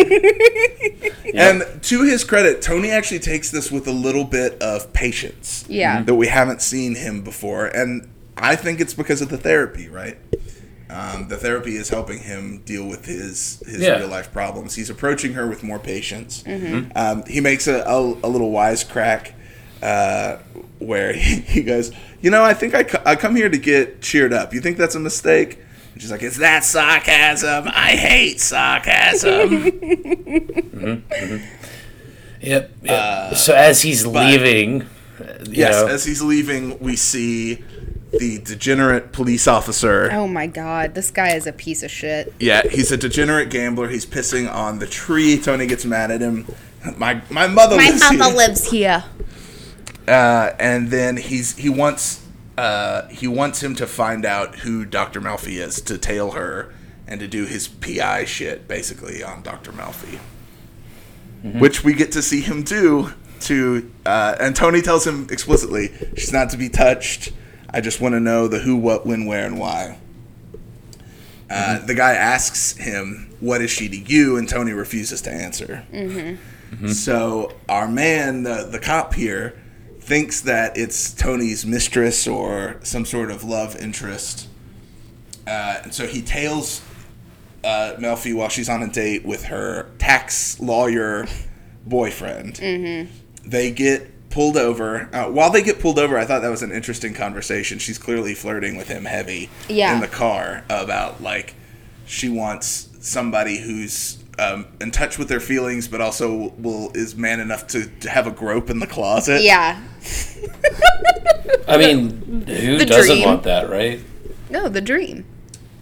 And 1.35 1.83
to 1.85 2.03
his 2.05 2.23
credit, 2.23 2.63
Tony 2.63 2.91
actually 2.91 3.19
takes 3.19 3.51
this 3.51 3.71
with 3.71 3.89
a 3.89 3.93
little 3.93 4.25
bit 4.25 4.61
of 4.63 4.93
patience. 4.93 5.65
Yeah. 5.69 6.03
That 6.03 6.15
we 6.15 6.29
haven't 6.29 6.63
seen 6.63 6.95
him 6.95 7.23
before. 7.23 7.67
And 7.67 8.09
I 8.37 8.55
think 8.55 8.81
it's 8.81 8.95
because 8.95 9.21
of 9.21 9.31
the 9.31 9.37
therapy, 9.37 9.89
right? 9.89 10.17
Um, 10.95 11.27
the 11.29 11.37
therapy 11.37 11.75
is 11.77 11.89
helping 11.89 12.21
him 12.21 12.59
deal 12.65 12.87
with 12.87 13.05
his 13.07 13.61
his 13.67 13.81
Yeah. 13.81 13.99
real 13.99 14.09
life 14.09 14.33
problems. 14.33 14.77
He's 14.77 14.91
approaching 14.91 15.33
her 15.33 15.47
with 15.49 15.63
more 15.65 15.79
patience. 15.81 16.45
Um, 16.95 17.25
he 17.27 17.41
makes 17.41 17.67
a, 17.67 17.83
a, 17.83 17.99
a 17.99 18.29
little 18.29 18.53
wisecrack 18.53 19.33
uh, 19.83 20.37
where 20.79 21.13
he, 21.13 21.41
he 21.41 21.63
goes, 21.63 21.91
"You 22.21 22.31
know, 22.31 22.45
I 22.45 22.55
think 22.55 22.75
I, 22.75 22.85
co- 22.85 23.03
I 23.05 23.17
come 23.17 23.35
here 23.35 23.49
to 23.49 23.59
get 23.59 24.01
cheered 24.03 24.33
up. 24.33 24.55
You 24.55 24.61
think 24.61 24.77
that's 24.79 24.95
a 24.95 25.01
mistake?" 25.01 25.59
And 25.95 26.01
she's 26.03 26.11
like, 26.13 26.23
"Is 26.23 26.37
that 26.39 26.63
sarcasm? 26.65 27.65
I 27.69 27.97
hate 27.97 28.41
sarcasm." 28.41 29.73
Yep. 32.41 32.73
yep. 32.83 33.35
so 33.37 33.55
as 33.55 33.81
he's 33.81 34.05
leaving, 34.07 34.83
uh, 34.83 34.87
you 35.45 35.53
yes, 35.53 35.81
know, 35.81 35.87
as 35.87 36.05
he's 36.05 36.21
leaving, 36.21 36.79
we 36.79 36.95
see 36.95 37.65
the 38.19 38.39
degenerate 38.45 39.13
police 39.13 39.47
officer. 39.47 40.11
Oh 40.13 40.27
my 40.29 40.47
god, 40.47 40.95
this 40.95 41.11
guy 41.11 41.35
is 41.35 41.47
a 41.47 41.53
piece 41.53 41.83
of 41.83 41.91
shit. 41.91 42.33
Yeah, 42.41 42.63
he's 42.69 42.91
a 42.93 42.97
degenerate 42.97 43.51
gambler. 43.51 43.89
He's 43.89 44.07
pissing 44.07 44.53
on 44.53 44.79
the 44.79 44.87
tree. 44.87 45.39
Tony 45.39 45.67
gets 45.67 45.85
mad 45.85 46.11
at 46.11 46.21
him. 46.21 46.47
My 46.97 47.23
my 47.31 47.47
mother 47.47 47.77
My 47.77 47.89
lives 47.89 48.03
mama 48.03 48.25
here. 48.27 48.37
lives 48.37 48.71
here. 48.71 49.05
Uh, 50.07 50.51
and 50.59 50.91
then 50.91 51.17
he's 51.17 51.57
he 51.57 51.69
wants 51.69 52.27
uh, 52.59 53.09
he 53.09 53.27
wants 53.27 53.63
him 53.63 53.75
to 53.77 53.87
find 53.87 54.25
out 54.25 54.57
who 54.57 54.85
Dr. 54.85 55.21
Melfi 55.21 55.57
is 55.59 55.81
to 55.83 55.99
tail 55.99 56.33
her 56.33 56.73
and 57.07 57.21
to 57.21 57.27
do 57.27 57.45
his 57.47 57.69
PI 57.69 58.25
shit 58.27 58.69
basically 58.69 59.23
on 59.23 59.43
Dr. 59.43 59.73
Melfi, 59.73 60.19
which 61.59 61.85
we 61.85 61.95
get 61.95 62.13
to 62.13 62.23
see 62.23 62.41
him 62.41 62.63
do. 62.63 63.13
To 63.41 63.91
uh, 64.07 64.37
and 64.41 64.55
Tony 64.57 64.81
tells 64.81 65.07
him 65.07 65.27
explicitly, 65.31 65.93
she's 66.17 66.33
not 66.33 66.51
to 66.51 66.57
be 66.57 66.69
touched. 66.69 67.33
I 67.75 67.81
just 67.81 68.01
want 68.01 68.15
to 68.15 68.21
know 68.21 68.47
the 68.49 68.61
who, 68.61 68.77
what, 68.77 69.05
when, 69.05 69.27
where, 69.27 69.45
and 69.45 69.59
why. 69.59 69.99
Uh, 71.51 71.85
The 71.85 71.95
guy 71.95 72.13
asks 72.15 72.77
him, 72.77 73.35
"What 73.41 73.61
is 73.61 73.71
she 73.71 73.89
to 73.89 73.97
you?" 73.97 74.37
and 74.37 74.49
Tony 74.49 74.73
refuses 74.73 75.21
to 75.23 75.31
answer. 75.31 75.85
So 76.89 77.53
our 77.69 77.87
man, 77.87 78.43
the, 78.45 78.69
the 78.71 78.79
cop 78.81 79.15
here, 79.15 79.55
thinks 80.01 80.41
that 80.43 80.77
it's 80.77 81.13
Tony's 81.15 81.65
mistress 81.65 82.27
or 82.27 82.81
some 82.83 83.05
sort 83.05 83.31
of 83.31 83.45
love 83.45 83.77
interest. 83.77 84.49
Uh, 85.47 85.79
and 85.85 85.95
so 85.95 86.07
he 86.07 86.21
tails 86.23 86.81
uh, 87.63 87.95
Melfi 87.99 88.35
while 88.35 88.49
she's 88.49 88.69
on 88.69 88.83
a 88.83 88.89
date 88.89 89.25
with 89.25 89.45
her 89.45 89.91
tax 89.99 90.59
lawyer 90.61 91.27
boyfriend. 91.87 92.59
They 93.45 93.71
get 93.71 94.11
pulled 94.35 94.57
over. 94.57 95.09
Uh, 95.13 95.31
while 95.31 95.51
they 95.51 95.63
get 95.63 95.79
pulled 95.81 95.99
over, 95.99 96.19
I 96.19 96.25
thought 96.25 96.43
that 96.43 96.51
was 96.51 96.63
an 96.63 96.73
interesting 96.73 97.15
conversation. 97.15 97.79
She's 97.79 97.99
clearly 97.99 98.35
flirting 98.35 98.77
with 98.77 98.89
him 98.89 99.05
heavy 99.05 99.49
Yeah. 99.69 99.95
in 99.95 100.01
the 100.01 100.09
car 100.09 100.65
about 100.69 101.23
like 101.23 101.55
she 102.05 102.29
wants 102.29 102.89
somebody 103.01 103.59
who's 103.59 104.19
um, 104.39 104.67
in 104.81 104.91
touch 104.91 105.17
with 105.19 105.29
their 105.29 105.39
feelings, 105.41 105.87
but 105.89 106.01
also 106.01 106.53
will 106.59 106.91
is 106.95 107.15
man 107.15 107.39
enough 107.39 107.67
to, 107.69 107.87
to 108.01 108.11
have 108.11 108.27
a 108.27 108.33
grope 108.33 108.69
in 108.71 108.81
the 108.81 108.87
closet. 108.87 109.43
Yeah. 109.43 109.81
I 111.69 111.77
mean, 111.79 112.45
who 112.47 112.79
The 112.79 112.85
doesn't 112.87 113.15
dream. 113.17 113.27
want 113.27 113.45
that, 113.45 113.71
right? 113.71 114.01
No, 114.51 114.69
the 114.69 114.81
dream. 114.81 115.25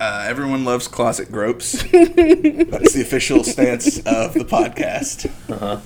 Uh, 0.00 0.24
everyone 0.28 0.64
loves 0.64 0.88
closet 0.88 1.30
gropes. 1.32 1.72
that's 1.92 2.92
the 2.92 3.00
official 3.02 3.44
stance 3.44 3.98
of 4.00 4.34
the 4.34 4.44
podcast. 4.44 5.30
Uh-huh. 5.50 5.80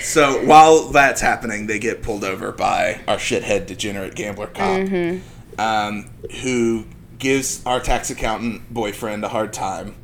So 0.00 0.44
while 0.46 0.88
that's 0.88 1.20
happening, 1.20 1.66
they 1.66 1.78
get 1.78 2.02
pulled 2.02 2.24
over 2.24 2.52
by 2.52 3.00
our 3.08 3.16
shithead 3.16 3.66
degenerate 3.66 4.14
gambler 4.14 4.46
cop, 4.46 4.88
um, 5.58 6.10
who 6.42 6.84
gives 7.18 7.64
our 7.66 7.80
tax 7.80 8.10
accountant 8.10 8.72
boyfriend 8.72 9.24
a 9.24 9.28
hard 9.28 9.52
time, 9.52 9.94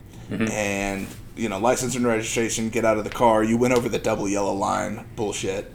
and 0.51 1.07
you 1.37 1.49
know 1.49 1.59
license 1.59 1.95
and 1.97 2.07
registration, 2.07 2.69
get 2.71 2.85
out 2.85 2.99
of 2.99 3.05
the 3.05 3.11
car. 3.11 3.43
You 3.45 3.57
went 3.57 3.75
over 3.75 3.89
the 3.89 3.99
double 3.99 4.29
yellow 4.29 4.53
line, 4.55 5.05
bullshit. 5.17 5.73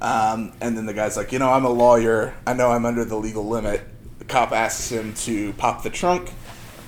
Um, 0.00 0.52
and 0.60 0.76
then 0.76 0.84
the 0.84 0.92
guy's 0.92 1.16
like, 1.16 1.32
you 1.32 1.38
know, 1.38 1.50
I'm 1.50 1.64
a 1.64 1.70
lawyer. 1.70 2.34
I 2.46 2.52
know 2.52 2.70
I'm 2.70 2.84
under 2.84 3.04
the 3.04 3.16
legal 3.16 3.46
limit. 3.48 3.80
The 4.18 4.24
cop 4.26 4.52
asks 4.52 4.90
him 4.90 5.14
to 5.14 5.52
pop 5.54 5.82
the 5.82 5.90
trunk. 5.90 6.30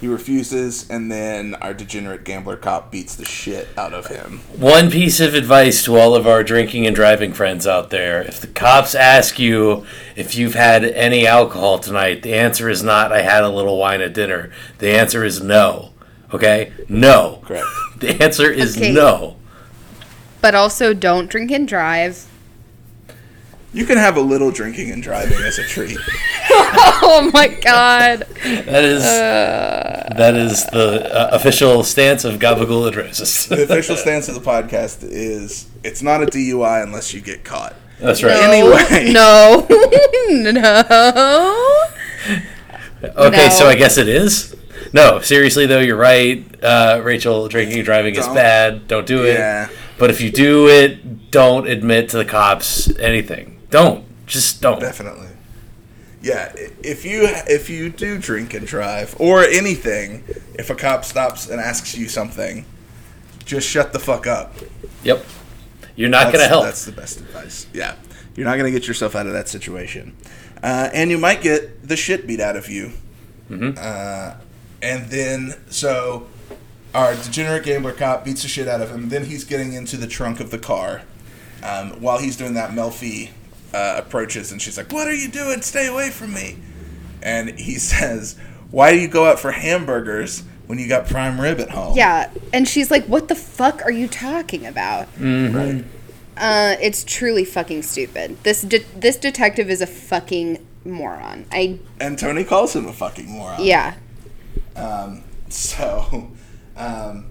He 0.01 0.07
refuses, 0.07 0.89
and 0.89 1.11
then 1.11 1.57
our 1.57 1.75
degenerate 1.75 2.23
gambler 2.23 2.57
cop 2.57 2.93
beats 2.93 3.17
the 3.17 3.25
shit 3.25 3.69
out 3.77 3.93
of 3.93 4.07
him. 4.07 4.39
One 4.57 4.93
piece 4.93 5.19
of 5.19 5.35
advice 5.35 5.83
to 5.85 5.97
all 5.97 6.15
of 6.15 6.25
our 6.25 6.45
drinking 6.45 6.87
and 6.87 6.95
driving 6.95 7.33
friends 7.33 7.67
out 7.67 7.91
there 7.91 8.23
if 8.23 8.41
the 8.41 8.47
cops 8.47 8.95
ask 8.95 9.41
you 9.41 9.85
if 10.15 10.37
you've 10.37 10.55
had 10.55 10.85
any 10.85 11.27
alcohol 11.27 11.81
tonight, 11.81 12.23
the 12.23 12.35
answer 12.35 12.69
is 12.69 12.83
not, 12.85 13.11
I 13.13 13.23
had 13.23 13.43
a 13.43 13.49
little 13.49 13.77
wine 13.77 14.01
at 14.01 14.15
dinner. 14.15 14.53
The 14.79 14.91
answer 14.97 15.25
is 15.25 15.43
no. 15.43 15.93
Okay? 16.33 16.73
No. 16.89 17.43
Correct. 17.45 17.67
The 17.97 18.23
answer 18.23 18.49
is 18.49 18.77
Okay. 18.77 18.93
no. 18.93 19.35
But 20.41 20.55
also, 20.55 20.95
don't 20.95 21.29
drink 21.29 21.51
and 21.51 21.67
drive. 21.67 22.28
You 23.79 23.87
can 23.87 23.97
have 23.97 24.16
a 24.16 24.20
little 24.20 24.51
drinking 24.51 24.91
and 24.91 25.01
driving 25.01 25.39
as 25.39 25.59
a 25.59 25.62
treat. 25.64 25.97
Oh 27.01 27.31
my 27.33 27.47
god. 27.49 28.20
That 28.43 28.85
is 28.85 29.03
that 29.05 30.35
is 30.35 30.64
the 30.66 31.09
uh, 31.14 31.29
official 31.33 31.85
stance 31.85 32.24
of 32.24 32.41
Gabagool 32.41 32.89
Addresses. 32.89 33.47
The 33.47 33.62
official 33.62 33.97
stance 33.97 34.29
of 34.29 34.35
the 34.35 34.41
podcast 34.41 35.05
is 35.05 35.68
it's 35.85 36.03
not 36.03 36.22
a 36.22 36.26
DUI 36.26 36.83
unless 36.83 37.14
you 37.14 37.20
get 37.20 37.45
caught. 37.45 37.74
That's 38.01 38.22
right. 38.22 38.37
Anyway. 38.37 39.12
No. 39.12 39.66
no. 40.51 41.89
Okay, 43.05 43.47
No. 43.47 43.49
so 43.51 43.68
I 43.68 43.76
guess 43.76 43.97
it 43.97 44.09
is. 44.09 44.57
No, 44.93 45.20
seriously 45.20 45.66
though, 45.66 45.81
you're 45.81 45.97
right. 45.97 46.45
Uh, 46.62 47.01
Rachel, 47.05 47.47
drinking 47.49 47.76
and 47.79 47.85
driving 47.85 48.14
is 48.16 48.26
Don't. 48.26 48.35
bad. 48.35 48.89
Don't 48.89 49.07
do 49.07 49.24
it. 49.24 49.35
Yeah. 49.35 49.68
But 49.99 50.11
if 50.11 50.20
you 50.20 50.31
do 50.31 50.68
it, 50.68 51.31
don't 51.31 51.68
admit 51.68 52.09
to 52.11 52.16
the 52.18 52.24
cops 52.24 52.91
anything. 52.99 53.58
Don't. 53.71 54.05
Just 54.27 54.61
don't. 54.61 54.81
Definitely. 54.81 55.29
Yeah, 56.21 56.53
if 56.83 57.05
you 57.05 57.23
if 57.25 57.71
you 57.71 57.91
do 57.91 58.19
drink 58.19 58.53
and 58.53 58.66
drive 58.66 59.14
or 59.21 59.45
anything, 59.45 60.25
if 60.55 60.69
a 60.69 60.75
cop 60.75 61.05
stops 61.05 61.49
and 61.49 61.61
asks 61.61 61.97
you 61.97 62.09
something, 62.09 62.64
just 63.45 63.69
shut 63.69 63.93
the 63.93 64.01
fuck 64.01 64.27
up. 64.27 64.55
Yep. 65.05 65.25
You're 65.95 66.09
not 66.09 66.33
gonna 66.33 66.49
help. 66.49 66.64
That's 66.64 66.85
the 66.85 66.93
best 66.93 67.21
advice. 67.21 67.66
Yeah, 67.73 67.95
you're 68.35 68.47
not 68.47 68.57
gonna 68.57 68.71
get 68.71 68.89
yourself 68.89 69.14
out 69.14 69.27
of 69.27 69.33
that 69.33 69.49
situation, 69.49 70.16
uh, 70.62 70.91
and 70.93 71.11
you 71.11 71.19
might 71.19 71.41
get 71.41 71.87
the 71.87 71.97
shit 71.97 72.27
beat 72.27 72.41
out 72.41 72.57
of 72.57 72.69
you. 72.69 72.93
Mm-hmm. 73.49 73.79
Uh, 73.79 74.35
and 74.83 75.11
then 75.11 75.55
so 75.71 76.27
our 76.95 77.14
degenerate 77.14 77.64
gambler 77.64 77.93
cop 77.93 78.25
beats 78.25 78.43
the 78.43 78.49
shit 78.49 78.66
out 78.66 78.81
of 78.81 78.91
him. 78.91 79.09
Then 79.09 79.27
he's 79.27 79.45
getting 79.45 79.73
into 79.73 79.97
the 79.97 80.09
trunk 80.09 80.41
of 80.41 80.51
the 80.51 80.59
car. 80.59 81.03
Um, 81.62 82.01
while 82.01 82.19
he's 82.19 82.37
doing 82.37 82.55
that, 82.55 82.71
Melfi 82.71 83.31
uh, 83.75 83.97
approaches 83.99 84.53
and 84.53 84.61
she's 84.62 84.77
like, 84.77 84.93
"What 84.93 85.09
are 85.09 85.14
you 85.14 85.29
doing? 85.29 85.62
Stay 85.62 85.87
away 85.87 86.11
from 86.11 86.35
me!" 86.35 86.57
And 87.23 87.59
he 87.59 87.75
says, 87.79 88.37
"Why 88.71 88.93
do 88.93 88.99
you 88.99 89.09
go 89.09 89.27
out 89.27 89.39
for 89.39 89.51
hamburgers 89.53 90.43
when 90.66 90.79
you 90.79 90.89
got 90.89 91.07
prime 91.07 91.41
rib 91.41 91.61
at 91.61 91.71
home?" 91.71 91.97
Yeah, 91.97 92.31
and 92.53 92.66
she's 92.69 92.91
like, 92.91 93.05
"What 93.07 93.29
the 93.29 93.35
fuck 93.35 93.83
are 93.85 93.93
you 93.93 94.09
talking 94.09 94.66
about?" 94.66 95.09
right. 95.21 95.85
Uh, 96.37 96.77
it's 96.81 97.03
truly 97.03 97.45
fucking 97.45 97.83
stupid. 97.83 98.43
This 98.45 98.62
de- 98.62 98.85
this 98.97 99.16
detective 99.16 99.69
is 99.71 99.81
a 99.81 99.87
fucking 99.89 100.64
moron. 100.85 101.47
I 101.51 101.81
And 102.01 102.16
Tony 102.16 102.45
calls 102.45 102.77
him 102.77 102.87
a 102.87 102.93
fucking 102.93 103.29
moron. 103.29 103.62
yeah. 103.64 103.95
Um, 104.77 105.25
so, 105.49 106.31
um, 106.77 107.27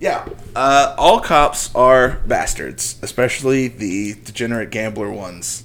yeah, 0.00 0.28
uh, 0.54 0.94
all 0.96 1.20
cops 1.20 1.74
are 1.74 2.20
bastards, 2.26 2.98
especially 3.02 3.68
the 3.68 4.14
degenerate 4.24 4.70
gambler 4.70 5.10
ones, 5.10 5.64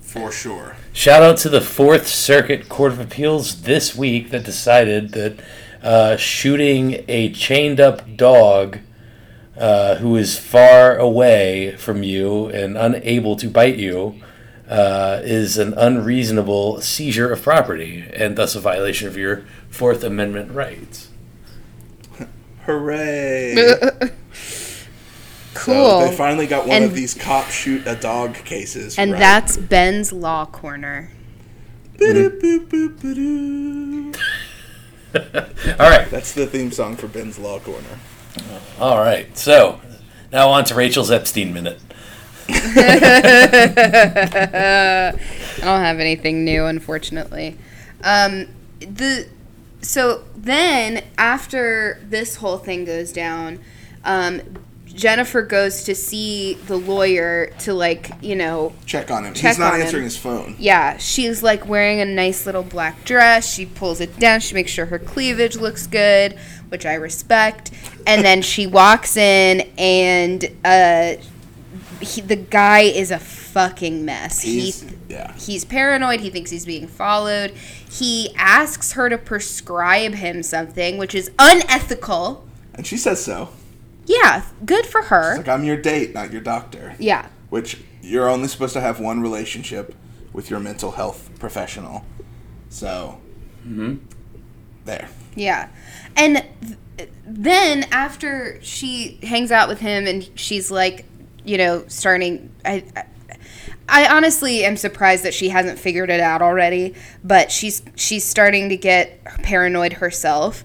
for 0.00 0.30
sure. 0.30 0.76
Shout 0.92 1.22
out 1.22 1.38
to 1.38 1.48
the 1.48 1.60
Fourth 1.60 2.06
Circuit 2.06 2.68
Court 2.68 2.92
of 2.92 3.00
Appeals 3.00 3.62
this 3.62 3.96
week 3.96 4.30
that 4.30 4.44
decided 4.44 5.10
that 5.12 5.40
uh, 5.82 6.16
shooting 6.16 7.04
a 7.08 7.32
chained 7.32 7.80
up 7.80 8.16
dog 8.16 8.78
uh, 9.56 9.96
who 9.96 10.16
is 10.16 10.38
far 10.38 10.96
away 10.96 11.76
from 11.76 12.02
you 12.02 12.46
and 12.46 12.78
unable 12.78 13.36
to 13.36 13.48
bite 13.48 13.76
you 13.76 14.20
uh, 14.68 15.20
is 15.22 15.58
an 15.58 15.74
unreasonable 15.74 16.80
seizure 16.80 17.32
of 17.32 17.42
property 17.42 18.04
and 18.14 18.36
thus 18.36 18.54
a 18.54 18.60
violation 18.60 19.08
of 19.08 19.16
your 19.16 19.44
Fourth 19.68 20.02
Amendment 20.04 20.52
rights. 20.52 21.08
Hooray! 22.66 24.10
Cool. 25.54 26.00
So 26.00 26.08
they 26.10 26.16
finally 26.16 26.48
got 26.48 26.66
one 26.66 26.76
And- 26.78 26.84
of 26.86 26.94
these 26.94 27.14
cop 27.14 27.48
shoot 27.48 27.86
a 27.86 27.94
dog 27.94 28.34
cases. 28.34 28.98
and 28.98 29.12
right. 29.12 29.20
that's 29.20 29.56
Ben's 29.56 30.12
Law 30.12 30.46
Corner. 30.46 31.10
Boo-doo-boo-boo-boo-doo. 31.96 34.12
All 35.14 35.90
right. 35.90 36.10
That's 36.10 36.32
the 36.32 36.46
theme 36.46 36.72
song 36.72 36.96
for 36.96 37.06
Ben's 37.06 37.38
Law 37.38 37.60
Corner. 37.60 38.00
All 38.80 38.98
right. 38.98 39.38
So 39.38 39.80
now 40.32 40.48
on 40.50 40.64
to 40.64 40.74
Rachel's 40.74 41.12
Epstein 41.12 41.54
minute. 41.54 41.78
I 42.48 43.04
don't 45.60 45.80
have 45.80 46.00
anything 46.00 46.44
new, 46.44 46.66
unfortunately. 46.66 47.56
Um, 48.02 48.48
the 48.80 49.28
so 49.84 50.24
then 50.36 51.04
after 51.18 52.00
this 52.02 52.36
whole 52.36 52.58
thing 52.58 52.84
goes 52.84 53.12
down, 53.12 53.58
um, 54.04 54.40
Jennifer 54.86 55.42
goes 55.42 55.82
to 55.84 55.94
see 55.94 56.54
the 56.54 56.76
lawyer 56.76 57.52
to 57.60 57.74
like 57.74 58.10
you 58.22 58.36
know 58.36 58.72
Check 58.86 59.10
on 59.10 59.24
him. 59.24 59.34
Check 59.34 59.50
He's 59.52 59.58
not 59.58 59.72
on 59.74 59.80
him. 59.80 59.86
answering 59.86 60.04
his 60.04 60.16
phone. 60.16 60.54
yeah, 60.58 60.96
she's 60.98 61.42
like 61.42 61.66
wearing 61.66 62.00
a 62.00 62.04
nice 62.04 62.46
little 62.46 62.62
black 62.62 63.04
dress. 63.04 63.52
She 63.52 63.66
pulls 63.66 64.00
it 64.00 64.18
down. 64.20 64.38
She 64.40 64.54
makes 64.54 64.70
sure 64.70 64.86
her 64.86 64.98
cleavage 65.00 65.56
looks 65.56 65.86
good, 65.88 66.38
which 66.68 66.86
I 66.86 66.94
respect. 66.94 67.72
And 68.06 68.24
then 68.24 68.40
she 68.42 68.66
walks 68.68 69.16
in, 69.16 69.68
and 69.76 70.44
uh, 70.64 71.14
he, 72.00 72.20
the 72.20 72.36
guy 72.36 72.80
is 72.82 73.10
a 73.10 73.18
fucking 73.54 74.04
mess. 74.04 74.42
He's 74.42 74.82
he, 74.82 74.88
yeah. 75.10 75.32
he's 75.34 75.64
paranoid. 75.64 76.18
He 76.18 76.28
thinks 76.28 76.50
he's 76.50 76.66
being 76.66 76.88
followed. 76.88 77.52
He 77.52 78.34
asks 78.36 78.92
her 78.92 79.08
to 79.08 79.16
prescribe 79.16 80.14
him 80.14 80.42
something, 80.42 80.98
which 80.98 81.14
is 81.14 81.30
unethical. 81.38 82.44
And 82.74 82.84
she 82.84 82.96
says 82.96 83.24
so. 83.24 83.50
Yeah, 84.06 84.44
good 84.64 84.86
for 84.86 85.02
her. 85.02 85.36
Like 85.36 85.46
I'm 85.46 85.62
your 85.62 85.76
date, 85.76 86.14
not 86.14 86.32
your 86.32 86.40
doctor. 86.40 86.96
Yeah. 86.98 87.28
Which 87.48 87.80
you're 88.02 88.28
only 88.28 88.48
supposed 88.48 88.72
to 88.72 88.80
have 88.80 88.98
one 88.98 89.20
relationship 89.20 89.94
with 90.32 90.50
your 90.50 90.58
mental 90.58 90.90
health 90.90 91.30
professional. 91.38 92.04
So 92.70 93.20
mm-hmm. 93.64 93.98
there. 94.84 95.08
Yeah. 95.36 95.68
And 96.16 96.44
th- 96.96 97.08
then 97.24 97.84
after 97.92 98.60
she 98.62 99.20
hangs 99.22 99.52
out 99.52 99.68
with 99.68 99.78
him 99.78 100.08
and 100.08 100.28
she's 100.34 100.72
like, 100.72 101.06
you 101.44 101.56
know, 101.56 101.84
starting 101.86 102.50
I 102.64 102.82
I- 102.96 103.04
I 103.88 104.06
honestly 104.06 104.64
am 104.64 104.76
surprised 104.76 105.24
that 105.24 105.34
she 105.34 105.50
hasn't 105.50 105.78
figured 105.78 106.10
it 106.10 106.20
out 106.20 106.42
already, 106.42 106.94
but 107.22 107.52
she's 107.52 107.82
she's 107.96 108.24
starting 108.24 108.68
to 108.70 108.76
get 108.76 109.22
paranoid 109.42 109.94
herself. 109.94 110.64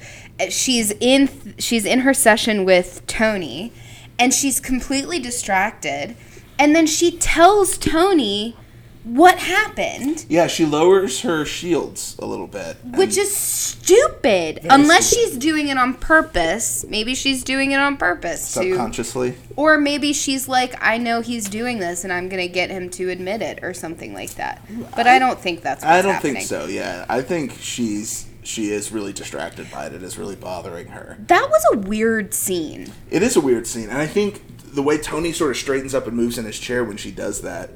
She's 0.49 0.91
in 0.99 1.55
she's 1.57 1.85
in 1.85 1.99
her 1.99 2.13
session 2.13 2.63
with 2.63 3.05
Tony 3.07 3.73
and 4.17 4.33
she's 4.33 4.59
completely 4.59 5.19
distracted. 5.19 6.15
And 6.57 6.75
then 6.75 6.87
she 6.87 7.17
tells 7.17 7.77
Tony 7.77 8.55
what 9.03 9.39
happened. 9.39 10.25
Yeah, 10.29 10.47
she 10.47 10.65
lowers 10.65 11.21
her 11.21 11.45
shields 11.45 12.15
a 12.19 12.25
little 12.25 12.47
bit. 12.47 12.77
Which 12.83 13.17
is 13.17 13.35
stupid. 13.35 14.61
Unless 14.69 15.13
she's 15.13 15.37
doing 15.37 15.67
it 15.67 15.77
on 15.77 15.95
purpose. 15.95 16.85
Maybe 16.87 17.15
she's 17.15 17.43
doing 17.43 17.71
it 17.71 17.79
on 17.79 17.97
purpose. 17.97 18.53
To, 18.53 18.63
subconsciously. 18.63 19.35
or 19.55 19.77
maybe 19.77 20.13
she's 20.13 20.47
like, 20.47 20.75
I 20.81 20.97
know 20.97 21.21
he's 21.21 21.47
doing 21.49 21.79
this 21.79 22.03
and 22.03 22.11
I'm 22.11 22.29
going 22.29 22.45
to 22.45 22.53
get 22.53 22.69
him 22.69 22.89
to 22.91 23.09
admit 23.09 23.41
it 23.41 23.59
or 23.63 23.73
something 23.73 24.13
like 24.13 24.35
that. 24.35 24.61
But 24.95 25.07
I, 25.07 25.19
don't 25.19 25.39
think 25.39 25.61
that's 25.61 25.83
what's 25.83 25.93
I 25.93 26.01
don't 26.01 26.13
happening. 26.15 26.35
think 26.35 26.47
so. 26.47 26.65
Yeah, 26.65 27.05
I 27.09 27.21
think 27.21 27.53
she's 27.59 28.27
she 28.41 28.71
is 28.71 28.91
really 28.91 29.13
distracted 29.13 29.69
by 29.71 29.85
it. 29.85 29.93
It 29.93 30.01
is 30.01 30.17
really 30.17 30.35
bothering 30.35 30.87
her. 30.87 31.17
That 31.27 31.47
was 31.49 31.65
a 31.73 31.77
weird 31.87 32.33
scene. 32.33 32.91
It 33.11 33.21
is 33.21 33.35
a 33.35 33.41
weird 33.41 33.67
scene, 33.67 33.89
and 33.89 33.97
I 33.97 34.07
think 34.07 34.41
the 34.73 34.81
way 34.81 34.97
Tony 34.97 35.31
sort 35.31 35.51
of 35.51 35.57
straightens 35.57 35.93
up 35.93 36.07
and 36.07 36.15
moves 36.15 36.37
in 36.37 36.45
his 36.45 36.59
chair 36.59 36.83
when 36.83 36.97
she 36.97 37.11
does 37.11 37.41
that, 37.41 37.71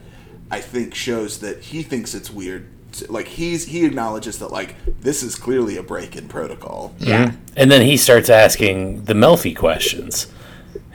I 0.53 0.61
think 0.61 0.93
shows 0.93 1.39
that 1.39 1.61
he 1.63 1.81
thinks 1.83 2.13
it's 2.13 2.29
weird. 2.29 2.67
Like 3.09 3.27
he's 3.27 3.65
he 3.65 3.85
acknowledges 3.85 4.37
that 4.39 4.51
like 4.51 4.75
this 5.01 5.23
is 5.23 5.35
clearly 5.35 5.77
a 5.77 5.83
break 5.83 6.15
in 6.15 6.27
protocol. 6.27 6.93
Yeah. 6.99 7.31
And 7.55 7.71
then 7.71 7.81
he 7.85 7.97
starts 7.97 8.29
asking 8.29 9.05
the 9.05 9.13
Melfi 9.13 9.55
questions. 9.55 10.27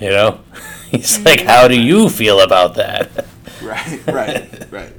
You 0.00 0.10
know, 0.10 0.40
he's 0.90 1.16
Mm-hmm. 1.18 1.24
like, 1.26 1.40
"How 1.42 1.66
do 1.66 1.74
you 1.80 2.08
feel 2.08 2.40
about 2.40 2.74
that?" 2.76 3.26
Right, 3.60 4.00
right, 4.06 4.72
right. 4.72 4.92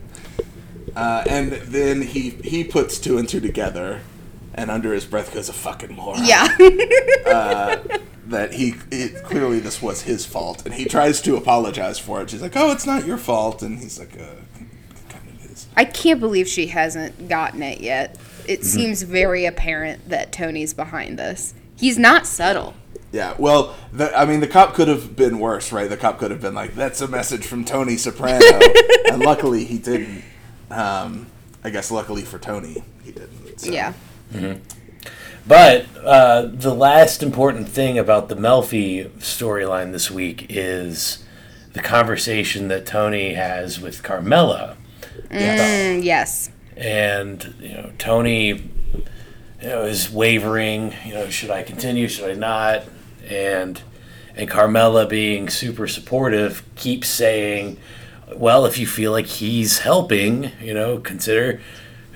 Uh, 0.93 1.24
and 1.30 1.53
then 1.53 2.01
he 2.01 2.32
he 2.43 2.66
puts 2.66 2.99
two 2.99 3.18
and 3.18 3.30
two 3.30 3.39
together, 3.39 4.01
and 4.53 4.70
under 4.70 4.93
his 4.93 5.05
breath 5.05 5.34
goes 5.34 5.47
a 5.47 5.53
fucking 5.53 5.95
moron. 5.95 6.26
Yeah. 6.26 6.47
That 8.30 8.53
he 8.53 8.75
it, 8.91 9.23
clearly 9.23 9.59
this 9.59 9.82
was 9.82 10.03
his 10.03 10.25
fault, 10.25 10.63
and 10.65 10.73
he 10.73 10.86
tries 10.86 11.21
to 11.21 11.36
apologize 11.36 11.99
for 11.99 12.21
it. 12.21 12.30
She's 12.30 12.41
like, 12.41 12.55
"Oh, 12.55 12.71
it's 12.71 12.86
not 12.86 13.05
your 13.05 13.17
fault," 13.17 13.61
and 13.61 13.80
he's 13.80 13.99
like, 13.99 14.13
uh, 14.19 14.36
"Kind 15.09 15.27
of 15.27 15.51
is." 15.51 15.67
I 15.75 15.86
can't 15.86 16.19
believe 16.19 16.47
she 16.47 16.67
hasn't 16.67 17.27
gotten 17.27 17.61
it 17.63 17.82
yet. 17.82 18.17
It 18.47 18.63
seems 18.65 19.03
very 19.03 19.45
apparent 19.45 20.09
that 20.09 20.32
Tony's 20.32 20.73
behind 20.73 21.19
this. 21.19 21.53
He's 21.75 21.97
not 21.99 22.25
subtle. 22.25 22.73
Yeah, 23.11 23.34
well, 23.39 23.75
the, 23.91 24.15
I 24.17 24.25
mean, 24.25 24.39
the 24.39 24.47
cop 24.47 24.73
could 24.75 24.88
have 24.88 25.15
been 25.15 25.39
worse, 25.39 25.71
right? 25.71 25.89
The 25.89 25.97
cop 25.97 26.19
could 26.19 26.32
have 26.32 26.41
been 26.41 26.53
like, 26.55 26.75
"That's 26.75 27.01
a 27.01 27.07
message 27.07 27.45
from 27.45 27.65
Tony 27.65 27.97
Soprano," 27.97 28.45
and 29.11 29.21
luckily 29.21 29.65
he 29.65 29.77
didn't. 29.80 30.23
Um, 30.69 31.27
I 31.63 31.71
guess 31.71 31.89
luckily 31.91 32.21
for 32.21 32.38
Tony, 32.39 32.84
he 33.03 33.11
didn't. 33.11 33.59
so. 33.59 33.71
Yeah. 33.71 33.93
But 35.50 35.88
uh, 36.06 36.43
the 36.43 36.76
last 36.76 37.24
important 37.24 37.68
thing 37.68 37.97
about 37.97 38.30
the 38.30 38.36
Melfi 38.36 39.10
storyline 39.18 39.93
this 39.93 40.12
week 40.12 40.45
is 40.47 41.26
the 41.74 41.80
conversation 41.80 42.68
that 42.68 42.86
Tony 42.86 43.34
has 43.34 43.82
with 43.82 44.04
Carmela. 44.04 44.78
Mm, 45.32 46.04
yes. 46.04 46.52
and 46.78 47.56
you 47.60 47.74
know 47.74 47.91
Tony 47.97 48.47
you 48.47 49.04
know 49.64 49.86
is 49.86 50.12
wavering 50.12 50.93
you 51.04 51.16
know 51.16 51.30
should 51.30 51.50
I 51.50 51.64
continue 51.64 52.08
should 52.08 52.30
I 52.30 52.34
not 52.36 52.84
and 53.28 53.82
and 54.36 54.47
Carmela 54.47 55.08
being 55.08 55.50
super 55.50 55.88
supportive 55.88 56.64
keeps 56.76 57.10
saying 57.10 57.78
well 58.36 58.66
if 58.68 58.78
you 58.78 58.86
feel 58.86 59.12
like 59.12 59.26
he's 59.26 59.80
helping 59.80 60.52
you 60.62 60.76
know 60.76 61.00
consider 61.00 61.60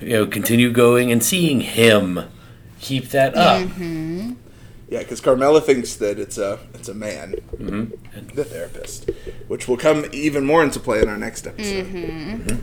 you 0.00 0.10
know 0.10 0.26
continue 0.26 0.72
going 0.72 1.12
and 1.12 1.22
seeing 1.22 1.60
him 1.60 2.20
keep 2.84 3.08
that 3.10 3.34
up 3.34 3.68
Yeah, 4.88 4.98
because 5.00 5.20
Carmela 5.20 5.60
thinks 5.60 5.94
that 5.96 6.18
it's 6.18 6.38
a 6.38 6.58
it's 6.74 6.88
a 6.88 6.94
man, 6.94 7.34
mm-hmm. 7.56 8.36
the 8.36 8.44
therapist, 8.44 9.10
which 9.48 9.66
will 9.66 9.78
come 9.78 10.04
even 10.12 10.44
more 10.44 10.62
into 10.62 10.78
play 10.78 11.00
in 11.02 11.08
our 11.08 11.16
next 11.16 11.46
episode. 11.46 12.62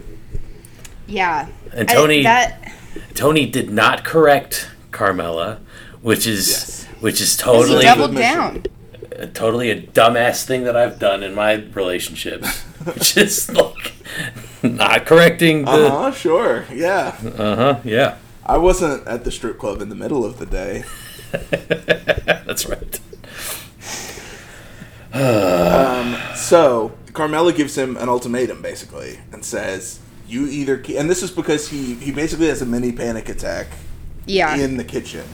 Yeah. 1.07 1.47
And 1.73 1.89
I- 1.89 1.93
Tony- 1.93 2.23
that 2.23 2.71
Tony 3.15 3.45
did 3.49 3.69
not 3.69 4.03
correct 4.03 4.69
Carmela 4.91 5.59
which 6.01 6.25
is 6.27 6.49
Yes. 6.49 6.85
which 6.99 7.21
is 7.21 7.37
he 7.37 7.43
totally 7.43 7.83
doubled 7.85 8.15
down. 8.15 8.63
a, 9.11 9.27
totally 9.27 9.69
a 9.71 9.81
dumbass 9.81 10.43
thing 10.45 10.63
that 10.63 10.75
I've 10.75 10.97
done 10.99 11.21
in 11.23 11.33
my 11.35 11.53
relationships, 11.73 12.61
which 12.85 13.17
is 13.17 13.49
like 13.51 13.93
not 14.63 15.05
correcting 15.05 15.65
the. 15.65 15.71
Uh 15.71 15.75
Uh 15.75 15.89
huh. 16.03 16.11
Sure. 16.11 16.65
Yeah. 16.73 17.15
Uh 17.37 17.55
huh. 17.55 17.79
Yeah, 17.83 18.17
I 18.45 18.57
wasn't 18.57 19.07
at 19.07 19.23
the 19.23 19.31
strip 19.31 19.57
club 19.59 19.81
in 19.81 19.89
the 19.89 19.95
middle 19.95 20.25
of 20.25 20.37
the 20.39 20.45
day. 20.45 20.83
that's 21.31 22.65
right. 22.67 22.99
So 26.35 26.91
Carmela 27.13 27.53
gives 27.53 27.77
him 27.77 27.97
an 27.97 28.09
ultimatum, 28.09 28.61
basically, 28.61 29.19
and 29.31 29.43
says, 29.45 29.99
"You 30.27 30.47
either," 30.47 30.77
ke-, 30.77 30.91
and 30.91 31.09
this 31.09 31.23
is 31.23 31.31
because 31.31 31.69
he 31.69 31.95
he 31.95 32.11
basically 32.11 32.47
has 32.47 32.61
a 32.61 32.65
mini 32.65 32.91
panic 32.91 33.29
attack 33.29 33.67
Yeah. 34.25 34.55
in 34.55 34.77
the 34.77 34.83
kitchen, 34.83 35.25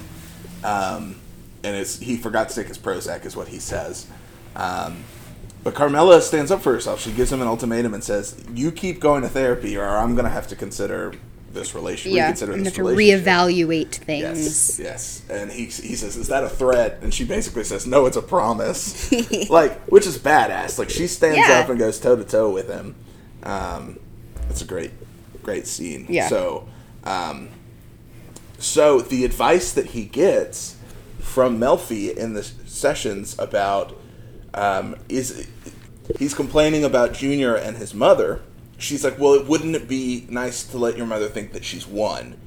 um, 0.63 1.15
and 1.63 1.75
it's 1.75 1.99
he 1.99 2.17
forgot 2.17 2.49
to 2.49 2.55
take 2.55 2.67
his 2.67 2.77
Prozac, 2.77 3.25
is 3.25 3.35
what 3.35 3.47
he 3.47 3.59
says. 3.59 4.07
Um, 4.55 5.03
but 5.63 5.73
Carmela 5.75 6.21
stands 6.21 6.51
up 6.51 6.61
for 6.61 6.73
herself. 6.73 7.01
She 7.01 7.11
gives 7.11 7.31
him 7.31 7.41
an 7.41 7.47
ultimatum 7.47 7.93
and 7.93 8.03
says, 8.03 8.35
"You 8.53 8.71
keep 8.71 8.99
going 8.99 9.21
to 9.23 9.29
therapy, 9.29 9.77
or 9.77 9.87
I'm 9.87 10.13
going 10.13 10.25
to 10.25 10.31
have 10.31 10.47
to 10.47 10.55
consider 10.55 11.13
this 11.53 11.73
relation. 11.75 12.11
yeah. 12.11 12.23
reconsider 12.25 12.51
And 12.53 12.61
this 12.65 12.73
have 12.75 12.75
to 12.75 12.83
relationship." 12.89 13.25
reevaluate 13.25 14.07
Yes, 14.07 14.75
things. 14.75 14.79
yes. 14.79 15.21
And 15.29 15.51
he, 15.51 15.65
he 15.65 15.95
says, 15.95 16.15
Is 16.17 16.27
that 16.27 16.43
a 16.43 16.49
threat? 16.49 16.99
And 17.01 17.13
she 17.13 17.23
basically 17.25 17.63
says, 17.63 17.87
No, 17.87 18.05
it's 18.05 18.17
a 18.17 18.21
promise. 18.21 19.11
like, 19.49 19.79
which 19.87 20.05
is 20.05 20.17
badass. 20.17 20.77
Like, 20.77 20.89
she 20.89 21.07
stands 21.07 21.37
Yeah. 21.47 21.59
up 21.59 21.69
and 21.69 21.79
goes 21.79 21.99
toe 21.99 22.15
to 22.15 22.23
toe 22.23 22.49
with 22.51 22.67
him. 22.69 22.95
Um, 23.43 23.99
it's 24.49 24.61
a 24.61 24.65
great, 24.65 24.91
great 25.43 25.67
scene. 25.67 26.05
Yeah. 26.09 26.27
So, 26.27 26.67
um, 27.03 27.49
so 28.59 28.99
the 29.01 29.23
advice 29.25 29.71
that 29.73 29.87
he 29.87 30.05
gets 30.05 30.75
from 31.19 31.59
Melfi 31.59 32.15
in 32.15 32.33
the 32.33 32.43
sessions 32.43 33.35
about 33.39 33.95
um, 34.53 34.95
is 35.09 35.47
he's 36.17 36.33
complaining 36.33 36.83
about 36.83 37.13
Junior 37.13 37.55
and 37.55 37.77
his 37.77 37.93
mother. 37.93 38.41
She's 38.77 39.03
like, 39.03 39.17
well, 39.19 39.33
it 39.33 39.47
wouldn't 39.47 39.75
it 39.75 39.87
be 39.87 40.25
nice 40.29 40.63
to 40.67 40.77
let 40.77 40.97
your 40.97 41.07
mother 41.07 41.27
think 41.27 41.53
that 41.53 41.65
she's 41.65 41.87
won? 41.87 42.37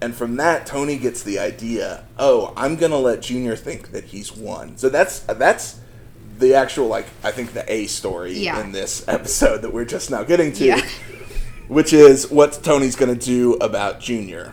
And 0.00 0.14
from 0.14 0.36
that, 0.36 0.66
Tony 0.66 0.98
gets 0.98 1.22
the 1.22 1.38
idea. 1.38 2.04
Oh, 2.18 2.52
I'm 2.56 2.76
gonna 2.76 2.98
let 2.98 3.22
Junior 3.22 3.56
think 3.56 3.92
that 3.92 4.04
he's 4.04 4.36
won. 4.36 4.76
So 4.76 4.88
that's 4.90 5.20
that's 5.20 5.80
the 6.38 6.54
actual 6.54 6.88
like 6.88 7.06
I 7.22 7.30
think 7.30 7.52
the 7.54 7.64
A 7.72 7.86
story 7.86 8.32
Yeah. 8.34 8.60
in 8.60 8.72
this 8.72 9.04
episode 9.08 9.62
that 9.62 9.72
we're 9.72 9.84
just 9.86 10.10
now 10.10 10.22
getting 10.22 10.52
to, 10.54 10.64
Yeah. 10.66 10.82
which 11.68 11.92
is 11.94 12.30
what 12.30 12.60
Tony's 12.62 12.96
gonna 12.96 13.14
do 13.14 13.54
about 13.54 14.00
Junior. 14.00 14.52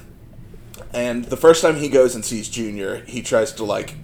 And 0.93 1.25
the 1.25 1.37
first 1.37 1.61
time 1.61 1.75
he 1.77 1.89
goes 1.89 2.15
and 2.15 2.23
sees 2.23 2.47
Junior, 2.47 3.03
he 3.07 3.21
tries 3.21 3.51
to 3.53 3.65
like, 3.65 3.95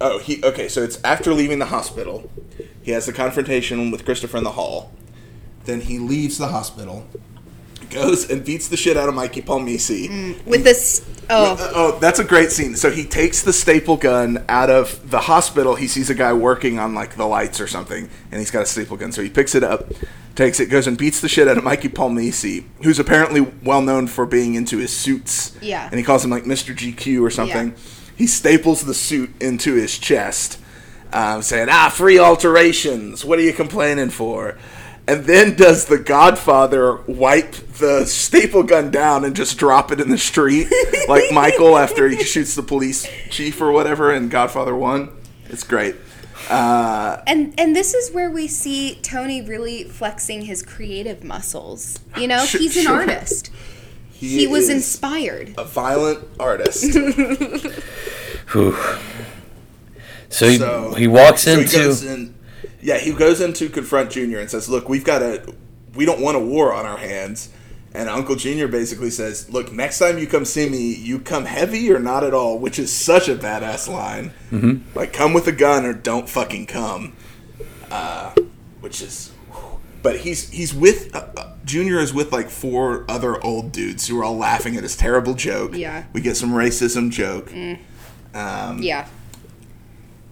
oh 0.00 0.18
he 0.18 0.42
okay. 0.42 0.66
So 0.68 0.82
it's 0.82 0.98
after 1.04 1.32
leaving 1.32 1.60
the 1.60 1.66
hospital, 1.66 2.28
he 2.82 2.90
has 2.90 3.06
the 3.06 3.12
confrontation 3.12 3.92
with 3.92 4.04
Christopher 4.04 4.38
in 4.38 4.44
the 4.44 4.52
hall. 4.52 4.90
Then 5.64 5.80
he 5.82 5.98
leaves 5.98 6.38
the 6.38 6.48
hospital, 6.48 7.06
goes 7.90 8.30
and 8.30 8.44
beats 8.44 8.68
the 8.68 8.76
shit 8.76 8.96
out 8.96 9.08
of 9.08 9.14
Mikey 9.14 9.42
Palmice. 9.42 10.44
With 10.46 10.64
this, 10.64 11.04
oh, 11.28 11.52
Uh, 11.54 11.72
Oh, 11.74 11.98
that's 12.00 12.18
a 12.18 12.24
great 12.24 12.50
scene. 12.52 12.76
So 12.76 12.90
he 12.90 13.04
takes 13.04 13.42
the 13.42 13.52
staple 13.52 13.96
gun 13.96 14.44
out 14.48 14.70
of 14.70 15.10
the 15.10 15.20
hospital. 15.20 15.74
He 15.74 15.86
sees 15.88 16.08
a 16.10 16.14
guy 16.14 16.32
working 16.32 16.78
on 16.78 16.94
like 16.94 17.16
the 17.16 17.26
lights 17.26 17.60
or 17.60 17.66
something, 17.66 18.08
and 18.30 18.38
he's 18.38 18.50
got 18.50 18.62
a 18.62 18.66
staple 18.66 18.96
gun. 18.96 19.12
So 19.12 19.22
he 19.22 19.28
picks 19.28 19.54
it 19.54 19.62
up, 19.62 19.92
takes 20.34 20.60
it, 20.60 20.66
goes 20.66 20.86
and 20.86 20.96
beats 20.96 21.20
the 21.20 21.28
shit 21.28 21.46
out 21.48 21.58
of 21.58 21.64
Mikey 21.64 21.88
Palmice, 21.88 22.64
who's 22.82 22.98
apparently 22.98 23.40
well 23.62 23.82
known 23.82 24.06
for 24.06 24.24
being 24.24 24.54
into 24.54 24.78
his 24.78 24.96
suits. 24.96 25.56
Yeah. 25.60 25.86
And 25.90 25.98
he 25.98 26.04
calls 26.04 26.24
him 26.24 26.30
like 26.30 26.44
Mr. 26.44 26.74
GQ 26.74 27.22
or 27.22 27.30
something. 27.30 27.74
He 28.16 28.26
staples 28.26 28.82
the 28.84 28.94
suit 28.94 29.30
into 29.40 29.74
his 29.74 29.98
chest, 29.98 30.58
um, 31.12 31.42
saying, 31.42 31.68
"Ah, 31.70 31.88
free 31.88 32.18
alterations. 32.18 33.24
What 33.24 33.38
are 33.38 33.42
you 33.42 33.52
complaining 33.52 34.10
for?" 34.10 34.56
And 35.10 35.24
then 35.24 35.56
does 35.56 35.86
the 35.86 35.98
Godfather 35.98 36.96
wipe 37.06 37.52
the 37.52 38.04
staple 38.06 38.62
gun 38.62 38.90
down 38.90 39.24
and 39.24 39.34
just 39.34 39.58
drop 39.58 39.90
it 39.90 40.00
in 40.00 40.08
the 40.08 40.18
street, 40.18 40.68
like 41.08 41.32
Michael 41.32 41.76
after 41.76 42.08
he 42.08 42.22
shoots 42.32 42.54
the 42.54 42.62
police 42.62 43.08
chief 43.30 43.60
or 43.60 43.72
whatever 43.72 44.12
in 44.12 44.28
Godfather 44.28 44.74
One? 44.76 45.10
It's 45.48 45.64
great. 45.64 45.96
Uh, 46.48 47.22
and 47.26 47.58
and 47.58 47.74
this 47.74 47.92
is 47.94 48.12
where 48.12 48.30
we 48.30 48.46
see 48.46 48.98
Tony 49.02 49.42
really 49.42 49.84
flexing 49.84 50.42
his 50.42 50.62
creative 50.62 51.24
muscles. 51.24 51.98
You 52.16 52.28
know, 52.28 52.44
Sure- 52.44 52.60
he's 52.60 52.76
an 52.76 52.84
sure. 52.84 52.96
artist. 53.00 53.50
He 54.12 54.46
was 54.46 54.64
is 54.64 54.76
inspired. 54.76 55.54
a 55.58 55.64
violent 55.64 56.26
artist. 56.38 56.94
Whew. 58.52 58.76
So 60.28 60.48
he, 60.48 60.58
So 60.58 60.94
he 60.94 61.06
walks 61.08 61.42
so 61.42 61.58
into. 61.58 61.76
goes 61.76 62.04
in, 62.04 62.34
yeah, 62.82 62.98
he 62.98 63.12
goes 63.12 63.40
in 63.40 63.52
to 63.54 63.68
confront 63.68 64.10
Junior 64.10 64.38
and 64.38 64.50
says, 64.50 64.68
"Look, 64.68 64.88
we've 64.88 65.04
got 65.04 65.22
a, 65.22 65.54
we 65.94 66.04
don't 66.04 66.20
want 66.20 66.36
a 66.36 66.40
war 66.40 66.72
on 66.72 66.86
our 66.86 66.98
hands." 66.98 67.50
And 67.92 68.08
Uncle 68.08 68.36
Junior 68.36 68.68
basically 68.68 69.10
says, 69.10 69.50
"Look, 69.50 69.72
next 69.72 69.98
time 69.98 70.18
you 70.18 70.26
come 70.26 70.44
see 70.44 70.68
me, 70.68 70.94
you 70.94 71.18
come 71.18 71.44
heavy 71.44 71.92
or 71.92 71.98
not 71.98 72.22
at 72.22 72.32
all," 72.32 72.58
which 72.58 72.78
is 72.78 72.92
such 72.92 73.28
a 73.28 73.34
badass 73.34 73.88
line. 73.88 74.32
Mm-hmm. 74.52 74.96
Like, 74.96 75.12
come 75.12 75.32
with 75.32 75.46
a 75.48 75.52
gun 75.52 75.84
or 75.84 75.92
don't 75.92 76.28
fucking 76.28 76.66
come. 76.66 77.14
Uh, 77.90 78.32
which 78.80 79.02
is, 79.02 79.32
but 80.02 80.20
he's 80.20 80.48
he's 80.50 80.72
with 80.72 81.14
uh, 81.14 81.26
uh, 81.36 81.56
Junior 81.64 81.98
is 81.98 82.14
with 82.14 82.32
like 82.32 82.48
four 82.48 83.04
other 83.08 83.42
old 83.44 83.72
dudes 83.72 84.06
who 84.06 84.18
are 84.20 84.24
all 84.24 84.36
laughing 84.36 84.76
at 84.76 84.82
his 84.84 84.96
terrible 84.96 85.34
joke. 85.34 85.76
Yeah. 85.76 86.04
we 86.12 86.20
get 86.20 86.36
some 86.36 86.52
racism 86.52 87.10
joke. 87.10 87.52
Um, 87.52 88.82
Yeah. 88.82 89.08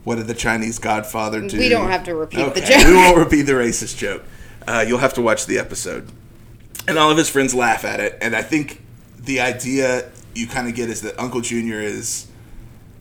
What 0.08 0.16
did 0.16 0.26
the 0.26 0.34
Chinese 0.34 0.78
Godfather 0.78 1.46
do? 1.46 1.58
We 1.58 1.68
don't 1.68 1.90
have 1.90 2.02
to 2.04 2.14
repeat 2.14 2.54
the 2.54 2.60
joke. 2.62 2.86
We 2.86 2.94
won't 2.94 3.18
repeat 3.18 3.42
the 3.42 3.52
racist 3.52 3.98
joke. 3.98 4.24
Uh, 4.66 4.82
you'll 4.88 4.98
have 4.98 5.12
to 5.14 5.22
watch 5.22 5.44
the 5.44 5.58
episode. 5.58 6.10
And 6.88 6.98
all 6.98 7.10
of 7.10 7.18
his 7.18 7.28
friends 7.28 7.54
laugh 7.54 7.84
at 7.84 8.00
it. 8.00 8.16
And 8.22 8.34
I 8.34 8.40
think 8.42 8.80
the 9.18 9.40
idea 9.40 10.10
you 10.34 10.46
kind 10.46 10.66
of 10.66 10.74
get 10.74 10.88
is 10.88 11.02
that 11.02 11.18
Uncle 11.20 11.42
Junior 11.42 11.80
is 11.80 12.26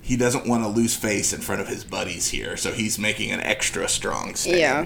he 0.02 0.18
doesn't 0.18 0.46
want 0.48 0.64
to 0.64 0.68
lose 0.68 0.98
face 0.98 1.32
in 1.32 1.40
front 1.40 1.62
of 1.62 1.70
his 1.70 1.86
buddies 1.86 2.28
here, 2.30 2.58
so 2.58 2.72
he's 2.74 3.00
making 3.00 3.32
an 3.32 3.40
extra 3.40 3.88
strong 3.88 4.36
stand 4.36 4.58
Yeah. 4.58 4.86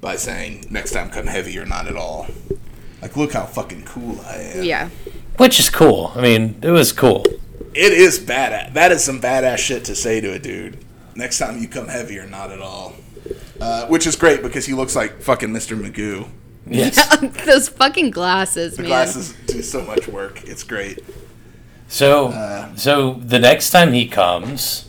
by 0.00 0.16
saying 0.16 0.66
next 0.70 0.90
time 0.90 1.08
come 1.10 1.28
heavy 1.28 1.56
or 1.56 1.66
not 1.66 1.86
at 1.86 1.94
all. 1.96 2.26
Like, 3.00 3.16
look 3.16 3.32
how 3.32 3.46
fucking 3.46 3.84
cool 3.84 4.20
I 4.26 4.34
am. 4.36 4.64
Yeah. 4.64 4.88
Which 5.36 5.60
is 5.60 5.70
cool. 5.70 6.12
I 6.16 6.20
mean, 6.20 6.58
it 6.62 6.70
was 6.70 6.92
cool. 6.92 7.24
It 7.74 7.92
is 7.92 8.18
badass. 8.18 8.74
That 8.74 8.90
is 8.90 9.04
some 9.04 9.20
badass 9.20 9.58
shit 9.58 9.84
to 9.84 9.94
say 9.94 10.20
to 10.20 10.32
a 10.32 10.38
dude. 10.40 10.84
Next 11.14 11.38
time 11.38 11.58
you 11.60 11.68
come 11.68 11.88
heavy 11.88 12.18
or 12.18 12.26
not 12.26 12.50
at 12.50 12.60
all. 12.60 12.94
Uh, 13.60 13.86
which 13.86 14.06
is 14.06 14.16
great 14.16 14.42
because 14.42 14.64
he 14.66 14.72
looks 14.72 14.96
like 14.96 15.20
fucking 15.20 15.50
Mr. 15.50 15.78
Magoo. 15.78 16.28
Yes. 16.66 16.96
Those 17.46 17.68
fucking 17.68 18.10
glasses, 18.10 18.76
The 18.76 18.82
man. 18.82 18.88
glasses 18.90 19.34
do 19.46 19.62
so 19.62 19.82
much 19.82 20.08
work. 20.08 20.44
It's 20.44 20.62
great. 20.62 21.00
So, 21.88 22.28
Uh, 22.28 22.74
so 22.76 23.14
the 23.14 23.38
next 23.38 23.70
time 23.70 23.92
he 23.92 24.06
comes, 24.06 24.88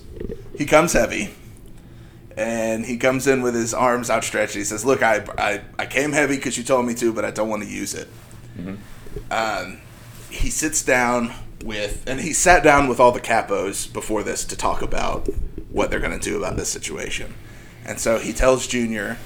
He 0.57 0.65
comes 0.65 0.93
heavy. 0.93 1.33
And 2.37 2.85
he 2.85 2.97
comes 2.97 3.27
in 3.27 3.41
with 3.41 3.55
his 3.55 3.73
arms 3.73 4.09
outstretched. 4.09 4.53
He 4.55 4.63
says, 4.63 4.85
Look, 4.85 5.03
I, 5.03 5.25
I, 5.37 5.61
I 5.77 5.85
came 5.85 6.13
heavy 6.13 6.37
because 6.37 6.57
you 6.57 6.63
told 6.63 6.85
me 6.85 6.93
to, 6.95 7.11
but 7.11 7.25
I 7.25 7.31
don't 7.31 7.49
want 7.49 7.63
to 7.63 7.69
use 7.69 7.93
it. 7.93 8.07
Um, 9.29 9.79
he 10.29 10.49
sits 10.49 10.81
down 10.83 11.33
with, 11.63 12.03
and 12.07 12.21
he 12.21 12.31
sat 12.31 12.63
down 12.63 12.87
with 12.87 12.99
all 12.99 13.11
the 13.11 13.19
capos 13.21 13.91
before 13.91 14.23
this 14.23 14.45
to 14.45 14.55
talk 14.55 14.81
about 14.81 15.27
what 15.71 15.89
they're 15.89 15.99
going 15.99 16.17
to 16.17 16.23
do 16.23 16.37
about 16.37 16.55
this 16.57 16.69
situation. 16.69 17.33
And 17.85 17.99
so 17.99 18.19
he 18.19 18.33
tells 18.33 18.67
Junior, 18.67 19.17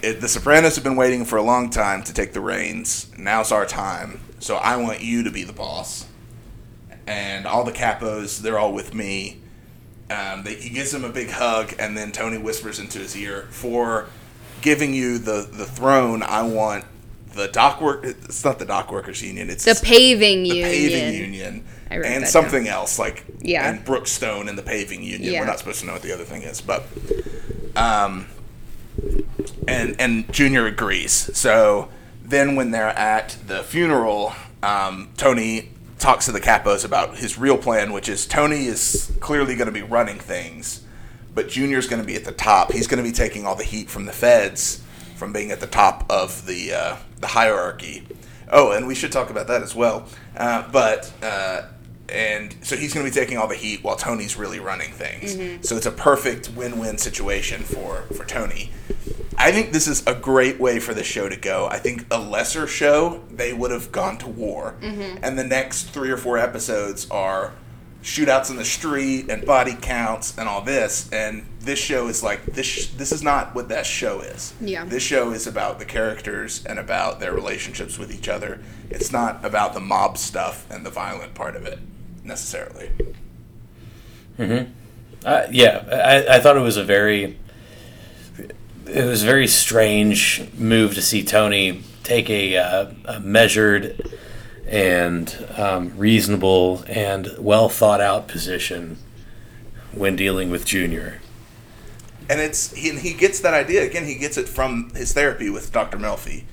the 0.00 0.28
Sopranos 0.28 0.74
have 0.76 0.84
been 0.84 0.96
waiting 0.96 1.24
for 1.24 1.36
a 1.36 1.42
long 1.42 1.70
time 1.70 2.02
to 2.04 2.14
take 2.14 2.32
the 2.32 2.40
reins. 2.40 3.10
Now's 3.18 3.52
our 3.52 3.66
time. 3.66 4.20
So 4.38 4.56
I 4.56 4.76
want 4.76 5.00
you 5.02 5.22
to 5.22 5.30
be 5.30 5.44
the 5.44 5.52
boss. 5.52 6.06
And 7.06 7.46
all 7.46 7.64
the 7.64 7.72
capos, 7.72 8.40
they're 8.40 8.58
all 8.58 8.72
with 8.72 8.94
me. 8.94 9.40
Um, 10.10 10.42
they, 10.44 10.54
he 10.56 10.70
gives 10.70 10.92
him 10.92 11.04
a 11.04 11.08
big 11.08 11.30
hug, 11.30 11.74
and 11.78 11.96
then 11.96 12.12
Tony 12.12 12.38
whispers 12.38 12.78
into 12.78 12.98
his 12.98 13.16
ear, 13.16 13.48
"For 13.50 14.06
giving 14.60 14.92
you 14.92 15.18
the, 15.18 15.48
the 15.50 15.64
throne, 15.64 16.22
I 16.22 16.42
want 16.42 16.84
the 17.34 17.48
dock 17.48 17.80
work. 17.80 18.04
It's 18.04 18.44
not 18.44 18.58
the 18.58 18.66
dock 18.66 18.92
workers 18.92 19.22
union. 19.22 19.48
It's 19.48 19.64
The 19.64 19.80
paving 19.82 20.42
the 20.42 20.48
union. 20.50 20.64
paving 20.68 21.14
union, 21.14 21.64
I 21.92 21.96
wrote 21.98 22.06
and 22.06 22.26
something 22.26 22.68
else 22.68 22.98
like 22.98 23.24
Yeah. 23.40 23.68
and 23.68 23.84
Brookstone 23.84 24.48
and 24.48 24.56
the 24.56 24.62
paving 24.62 25.02
union. 25.02 25.32
Yeah. 25.32 25.40
We're 25.40 25.46
not 25.46 25.58
supposed 25.58 25.80
to 25.80 25.86
know 25.86 25.92
what 25.92 26.02
the 26.02 26.12
other 26.12 26.24
thing 26.24 26.42
is, 26.42 26.60
but 26.60 26.84
um, 27.76 28.26
and 29.68 29.96
and 29.98 30.32
Junior 30.32 30.66
agrees. 30.66 31.12
So 31.36 31.88
then 32.22 32.56
when 32.56 32.70
they're 32.70 32.88
at 32.98 33.36
the 33.46 33.62
funeral, 33.62 34.32
um, 34.62 35.10
Tony 35.16 35.70
talks 35.98 36.24
to 36.26 36.32
the 36.32 36.40
capos 36.40 36.84
about 36.84 37.16
his 37.18 37.38
real 37.38 37.56
plan, 37.58 37.92
which 37.92 38.08
is 38.08 38.26
Tony 38.26 38.66
is 38.66 39.12
clearly 39.20 39.54
going 39.54 39.66
to 39.66 39.72
be 39.72 39.82
running 39.82 40.18
things, 40.18 40.82
but 41.34 41.48
Junior's 41.48 41.86
going 41.86 42.00
to 42.02 42.06
be 42.06 42.16
at 42.16 42.24
the 42.24 42.32
top. 42.32 42.72
He's 42.72 42.86
going 42.86 43.02
to 43.02 43.08
be 43.08 43.14
taking 43.14 43.46
all 43.46 43.54
the 43.54 43.64
heat 43.64 43.88
from 43.90 44.06
the 44.06 44.12
feds 44.12 44.82
from 45.16 45.32
being 45.32 45.50
at 45.52 45.60
the 45.60 45.66
top 45.68 46.04
of 46.10 46.46
the 46.46 46.72
uh, 46.72 46.96
the 47.20 47.28
hierarchy. 47.28 48.06
Oh, 48.50 48.72
and 48.72 48.86
we 48.86 48.94
should 48.94 49.12
talk 49.12 49.30
about 49.30 49.46
that 49.46 49.62
as 49.62 49.74
well. 49.74 50.06
Uh, 50.36 50.68
but 50.70 51.10
uh, 51.22 51.62
and 52.08 52.54
so 52.62 52.76
he's 52.76 52.92
going 52.92 53.06
to 53.06 53.10
be 53.10 53.14
taking 53.14 53.38
all 53.38 53.48
the 53.48 53.54
heat 53.54 53.82
while 53.82 53.96
Tony's 53.96 54.36
really 54.36 54.60
running 54.60 54.92
things. 54.92 55.36
Mm-hmm. 55.36 55.62
So 55.62 55.76
it's 55.76 55.86
a 55.86 55.92
perfect 55.92 56.50
win-win 56.50 56.98
situation 56.98 57.62
for 57.62 58.02
for 58.14 58.24
Tony. 58.24 58.70
I 59.38 59.50
think 59.50 59.72
this 59.72 59.88
is 59.88 60.06
a 60.06 60.14
great 60.14 60.60
way 60.60 60.78
for 60.78 60.94
the 60.94 61.02
show 61.02 61.28
to 61.28 61.36
go. 61.36 61.66
I 61.66 61.78
think 61.78 62.06
a 62.10 62.18
lesser 62.18 62.66
show 62.66 63.22
they 63.30 63.52
would 63.52 63.70
have 63.70 63.90
gone 63.90 64.18
to 64.18 64.28
war, 64.28 64.76
mm-hmm. 64.80 65.18
and 65.22 65.38
the 65.38 65.44
next 65.44 65.84
three 65.84 66.10
or 66.10 66.16
four 66.16 66.38
episodes 66.38 67.10
are 67.10 67.54
shootouts 68.02 68.50
in 68.50 68.56
the 68.56 68.64
street 68.64 69.30
and 69.30 69.46
body 69.46 69.76
counts 69.80 70.36
and 70.36 70.48
all 70.48 70.60
this. 70.60 71.08
And 71.12 71.46
this 71.60 71.78
show 71.78 72.08
is 72.08 72.22
like 72.22 72.44
this. 72.44 72.66
sh- 72.66 72.86
This 72.88 73.12
is 73.12 73.22
not 73.22 73.54
what 73.54 73.68
that 73.68 73.86
show 73.86 74.20
is. 74.20 74.52
Yeah. 74.60 74.84
This 74.84 75.04
show 75.04 75.30
is 75.30 75.46
about 75.46 75.78
the 75.78 75.84
characters 75.84 76.64
and 76.66 76.78
about 76.78 77.20
their 77.20 77.32
relationships 77.32 77.98
with 77.98 78.12
each 78.12 78.28
other. 78.28 78.60
It's 78.90 79.12
not 79.12 79.44
about 79.44 79.72
the 79.72 79.80
mob 79.80 80.18
stuff 80.18 80.68
and 80.70 80.84
the 80.84 80.90
violent 80.90 81.34
part 81.34 81.54
of 81.54 81.64
it 81.64 81.78
necessarily. 82.24 82.90
uh, 85.24 85.46
yeah, 85.50 85.84
I, 85.90 86.36
I 86.36 86.40
thought 86.40 86.56
it 86.56 86.60
was 86.60 86.76
a 86.76 86.84
very, 86.84 87.38
it 88.86 89.04
was 89.04 89.22
a 89.22 89.26
very 89.26 89.46
strange 89.46 90.42
move 90.54 90.94
to 90.94 91.02
see 91.02 91.22
Tony 91.22 91.82
take 92.02 92.28
a, 92.30 92.56
uh, 92.56 92.90
a 93.04 93.20
measured 93.20 94.10
and 94.66 95.46
um, 95.56 95.92
reasonable 95.96 96.82
and 96.88 97.28
well 97.38 97.68
thought 97.68 98.00
out 98.00 98.26
position 98.26 98.96
when 99.92 100.16
dealing 100.16 100.50
with 100.50 100.64
Junior. 100.64 101.20
and 102.28 102.40
it's 102.40 102.72
he, 102.72 102.90
he 102.98 103.12
gets 103.12 103.40
that 103.40 103.52
idea 103.54 103.84
again. 103.84 104.06
He 104.06 104.14
gets 104.16 104.36
it 104.38 104.48
from 104.48 104.90
his 104.94 105.12
therapy 105.12 105.50
with 105.50 105.72
Dr. 105.72 105.98
Melfi. 105.98 106.44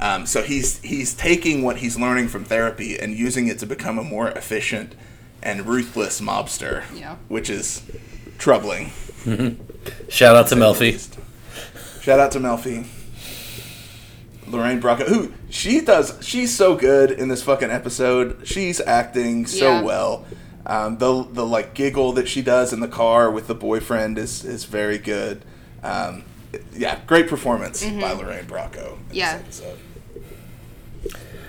Um, 0.00 0.26
so 0.26 0.42
he's 0.42 0.80
he's 0.80 1.14
taking 1.14 1.62
what 1.62 1.76
he's 1.78 1.98
learning 1.98 2.28
from 2.28 2.44
therapy 2.44 2.98
and 2.98 3.14
using 3.14 3.46
it 3.48 3.58
to 3.60 3.66
become 3.66 3.98
a 3.98 4.02
more 4.02 4.30
efficient 4.30 4.94
and 5.42 5.66
ruthless 5.66 6.20
mobster. 6.20 6.82
Yeah. 6.98 7.16
which 7.28 7.48
is 7.50 7.82
troubling. 8.38 8.90
Shout 10.08 10.36
out 10.36 10.48
to 10.48 10.54
Melfi. 10.56 10.98
Shout 12.02 12.18
out 12.20 12.32
to 12.32 12.40
Melfi. 12.40 12.86
Lorraine 14.46 14.80
Bracco, 14.80 15.06
who 15.06 15.32
she 15.48 15.80
does, 15.80 16.18
she's 16.22 16.54
so 16.54 16.74
good 16.74 17.10
in 17.10 17.28
this 17.28 17.42
fucking 17.42 17.70
episode. 17.70 18.46
She's 18.46 18.80
acting 18.80 19.46
so 19.46 19.66
Yeah. 19.74 19.82
well. 19.82 20.26
Um, 20.66 20.98
the 20.98 21.22
the 21.24 21.46
like 21.46 21.74
giggle 21.74 22.12
that 22.12 22.28
she 22.28 22.42
does 22.42 22.72
in 22.72 22.80
the 22.80 22.88
car 22.88 23.30
with 23.30 23.46
the 23.46 23.54
boyfriend 23.54 24.18
is 24.18 24.44
is 24.44 24.64
very 24.64 24.98
good. 24.98 25.42
Um, 25.82 26.24
yeah, 26.74 26.98
great 27.06 27.28
performance 27.28 27.82
by 27.84 28.12
Lorraine 28.12 28.44
Bracco. 28.44 28.94
in 28.94 28.98
Mm-hmm. 28.98 29.14
Yeah. 29.14 29.38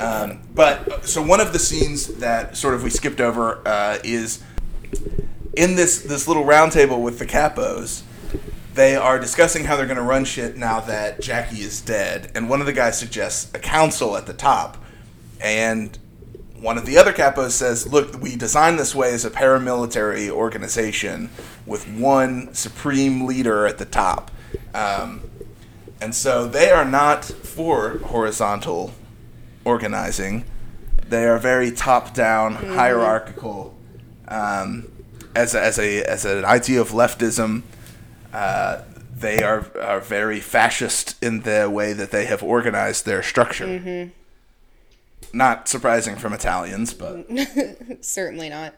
Um, 0.01 0.39
but 0.55 1.05
so 1.05 1.21
one 1.21 1.39
of 1.39 1.53
the 1.53 1.59
scenes 1.59 2.07
that 2.15 2.57
sort 2.57 2.73
of 2.73 2.81
we 2.81 2.89
skipped 2.89 3.21
over 3.21 3.61
uh, 3.67 3.99
is 4.03 4.43
in 5.55 5.75
this 5.75 6.01
this 6.01 6.27
little 6.27 6.43
round 6.43 6.71
table 6.71 7.03
with 7.03 7.19
the 7.19 7.25
capos. 7.27 8.01
They 8.73 8.95
are 8.95 9.19
discussing 9.19 9.65
how 9.65 9.75
they're 9.75 9.85
going 9.85 9.97
to 9.97 10.03
run 10.03 10.25
shit 10.25 10.57
now 10.57 10.79
that 10.79 11.21
Jackie 11.21 11.61
is 11.61 11.81
dead, 11.81 12.31
and 12.33 12.49
one 12.49 12.61
of 12.61 12.65
the 12.65 12.73
guys 12.73 12.97
suggests 12.97 13.53
a 13.53 13.59
council 13.59 14.17
at 14.17 14.25
the 14.25 14.33
top, 14.33 14.77
and 15.39 15.99
one 16.59 16.79
of 16.79 16.87
the 16.87 16.97
other 16.97 17.13
capos 17.13 17.51
says, 17.51 17.85
"Look, 17.85 18.19
we 18.19 18.35
designed 18.35 18.79
this 18.79 18.95
way 18.95 19.13
as 19.13 19.23
a 19.23 19.29
paramilitary 19.29 20.31
organization 20.31 21.29
with 21.67 21.87
one 21.87 22.55
supreme 22.55 23.27
leader 23.27 23.67
at 23.67 23.77
the 23.77 23.85
top." 23.85 24.31
Um, 24.73 25.21
and 25.99 26.15
so 26.15 26.47
they 26.47 26.71
are 26.71 26.85
not 26.85 27.23
for 27.23 27.99
horizontal 27.99 28.93
organizing. 29.65 30.45
They 31.07 31.25
are 31.25 31.37
very 31.37 31.71
top-down, 31.71 32.55
hierarchical. 32.55 33.75
Um, 34.27 34.87
as 35.35 35.55
a, 35.55 35.61
as 35.61 35.79
a 35.79 36.03
as 36.03 36.25
an 36.25 36.45
idea 36.45 36.81
of 36.81 36.89
leftism, 36.91 37.63
uh, 38.33 38.81
they 39.13 39.43
are 39.43 39.65
are 39.79 39.99
very 39.99 40.39
fascist 40.39 41.21
in 41.23 41.41
the 41.41 41.69
way 41.69 41.93
that 41.93 42.11
they 42.11 42.25
have 42.25 42.41
organized 42.43 43.05
their 43.05 43.21
structure. 43.23 44.11
Not 45.33 45.67
surprising 45.67 46.15
from 46.17 46.33
Italians, 46.33 46.93
but 46.93 47.25
Certainly 48.01 48.49
not. 48.49 48.73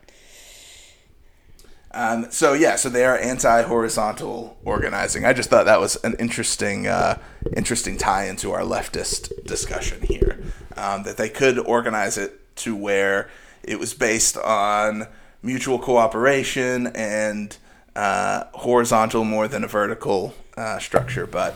Um, 1.93 2.31
so 2.31 2.53
yeah, 2.53 2.75
so 2.75 2.89
they 2.89 3.05
are 3.05 3.17
anti-horizontal 3.17 4.57
organizing. 4.65 5.25
I 5.25 5.33
just 5.33 5.49
thought 5.49 5.65
that 5.65 5.79
was 5.79 5.95
an 6.03 6.15
interesting, 6.17 6.87
uh, 6.87 7.19
interesting 7.55 7.97
tie 7.97 8.25
into 8.25 8.51
our 8.51 8.61
leftist 8.61 9.45
discussion 9.45 10.01
here. 10.01 10.43
Um, 10.75 11.03
that 11.03 11.17
they 11.17 11.29
could 11.29 11.59
organize 11.59 12.17
it 12.17 12.55
to 12.57 12.75
where 12.75 13.29
it 13.61 13.79
was 13.79 13.93
based 13.93 14.37
on 14.37 15.07
mutual 15.43 15.77
cooperation 15.77 16.87
and 16.87 17.55
uh, 17.95 18.45
horizontal 18.53 19.23
more 19.23 19.47
than 19.47 19.63
a 19.63 19.67
vertical 19.67 20.33
uh, 20.57 20.79
structure, 20.79 21.27
but 21.27 21.53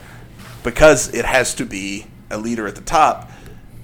because 0.63 1.11
it 1.13 1.25
has 1.25 1.55
to 1.55 1.65
be 1.65 2.05
a 2.29 2.37
leader 2.37 2.67
at 2.67 2.75
the 2.75 2.81
top, 2.81 3.31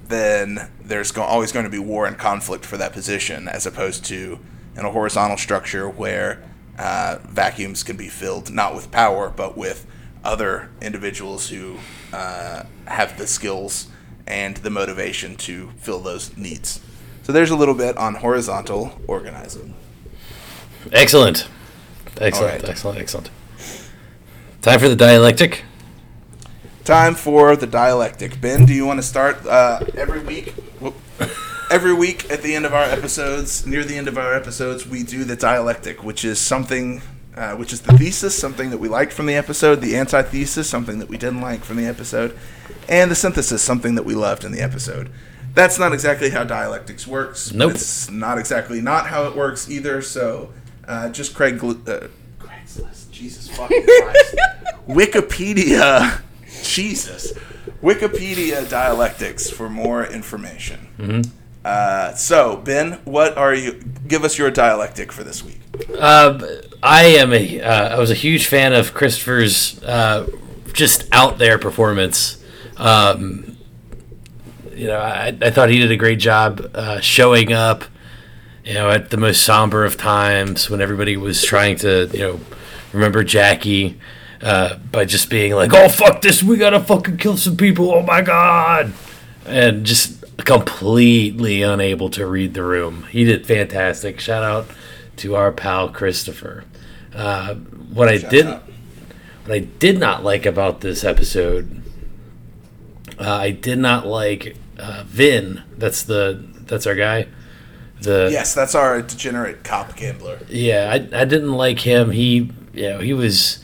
then 0.08 0.70
there's 0.84 1.12
go- 1.12 1.24
always 1.24 1.52
going 1.52 1.66
to 1.66 1.72
be 1.72 1.80
war 1.80 2.06
and 2.06 2.18
conflict 2.18 2.66
for 2.66 2.78
that 2.78 2.94
position, 2.94 3.48
as 3.48 3.66
opposed 3.66 4.06
to 4.06 4.38
in 4.78 4.86
a 4.86 4.92
horizontal 4.92 5.38
structure 5.38 5.90
where 5.90 6.44
uh, 6.78 7.20
vacuums 7.24 7.84
can 7.84 7.96
be 7.96 8.08
filled 8.08 8.52
not 8.52 8.74
with 8.74 8.92
power 8.92 9.30
but 9.30 9.56
with 9.58 9.86
other 10.24 10.70
individuals 10.82 11.50
who 11.50 11.78
uh, 12.12 12.64
have 12.86 13.18
the 13.18 13.28
skills 13.28 13.88
and 14.26 14.58
the 14.58 14.70
motivation 14.70 15.36
to 15.36 15.70
fill 15.78 16.00
those 16.00 16.36
needs. 16.38 16.80
So 17.24 17.32
there's 17.32 17.52
a 17.52 17.56
little 17.56 17.76
bit 17.76 17.98
on 17.98 18.16
horizontal 18.16 19.00
organizing. 19.08 19.74
Excellent. 20.92 21.48
Excellent. 22.18 22.62
Right. 22.62 22.70
Excellent. 22.70 23.00
Excellent. 23.00 23.30
Time 24.62 24.80
for 24.80 24.88
the 24.88 24.96
dialectic. 24.96 25.64
Time 26.84 27.16
for 27.16 27.56
the 27.56 27.68
dialectic. 27.68 28.42
Ben, 28.42 28.66
do 28.66 28.74
you 28.74 28.86
want 28.86 29.00
to 29.00 29.04
start 29.04 29.46
uh, 29.46 29.82
every 29.96 30.22
week? 30.22 30.54
Every 31.74 31.92
week 31.92 32.30
at 32.30 32.44
the 32.44 32.54
end 32.54 32.68
of 32.68 32.74
our 32.76 32.84
episodes, 32.84 33.66
near 33.66 33.84
the 33.84 33.98
end 33.98 34.08
of 34.08 34.16
our 34.16 34.36
episodes, 34.36 34.86
we 34.86 35.02
do 35.02 35.24
the 35.24 35.36
dialectic, 35.36 36.04
which 36.04 36.24
is 36.24 36.38
something, 36.40 37.02
uh, 37.36 37.56
which 37.56 37.74
is 37.74 37.82
the 37.82 37.98
thesis, 37.98 38.38
something 38.38 38.70
that 38.70 38.78
we 38.78 38.88
liked 38.88 39.12
from 39.12 39.26
the 39.26 39.34
episode, 39.34 39.82
the 39.82 39.98
antithesis, 39.98 40.70
something 40.70 41.00
that 41.00 41.10
we 41.10 41.18
didn't 41.18 41.42
like 41.42 41.64
from 41.64 41.78
the 41.78 41.88
episode, 41.88 42.38
and 42.88 43.10
the 43.10 43.16
synthesis, 43.16 43.64
something 43.64 43.96
that 43.96 44.06
we 44.06 44.14
loved 44.14 44.44
in 44.44 44.52
the 44.52 44.62
episode. 44.62 45.10
That's 45.56 45.80
not 45.80 45.94
exactly 45.94 46.30
how 46.30 46.44
dialectics 46.44 47.08
works. 47.08 47.52
Nope. 47.52 47.72
It's 47.72 48.08
not 48.08 48.38
exactly 48.38 48.80
not 48.80 49.08
how 49.08 49.24
it 49.26 49.36
works 49.36 49.68
either. 49.68 50.04
So, 50.04 50.54
uh, 50.88 51.10
just 51.10 51.34
Craig, 51.34 51.58
Gl- 51.58 51.90
uh, 51.90 52.08
Craigslist, 52.38 53.10
Jesus 53.10 53.50
fucking 53.50 53.84
Christ, 53.84 54.36
Wikipedia. 54.88 56.22
Jesus. 56.62 57.34
Wikipedia 57.82 58.70
dialectics 58.70 59.50
for 59.50 59.72
more 59.72 60.06
information. 60.06 61.34
Uh, 61.64 62.14
so, 62.16 62.58
Ben, 62.58 62.94
what 63.06 63.38
are 63.38 63.54
you? 63.54 63.82
Give 64.08 64.24
us 64.24 64.38
your 64.38 64.52
dialectic 64.52 65.12
for 65.12 65.24
this 65.24 65.44
week. 65.44 65.62
Um, 65.98 66.44
I 66.82 67.04
am 67.04 67.34
a. 67.34 67.62
Uh, 67.62 67.96
I 67.96 68.00
was 68.00 68.12
a 68.12 68.16
huge 68.16 68.48
fan 68.48 68.74
of 68.74 68.94
Christopher's 68.94 69.82
uh, 69.84 70.28
just 70.74 71.08
out 71.12 71.38
there 71.38 71.58
performance. 71.58 72.44
Um, 72.78 73.58
you 74.74 74.88
know, 74.88 75.00
I, 75.00 75.38
I 75.42 75.52
thought 75.52 75.70
he 75.70 75.80
did 75.80 75.92
a 75.92 75.98
great 75.98 76.20
job 76.20 76.70
uh, 76.74 77.00
showing 77.00 77.54
up. 77.54 77.86
You 78.66 78.76
know, 78.76 78.90
at 78.90 79.10
the 79.10 79.18
most 79.18 79.44
somber 79.44 79.84
of 79.84 79.98
times 79.98 80.70
when 80.70 80.80
everybody 80.80 81.18
was 81.18 81.44
trying 81.44 81.76
to, 81.78 82.10
you 82.14 82.20
know, 82.20 82.40
remember 82.94 83.22
Jackie 83.24 84.00
uh, 84.42 84.78
by 84.78 85.04
just 85.06 85.30
being 85.30 85.54
like, 85.54 85.74
"Oh 85.74 85.90
fuck 85.90 86.22
this, 86.22 86.42
we 86.42 86.58
gotta 86.58 86.80
fucking 86.80 87.18
kill 87.18 87.36
some 87.36 87.58
people." 87.58 87.92
Oh 87.92 88.04
my 88.04 88.22
god, 88.22 88.94
and 89.46 89.86
just 89.86 90.23
completely 90.38 91.62
unable 91.62 92.10
to 92.12 92.26
read 92.26 92.54
the 92.54 92.64
room. 92.64 93.04
He 93.12 93.24
did 93.24 93.46
fantastic. 93.46 94.20
Shout 94.20 94.44
out 94.44 94.68
to 95.18 95.36
our 95.36 95.52
pal 95.52 95.90
Christopher. 95.90 96.66
Uh, 97.14 97.56
what 97.56 98.10
I 98.10 98.18
did, 98.18 98.48
out. 98.48 98.64
what 99.46 99.56
I 99.56 99.60
did 99.60 100.00
not 100.00 100.24
like 100.24 100.46
about 100.46 100.82
this 100.82 101.04
episode, 101.04 101.84
uh, 103.20 103.30
I 103.30 103.52
did 103.52 103.78
not 103.78 104.08
like 104.08 104.56
uh, 104.80 105.04
Vin. 105.06 105.64
That's 105.78 106.04
the 106.04 106.44
that's 106.66 106.88
our 106.88 106.96
guy. 106.96 107.28
The 108.02 108.30
Yes, 108.32 108.54
that's 108.54 108.76
our 108.76 109.02
degenerate 109.02 109.64
cop 109.64 109.96
gambler. 109.96 110.40
yeah, 110.50 110.90
I, 110.92 111.22
I 111.22 111.26
didn't 111.26 111.54
like 111.54 111.80
him. 111.80 112.12
He, 112.12 112.52
you 112.74 112.90
know, 112.90 113.00
he 113.00 113.14
was, 113.14 113.64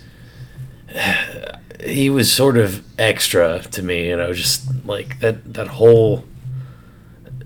he 1.84 2.10
was 2.10 2.32
sort 2.32 2.58
of 2.58 2.84
extra 2.98 3.60
to 3.60 3.82
me. 3.82 4.10
You 4.10 4.18
know, 4.18 4.34
just 4.34 4.86
like 4.86 5.20
that 5.20 5.54
that 5.56 5.68
whole, 5.68 6.24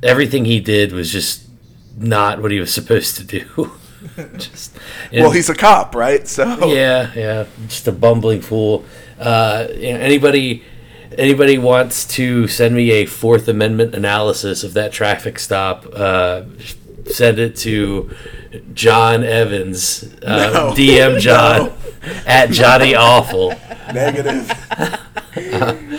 everything 0.03 0.45
he 0.45 0.59
did 0.59 0.91
was 0.91 1.11
just 1.11 1.43
not 1.97 2.41
what 2.41 2.51
he 2.51 2.59
was 2.59 2.73
supposed 2.73 3.15
to 3.17 3.23
do. 3.23 3.71
just, 4.37 4.77
Well, 5.11 5.31
he's 5.31 5.49
a 5.49 5.55
cop, 5.55 5.95
right? 5.95 6.27
So 6.27 6.67
yeah, 6.73 7.11
yeah, 7.15 7.45
just 7.67 7.87
a 7.87 7.91
bumbling 7.91 8.41
fool. 8.41 8.83
Uh, 9.19 9.67
anybody, 9.75 10.63
anybody 11.17 11.57
wants 11.57 12.05
to 12.15 12.47
send 12.47 12.75
me 12.75 12.91
a 12.91 13.05
Fourth 13.05 13.47
Amendment 13.47 13.95
analysis 13.95 14.63
of 14.63 14.73
that 14.73 14.91
traffic 14.91 15.39
stop? 15.39 15.85
Uh, 15.93 16.43
send 17.05 17.37
it 17.39 17.55
to 17.57 18.09
John 18.73 19.23
Evans, 19.23 20.03
uh, 20.23 20.51
No. 20.53 20.73
DM 20.75 21.19
John 21.19 21.67
No. 22.05 22.13
at 22.25 22.49
Johnny 22.51 22.95
Awful. 22.95 23.53
negative. 23.93 24.51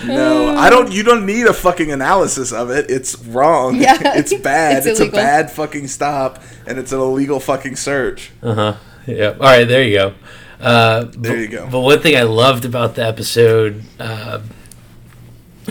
No, 0.07 0.57
I 0.57 0.71
don't. 0.71 0.93
You 0.93 1.03
don't 1.03 1.27
need 1.27 1.47
a 1.47 1.53
fucking 1.55 1.91
analysis 1.91 2.53
of 2.53 2.71
it. 2.71 2.91
It's 2.91 3.19
wrong. 3.21 3.77
Yeah. 3.77 3.99
it's 4.19 4.35
bad. 4.35 4.79
It's 4.79 4.87
It's, 4.87 5.01
a 5.01 5.11
bad 5.11 5.51
fucking 5.51 5.89
stop, 5.89 6.43
and 6.67 6.79
it's 6.79 6.93
an 6.93 7.01
illegal 7.01 7.41
fucking 7.41 7.77
search. 7.77 8.31
Uh 8.43 8.55
huh. 8.55 8.77
Yeah. 9.07 9.31
All 9.31 9.39
right. 9.39 9.65
There 9.65 9.83
you 9.83 9.95
go. 9.97 10.15
Uh, 10.61 11.05
There 11.11 11.39
you 11.39 11.49
go. 11.49 11.69
But 11.71 11.81
one 11.81 12.01
thing 12.01 12.17
I 12.17 12.23
loved 12.23 12.65
about 12.65 12.95
the 12.95 13.05
episode, 13.05 13.83
uh, 14.01 14.41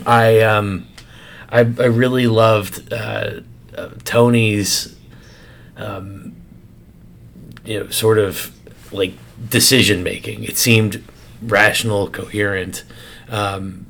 I 0.06 0.42
um, 0.42 0.88
I, 1.50 1.60
I 1.60 1.62
really 1.86 2.28
loved 2.28 2.92
uh, 2.92 3.42
uh, 3.78 3.90
Tony's, 4.04 4.96
um, 5.78 6.36
you 7.64 7.80
know, 7.80 7.90
sort 7.90 8.18
of 8.18 8.52
like 8.92 9.14
decision 9.50 10.04
making. 10.04 10.44
It 10.44 10.58
seemed 10.58 11.04
rational, 11.42 12.10
coherent, 12.10 12.84
um, 13.30 13.86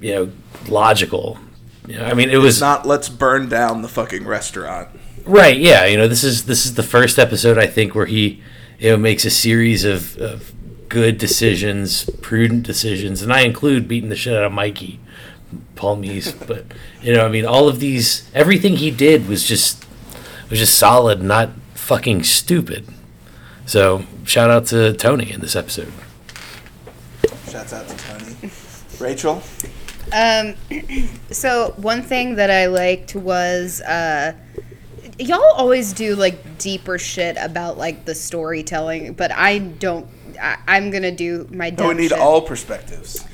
you 0.00 0.14
know, 0.14 0.32
logical. 0.68 1.38
You 1.86 1.96
know, 1.96 2.04
I 2.04 2.14
mean, 2.14 2.30
it 2.30 2.36
was 2.36 2.56
It's 2.56 2.60
not. 2.60 2.86
Let's 2.86 3.08
burn 3.08 3.48
down 3.48 3.82
the 3.82 3.88
fucking 3.88 4.26
restaurant. 4.26 4.88
Right. 5.24 5.58
Yeah. 5.58 5.86
You 5.86 5.96
know, 5.96 6.08
this 6.08 6.24
is 6.24 6.46
this 6.46 6.66
is 6.66 6.74
the 6.74 6.82
first 6.82 7.18
episode 7.18 7.58
I 7.58 7.66
think 7.66 7.94
where 7.94 8.06
he, 8.06 8.42
you 8.78 8.90
know, 8.90 8.96
makes 8.96 9.24
a 9.24 9.30
series 9.30 9.84
of, 9.84 10.16
of 10.18 10.52
good 10.88 11.18
decisions, 11.18 12.08
prudent 12.20 12.64
decisions, 12.64 13.22
and 13.22 13.32
I 13.32 13.40
include 13.40 13.88
beating 13.88 14.08
the 14.08 14.16
shit 14.16 14.34
out 14.34 14.44
of 14.44 14.52
Mikey, 14.52 15.00
Palmice. 15.76 16.32
but 16.46 16.64
you 17.02 17.14
know, 17.14 17.24
I 17.24 17.28
mean, 17.28 17.44
all 17.46 17.68
of 17.68 17.80
these, 17.80 18.30
everything 18.34 18.76
he 18.76 18.90
did 18.90 19.28
was 19.28 19.44
just 19.44 19.84
was 20.50 20.58
just 20.58 20.78
solid, 20.78 21.22
not 21.22 21.50
fucking 21.74 22.22
stupid. 22.22 22.86
So 23.66 24.04
shout 24.24 24.50
out 24.50 24.66
to 24.66 24.94
Tony 24.94 25.30
in 25.30 25.40
this 25.40 25.56
episode. 25.56 25.92
Shouts 27.50 27.72
out 27.72 27.88
to 27.88 27.96
Tony. 27.96 28.50
Rachel. 28.98 29.42
Um, 30.12 30.54
so 31.30 31.74
one 31.76 32.02
thing 32.02 32.36
that 32.36 32.50
I 32.50 32.66
liked 32.66 33.14
was 33.14 33.80
uh, 33.82 34.32
y'all 35.18 35.42
always 35.56 35.92
do 35.92 36.14
like 36.16 36.58
deeper 36.58 36.98
shit 36.98 37.36
about 37.40 37.78
like 37.78 38.04
the 38.04 38.14
storytelling, 38.14 39.14
but 39.14 39.32
I 39.32 39.58
don't. 39.58 40.06
I, 40.40 40.56
I'm 40.68 40.90
gonna 40.90 41.12
do 41.12 41.48
my. 41.50 41.70
No, 41.70 41.88
we 41.88 41.94
need 41.94 42.10
shit. 42.10 42.18
all 42.18 42.40
perspectives. 42.42 43.24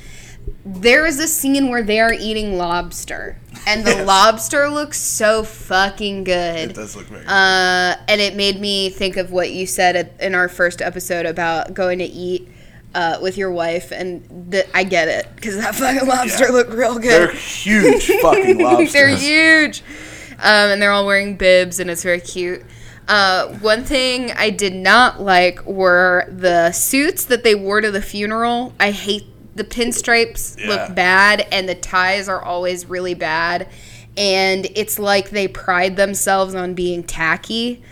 there 0.65 1.05
is 1.05 1.19
a 1.19 1.27
scene 1.27 1.69
where 1.69 1.83
they 1.83 1.99
are 1.99 2.13
eating 2.13 2.57
lobster, 2.57 3.37
and 3.67 3.85
the 3.85 3.91
Yes. 3.95 4.07
lobster 4.07 4.69
looks 4.69 4.99
so 4.99 5.43
fucking 5.43 6.23
good. 6.23 6.71
It 6.71 6.75
does 6.75 6.95
look 6.95 7.05
very. 7.05 7.23
Uh, 7.27 7.95
and 8.07 8.19
it 8.21 8.35
made 8.35 8.59
me 8.59 8.89
think 8.89 9.17
of 9.17 9.31
what 9.31 9.51
you 9.51 9.67
said 9.67 9.95
at, 9.95 10.19
in 10.19 10.33
our 10.33 10.47
first 10.49 10.81
episode 10.81 11.25
about 11.27 11.73
going 11.75 11.99
to 11.99 12.05
eat 12.05 12.47
uh, 12.95 13.19
with 13.21 13.37
your 13.37 13.51
wife, 13.51 13.91
and 13.91 14.51
th- 14.51 14.65
I 14.73 14.83
get 14.83 15.07
it 15.07 15.27
because 15.35 15.57
that 15.57 15.75
fucking 15.81 16.07
lobster 16.07 16.45
Yeah. 16.45 16.51
looked 16.51 16.71
real 16.71 16.95
good. 16.95 17.29
They're 17.29 17.31
huge 17.33 18.07
fucking 18.21 18.57
lobsters. 18.57 18.93
they're 18.93 19.15
huge, 19.15 19.81
um, 20.39 20.71
and 20.71 20.81
they're 20.81 20.91
all 20.91 21.05
wearing 21.05 21.35
bibs, 21.37 21.79
and 21.79 21.89
it's 21.91 22.01
very 22.03 22.21
cute. 22.21 22.63
Uh, 23.07 23.49
one 23.59 23.83
thing 23.83 24.31
I 24.31 24.49
did 24.49 24.73
not 24.73 25.21
like 25.21 25.63
were 25.67 26.25
the 26.29 26.71
suits 26.71 27.25
that 27.25 27.43
they 27.43 27.53
wore 27.53 27.79
to 27.81 27.91
the 27.91 28.01
funeral. 28.01 28.73
I 28.79 28.89
hate 28.89 29.25
the 29.55 29.63
pinstripes 29.63 30.57
Yeah. 30.59 30.67
look 30.69 30.95
bad, 30.95 31.45
and 31.51 31.69
the 31.69 31.75
ties 31.75 32.27
are 32.27 32.41
always 32.41 32.87
really 32.87 33.13
bad. 33.13 33.67
And 34.17 34.65
it's 34.75 34.97
like 34.97 35.29
they 35.29 35.47
pride 35.49 35.97
themselves 35.97 36.55
on 36.55 36.73
being 36.73 37.03
tacky, 37.03 37.83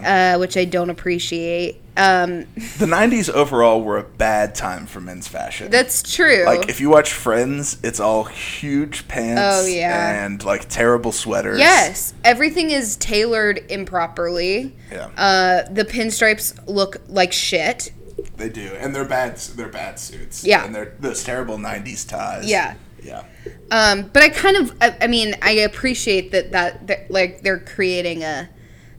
uh, 0.00 0.36
which 0.38 0.56
I 0.56 0.64
don't 0.64 0.90
appreciate. 0.90 1.80
Um, 1.96 2.46
The 2.78 2.86
'90s 2.86 3.28
overall 3.30 3.82
were 3.82 3.98
a 3.98 4.02
bad 4.02 4.54
time 4.54 4.86
for 4.86 5.00
men's 5.00 5.28
fashion. 5.28 5.70
that's 5.70 6.02
true. 6.02 6.44
like 6.46 6.68
if 6.68 6.80
you 6.80 6.88
watch 6.88 7.12
Friends, 7.12 7.76
it's 7.82 8.00
all 8.00 8.24
huge 8.24 9.06
pants. 9.08 9.40
Oh, 9.44 9.66
yeah. 9.66 10.24
and 10.24 10.42
like 10.44 10.68
terrible 10.68 11.12
sweaters. 11.12 11.58
yes, 11.58 12.14
everything 12.24 12.70
is 12.70 12.96
tailored 12.96 13.60
improperly. 13.70 14.74
Yeah, 14.90 15.10
Uh, 15.16 15.62
the 15.70 15.84
pinstripes 15.84 16.58
look 16.66 16.96
like 17.08 17.32
shit. 17.32 17.92
they 18.36 18.48
do, 18.48 18.72
and 18.78 18.94
they're 18.94 19.04
bad. 19.04 19.36
They're 19.36 19.68
bad 19.68 19.98
suits. 19.98 20.44
Yeah. 20.44 20.64
and 20.64 20.74
they're 20.74 20.94
those 21.00 21.22
terrible 21.24 21.58
'90s 21.58 22.08
ties. 22.08 22.46
Yeah. 22.48 22.74
yeah. 23.02 23.24
Um, 23.70 24.10
but 24.12 24.22
I 24.22 24.28
kind 24.28 24.56
of, 24.56 24.76
I, 24.80 24.96
I 25.02 25.06
mean, 25.08 25.34
I 25.42 25.52
appreciate 25.52 26.30
that 26.32 26.52
that 26.52 26.86
that, 26.86 27.10
like 27.10 27.42
they're 27.42 27.58
creating 27.58 28.22
a, 28.22 28.48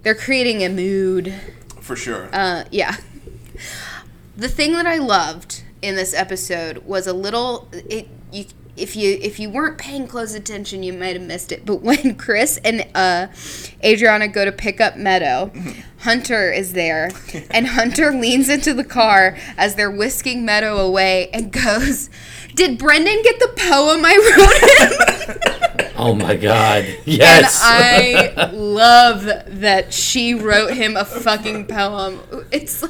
they're 0.03 0.15
creating 0.15 0.63
a 0.63 0.69
mood. 0.69 1.33
For 1.81 1.95
sure. 1.95 2.29
Uh, 2.31 2.65
yeah. 2.71 2.97
The 4.37 4.49
thing 4.49 4.73
that 4.73 4.85
I 4.85 4.97
loved 4.97 5.63
in 5.81 5.95
this 5.95 6.13
episode 6.13 6.79
was 6.79 7.07
a 7.07 7.13
little. 7.13 7.67
It 7.71 8.07
you 8.31 8.45
if 8.75 8.95
you 8.95 9.17
if 9.21 9.39
you 9.39 9.49
weren't 9.49 9.77
paying 9.77 10.07
close 10.07 10.33
attention, 10.33 10.83
you 10.83 10.93
might 10.93 11.15
have 11.15 11.21
missed 11.21 11.51
it. 11.51 11.65
But 11.65 11.81
when 11.81 12.15
Chris 12.15 12.59
and 12.63 12.87
uh, 12.95 13.27
Adriana 13.83 14.27
go 14.27 14.45
to 14.45 14.51
pick 14.51 14.81
up 14.81 14.97
Meadow, 14.97 15.51
Hunter 15.99 16.51
is 16.51 16.73
there, 16.73 17.11
and 17.51 17.67
Hunter 17.67 18.11
leans 18.11 18.49
into 18.49 18.73
the 18.73 18.83
car 18.83 19.37
as 19.57 19.75
they're 19.75 19.91
whisking 19.91 20.45
Meadow 20.45 20.77
away 20.77 21.29
and 21.29 21.51
goes. 21.51 22.09
Did 22.55 22.77
Brendan 22.77 23.21
get 23.23 23.39
the 23.39 23.51
poem 23.57 24.03
I 24.05 24.15
wrote 24.37 25.59
him? 25.59 25.69
Oh 26.05 26.13
my 26.27 26.35
god. 26.35 26.85
Yes. 27.05 27.61
And 27.63 28.39
I 28.39 28.49
love 28.53 29.23
that 29.47 29.93
she 29.93 30.33
wrote 30.33 30.73
him 30.73 30.97
a 30.97 31.05
fucking 31.05 31.67
poem. 31.67 32.19
It's 32.51 32.83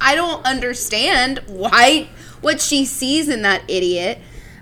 I 0.00 0.14
don't 0.14 0.44
understand 0.46 1.40
why 1.46 2.08
what 2.40 2.60
she 2.60 2.84
sees 2.84 3.28
in 3.28 3.42
that 3.42 3.62
idiot, 3.68 4.18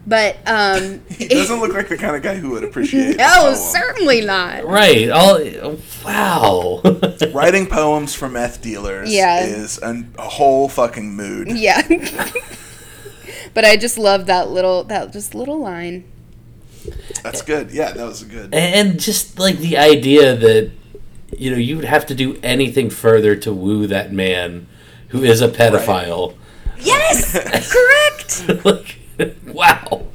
but 0.07 0.37
um 0.47 1.03
he 1.11 1.29
doesn't 1.29 1.61
look 1.61 1.73
like 1.75 1.89
the 1.89 1.97
kind 1.99 2.17
of 2.17 2.23
guy 2.23 2.37
who 2.37 2.51
would 2.51 2.65
appreciate. 2.65 3.15
a 3.15 3.19
no, 3.19 3.43
poem. 3.43 3.55
certainly 3.57 4.21
not. 4.25 4.65
right. 4.65 5.11
All 5.11 5.77
wow. 6.05 6.81
Writing 7.35 7.67
poems 7.67 8.15
for 8.15 8.29
meth 8.29 8.63
dealers 8.63 9.13
Yeah. 9.13 9.45
is 9.45 9.79
an, 9.79 10.15
a 10.19 10.29
whole 10.29 10.69
fucking 10.69 11.15
mood. 11.15 11.49
Yeah. 11.51 11.83
but 13.55 13.65
I 13.65 13.77
just 13.77 13.99
love 13.99 14.27
that 14.27 14.51
little 14.51 14.85
that 14.85 15.13
just 15.13 15.35
little 15.35 15.59
line. 15.61 16.05
That's 17.23 17.43
good. 17.43 17.71
Yeah, 17.71 17.93
that 17.93 18.07
was 18.07 18.23
good. 18.25 18.55
and 18.55 18.99
just 19.01 19.39
like 19.39 19.59
the 19.59 19.77
idea 19.79 20.35
that 20.37 20.71
you 21.37 21.51
know 21.51 21.57
you 21.57 21.77
would 21.77 21.85
have 21.85 22.07
to 22.07 22.15
do 22.15 22.39
anything 22.43 22.91
further 22.91 23.37
to 23.37 23.53
woo 23.53 23.87
that 23.87 24.13
man 24.13 24.67
who 25.09 25.23
is 25.23 25.41
a 25.43 25.49
pedophile. 25.49 26.35
Yes, 26.81 27.33
correct. 28.47 28.65
like, 28.65 28.99
wow. 29.53 30.07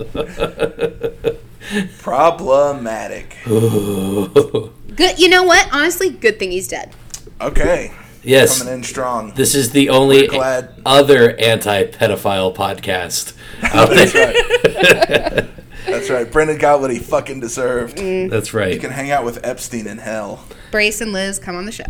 Problematic. 2.00 3.38
Good. 3.46 5.20
You 5.20 5.30
know 5.30 5.44
what? 5.44 5.68
Honestly, 5.74 6.10
good 6.10 6.40
thing 6.40 6.52
he's 6.52 6.68
dead. 6.68 6.94
Okay, 7.42 7.92
yes. 8.24 8.60
coming 8.60 8.76
in 8.76 8.84
strong. 8.84 9.34
This 9.34 9.54
is 9.56 9.72
the 9.72 9.90
only 9.90 10.22
We're 10.30 10.36
glad. 10.38 10.82
other 10.86 11.36
anti-pedophile 11.38 12.56
podcast 12.56 13.34
out 13.74 13.90
there. 13.90 15.50
That's 15.86 16.10
right. 16.10 16.30
Brendan 16.32 16.58
got 16.58 16.82
what 16.82 16.92
he 16.92 17.00
fucking 17.00 17.40
deserved. 17.40 17.98
That's 17.98 18.54
You 18.54 18.60
right. 18.60 18.80
can 18.80 18.92
hang 18.92 19.12
out 19.12 19.24
with 19.26 19.46
Epstein 19.46 19.88
in 19.88 19.98
hell. 20.00 20.44
Brace 20.72 21.02
and 21.02 21.12
Liz 21.14 21.40
come 21.40 21.56
on 21.56 21.66
the 21.66 21.72
show. 21.72 21.86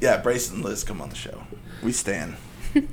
Yeah, 0.00 0.18
Brace 0.18 0.50
and 0.50 0.64
Liz 0.64 0.84
come 0.84 1.00
on 1.00 1.08
the 1.10 1.16
show. 1.16 1.42
We 1.82 1.92
stand. 1.92 2.36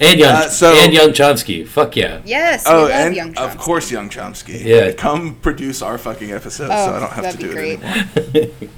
And 0.00 0.18
young 0.18 0.34
Uh, 0.34 0.48
so- 0.48 0.72
and 0.72 0.94
young 0.94 1.10
Chomsky. 1.10 1.68
Fuck 1.68 1.94
yeah. 1.94 2.22
Yes, 2.24 2.64
Oh, 2.66 2.86
we 2.86 2.90
love 2.90 2.90
and 2.92 3.14
Young 3.14 3.28
of 3.36 3.50
Chomsky. 3.52 3.58
course, 3.58 3.90
Young 3.90 4.08
Chomsky. 4.08 4.64
Yeah. 4.64 4.92
Come 4.92 5.34
produce 5.34 5.82
our 5.82 5.98
fucking 5.98 6.32
episode 6.32 6.70
Oh, 6.72 6.86
so 6.86 6.94
I 6.94 7.00
don't 7.00 7.12
have 7.12 7.32
to 7.32 7.36
that'd 7.36 7.40
do 7.40 7.46
be 7.54 7.70
it 7.70 7.80
great. 8.24 8.34
anymore. 8.34 8.68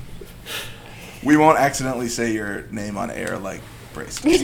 We 1.22 1.36
won't 1.36 1.58
accidentally 1.60 2.08
say 2.08 2.32
your 2.32 2.62
name 2.72 2.96
on 2.98 3.12
air 3.12 3.38
like 3.38 3.60
Brace. 3.94 4.18
does. 4.20 4.42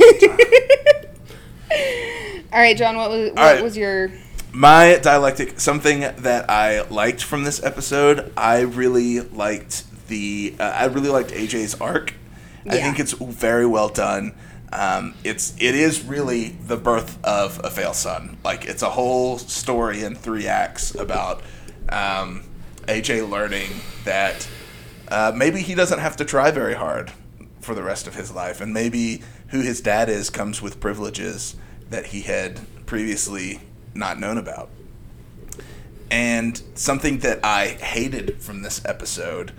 All 2.52 2.60
right, 2.60 2.76
John. 2.76 2.96
What 2.96 3.10
was 3.10 3.30
what 3.30 3.38
right. 3.38 3.62
was 3.62 3.76
your? 3.76 4.10
My 4.54 4.98
dialectic, 5.02 5.60
something 5.60 6.00
that 6.00 6.50
I 6.50 6.82
liked 6.82 7.22
from 7.24 7.44
this 7.44 7.62
episode, 7.62 8.30
I 8.36 8.60
really 8.60 9.20
liked 9.20 9.84
the, 10.08 10.54
uh, 10.60 10.64
I 10.64 10.84
really 10.86 11.08
liked 11.08 11.30
AJ's 11.30 11.80
arc. 11.80 12.14
I 12.68 12.76
think 12.76 13.00
it's 13.00 13.12
very 13.12 13.66
well 13.66 13.88
done. 13.88 14.34
Um, 14.72 15.14
it's 15.24 15.54
it 15.58 15.74
is 15.74 16.02
really 16.04 16.50
the 16.50 16.76
birth 16.76 17.22
of 17.24 17.60
a 17.64 17.70
fail 17.70 17.92
son. 17.92 18.38
Like 18.44 18.66
it's 18.66 18.82
a 18.82 18.90
whole 18.90 19.38
story 19.38 20.02
in 20.02 20.14
three 20.14 20.46
acts 20.46 20.94
about 20.94 21.42
um, 21.88 22.44
AJ 22.82 23.28
learning 23.28 23.70
that 24.04 24.48
uh, 25.08 25.32
maybe 25.34 25.60
he 25.60 25.74
doesn't 25.74 25.98
have 25.98 26.16
to 26.18 26.24
try 26.24 26.50
very 26.50 26.74
hard 26.74 27.12
for 27.60 27.74
the 27.74 27.82
rest 27.82 28.06
of 28.06 28.14
his 28.14 28.32
life, 28.32 28.60
and 28.60 28.72
maybe 28.72 29.22
who 29.48 29.60
his 29.60 29.80
dad 29.80 30.08
is 30.08 30.30
comes 30.30 30.62
with 30.62 30.78
privileges 30.78 31.56
that 31.90 32.06
he 32.06 32.22
had 32.22 32.60
previously 32.86 33.60
not 33.94 34.18
known 34.18 34.38
about. 34.38 34.70
And 36.10 36.60
something 36.74 37.18
that 37.20 37.40
I 37.44 37.68
hated 37.68 38.42
from 38.42 38.62
this 38.62 38.84
episode, 38.84 39.52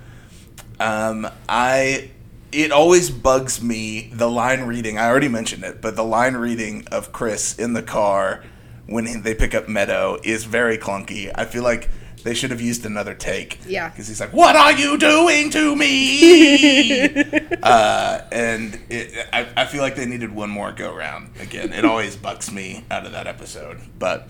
um, 0.80 1.28
I 1.50 2.12
it 2.52 2.72
always 2.72 3.10
bugs 3.10 3.62
me 3.62 4.12
the 4.14 4.30
line 4.30 4.62
reading. 4.62 4.98
I 4.98 5.08
already 5.08 5.28
mentioned 5.28 5.64
it, 5.64 5.82
but 5.82 5.96
the 5.96 6.04
line 6.04 6.36
reading 6.36 6.88
of 6.92 7.12
Chris 7.12 7.58
in 7.58 7.74
the 7.74 7.82
car 7.82 8.44
when 8.86 9.24
they 9.24 9.34
pick 9.34 9.56
up 9.56 9.68
Meadow 9.68 10.20
is 10.24 10.44
very 10.44 10.78
clunky. 10.78 11.32
I 11.34 11.46
feel 11.46 11.64
like 11.64 11.90
they 12.24 12.34
should 12.34 12.52
have 12.52 12.62
used 12.62 12.86
another 12.86 13.14
take. 13.14 13.60
Yeah. 13.68 13.90
because 13.90 14.08
he's 14.08 14.20
like, 14.20 14.34
"What 14.34 14.56
are 14.56 14.72
you 14.72 14.98
doing 14.98 15.50
to 15.52 15.76
me?" 15.76 17.04
uh, 17.64 18.22
and 18.32 18.80
it, 18.90 19.28
I, 19.32 19.48
I 19.56 19.66
feel 19.66 19.82
like 19.82 19.96
they 19.96 20.06
needed 20.06 20.34
one 20.34 20.50
more 20.50 20.72
go 20.72 20.94
round. 20.94 21.32
Again, 21.40 21.74
it 21.74 21.86
always 21.86 22.16
bucks 22.16 22.52
me 22.52 22.86
out 22.90 23.06
of 23.06 23.12
that 23.12 23.28
episode, 23.28 23.80
but. 24.00 24.30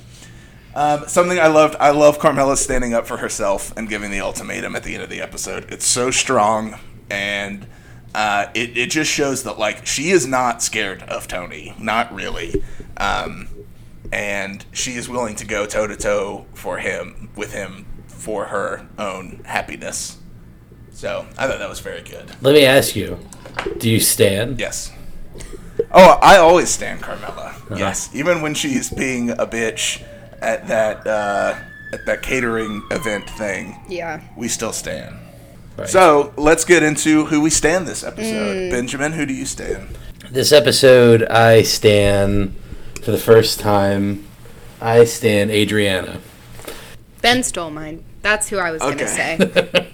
Um, 0.75 1.07
something 1.07 1.39
I 1.39 1.47
loved. 1.47 1.75
I 1.79 1.91
love 1.91 2.17
Carmela 2.17 2.57
standing 2.57 2.95
up 2.95 3.05
for 3.05 3.17
herself 3.17 3.71
and 3.77 3.87
giving 3.87 4.09
the 4.09 4.21
ultimatum 4.21 4.75
at 4.75 4.81
the 4.83 4.95
end 4.95 5.03
of 5.03 5.09
the 5.11 5.21
episode. 5.21 5.71
It's 5.71 5.85
so 5.85 6.09
strong, 6.09 6.79
and 7.11 7.67
uh, 8.15 8.47
it 8.53 8.75
it 8.77 8.89
just 8.89 9.11
shows 9.11 9.43
that 9.43 9.59
like 9.59 9.85
she 9.85 10.09
is 10.09 10.25
not 10.25 10.63
scared 10.63 11.03
of 11.03 11.27
Tony, 11.27 11.75
not 11.79 12.11
really, 12.13 12.63
um, 12.97 13.49
and 14.13 14.63
she 14.71 14.91
is 14.91 15.09
willing 15.09 15.35
to 15.35 15.45
go 15.45 15.65
toe 15.65 15.87
to 15.87 15.95
toe 15.95 16.45
for 16.53 16.77
him 16.77 17.29
with 17.35 17.51
him 17.53 17.85
for 18.07 18.45
her 18.45 18.87
own 18.99 19.41
happiness. 19.45 20.17
So 20.91 21.25
I 21.37 21.47
thought 21.47 21.57
that 21.59 21.67
was 21.69 21.79
very 21.79 22.01
good. 22.01 22.31
Let 22.41 22.53
me 22.53 22.63
ask 22.65 22.95
you: 22.95 23.17
Do 23.79 23.89
you 23.89 23.99
stand? 23.99 24.59
Yes. 24.59 24.91
Oh, 25.91 26.19
I 26.21 26.37
always 26.37 26.69
stand 26.69 27.01
Carmela. 27.01 27.55
Yes, 27.75 28.09
even 28.13 28.41
when 28.43 28.53
she's 28.53 28.91
being 28.91 29.31
a 29.31 29.47
bitch 29.47 30.03
at 30.41 30.67
that 30.67 31.07
uh, 31.07 31.55
at 31.91 32.05
that 32.05 32.21
catering 32.21 32.83
event 32.91 33.27
thing, 33.31 33.79
Yeah. 33.89 34.21
we 34.37 34.47
still 34.47 34.73
stand. 34.73 35.15
Right. 35.75 35.89
So 35.89 36.31
let's 36.37 36.65
get 36.65 36.83
into 36.83 37.25
who 37.25 37.41
we 37.41 37.49
stand 37.49 37.87
this 37.87 38.03
episode. 38.03 38.69
Benjamin, 38.69 39.11
who 39.13 39.25
do 39.25 39.33
you 39.33 39.45
stand? 39.45 39.97
This 40.29 40.51
episode, 40.51 41.23
I 41.23 41.63
stand 41.63 42.55
for 43.03 43.11
the 43.11 43.17
first 43.17 43.59
time. 43.59 44.25
I 44.79 45.05
stand 45.05 45.51
Adriana. 45.51 46.19
Ben 47.21 47.43
stole 47.43 47.69
mine. 47.69 48.03
That's 48.21 48.49
who 48.49 48.57
I 48.57 48.71
was 48.71 48.81
gonna 48.81 49.07
say. 49.07 49.91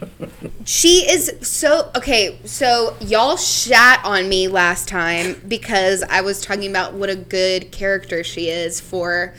she 0.66 1.10
is 1.10 1.36
so 1.42 1.92
okay. 1.96 2.40
So 2.46 2.96
y'all 3.02 3.38
shat 3.38 4.02
on 4.04 4.30
me 4.30 4.48
last 4.48 4.88
time 4.88 5.42
because 5.48 6.04
I 6.04 6.22
was 6.22 6.42
talking 6.42 6.70
about 6.70 6.94
what 6.94 7.10
a 7.10 7.16
good 7.16 7.72
character 7.72 8.24
she 8.24 8.50
is 8.50 8.80
for 8.80 9.34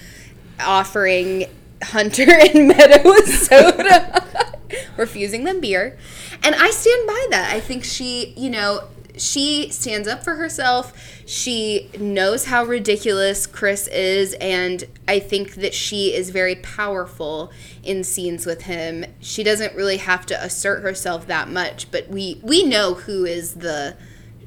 offering 0.58 1.46
Hunter 1.82 2.28
and 2.28 2.68
Meadow 2.68 3.10
a 3.10 3.26
soda, 3.26 4.46
refusing 4.96 5.44
them 5.44 5.60
beer. 5.60 5.96
And 6.42 6.54
I 6.54 6.70
stand 6.70 7.06
by 7.06 7.26
that. 7.30 7.52
I 7.52 7.60
think 7.60 7.84
she, 7.84 8.34
you 8.36 8.50
know, 8.50 8.88
she 9.20 9.70
stands 9.70 10.08
up 10.08 10.24
for 10.24 10.36
herself. 10.36 10.92
She 11.26 11.90
knows 11.98 12.46
how 12.46 12.64
ridiculous 12.64 13.46
Chris 13.46 13.86
is, 13.88 14.34
and 14.40 14.84
I 15.06 15.18
think 15.18 15.54
that 15.56 15.74
she 15.74 16.14
is 16.14 16.30
very 16.30 16.56
powerful 16.56 17.52
in 17.82 18.02
scenes 18.02 18.46
with 18.46 18.62
him. 18.62 19.04
She 19.20 19.42
doesn't 19.42 19.74
really 19.74 19.98
have 19.98 20.26
to 20.26 20.42
assert 20.42 20.82
herself 20.82 21.26
that 21.26 21.48
much, 21.48 21.90
but 21.90 22.08
we 22.08 22.40
we 22.42 22.64
know 22.64 22.94
who 22.94 23.24
is 23.24 23.54
the 23.54 23.96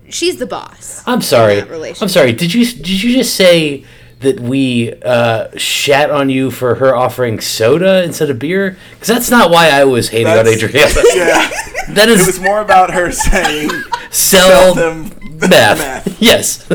she's 0.09 0.37
the 0.37 0.47
boss. 0.47 1.03
I'm 1.05 1.21
sorry. 1.21 1.61
I'm 2.01 2.09
sorry. 2.09 2.33
Did 2.33 2.53
you 2.53 2.65
did 2.65 3.03
you 3.03 3.13
just 3.13 3.35
say 3.35 3.85
that 4.23 4.39
we 4.39 4.93
uh, 5.03 5.47
shat 5.57 6.09
on 6.11 6.29
you 6.29 6.49
for 6.51 6.75
her 6.75 6.95
offering 6.95 7.39
soda 7.39 8.03
instead 8.03 8.29
of 8.29 8.39
beer? 8.39 8.77
Because 8.93 9.07
that's 9.07 9.29
not 9.29 9.51
why 9.51 9.69
I 9.69 9.83
was 9.85 10.09
hating 10.09 10.27
on 10.27 10.45
That's- 10.45 10.63
Adriana. 10.63 10.93
Yeah, 11.15 11.49
That 11.93 12.09
it 12.09 12.25
was 12.25 12.39
more 12.39 12.61
about 12.61 12.91
her 12.93 13.11
saying 13.11 13.69
sell, 14.09 14.73
sell 14.73 14.73
them 14.73 15.11
meth. 15.39 15.49
meth. 15.79 16.21
Yes. 16.21 16.65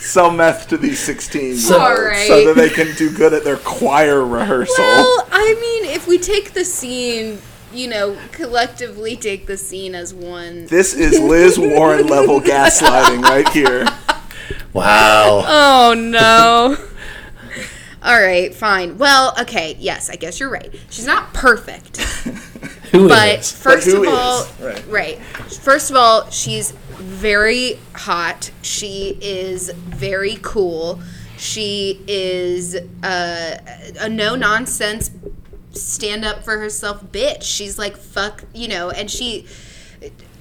sell 0.00 0.30
meth 0.30 0.68
to 0.68 0.76
these 0.78 0.98
16 0.98 1.56
So- 1.56 1.76
year 1.76 1.86
olds 1.86 2.00
Alright. 2.00 2.26
so 2.28 2.44
that 2.46 2.56
they 2.56 2.70
can 2.70 2.94
do 2.96 3.10
good 3.14 3.32
at 3.34 3.44
their 3.44 3.58
choir 3.58 4.24
rehearsal. 4.24 4.74
Well, 4.78 5.28
I 5.30 5.54
mean, 5.60 5.94
if 5.94 6.06
we 6.08 6.18
take 6.18 6.52
the 6.52 6.64
scene, 6.64 7.38
you 7.72 7.86
know, 7.88 8.16
collectively 8.32 9.16
take 9.16 9.46
the 9.46 9.56
scene 9.56 9.94
as 9.94 10.12
one. 10.14 10.66
this 10.66 10.94
is 10.94 11.20
Liz 11.20 11.58
Warren 11.58 12.06
level 12.06 12.40
gaslighting 12.40 13.22
right 13.22 13.48
here. 13.50 13.86
Wow. 14.72 15.44
Oh 15.90 15.94
no. 15.94 16.76
All 18.02 18.18
right, 18.18 18.54
fine. 18.54 18.96
Well, 18.96 19.34
okay, 19.42 19.76
yes, 19.78 20.08
I 20.08 20.16
guess 20.16 20.40
you're 20.40 20.48
right. 20.48 20.74
She's 20.88 21.04
not 21.06 21.34
perfect, 21.34 21.98
Who 22.92 23.08
but 23.08 23.40
is? 23.40 23.52
first 23.52 23.86
who 23.86 24.02
of 24.04 24.08
all, 24.08 24.42
is? 24.44 24.60
Right. 24.60 24.86
right. 24.88 25.18
First 25.20 25.90
of 25.90 25.96
all, 25.96 26.30
she's 26.30 26.70
very 26.70 27.78
hot. 27.94 28.50
She 28.62 29.18
is 29.20 29.70
very 29.70 30.38
cool. 30.40 31.02
She 31.36 32.02
is 32.08 32.74
uh, 33.02 33.56
a 34.00 34.08
no 34.08 34.34
nonsense, 34.34 35.10
stand 35.72 36.24
up 36.24 36.42
for 36.42 36.58
herself 36.58 37.04
bitch. 37.12 37.42
She's 37.42 37.78
like 37.78 37.96
fuck, 37.98 38.44
you 38.54 38.68
know, 38.68 38.88
and 38.90 39.10
she. 39.10 39.46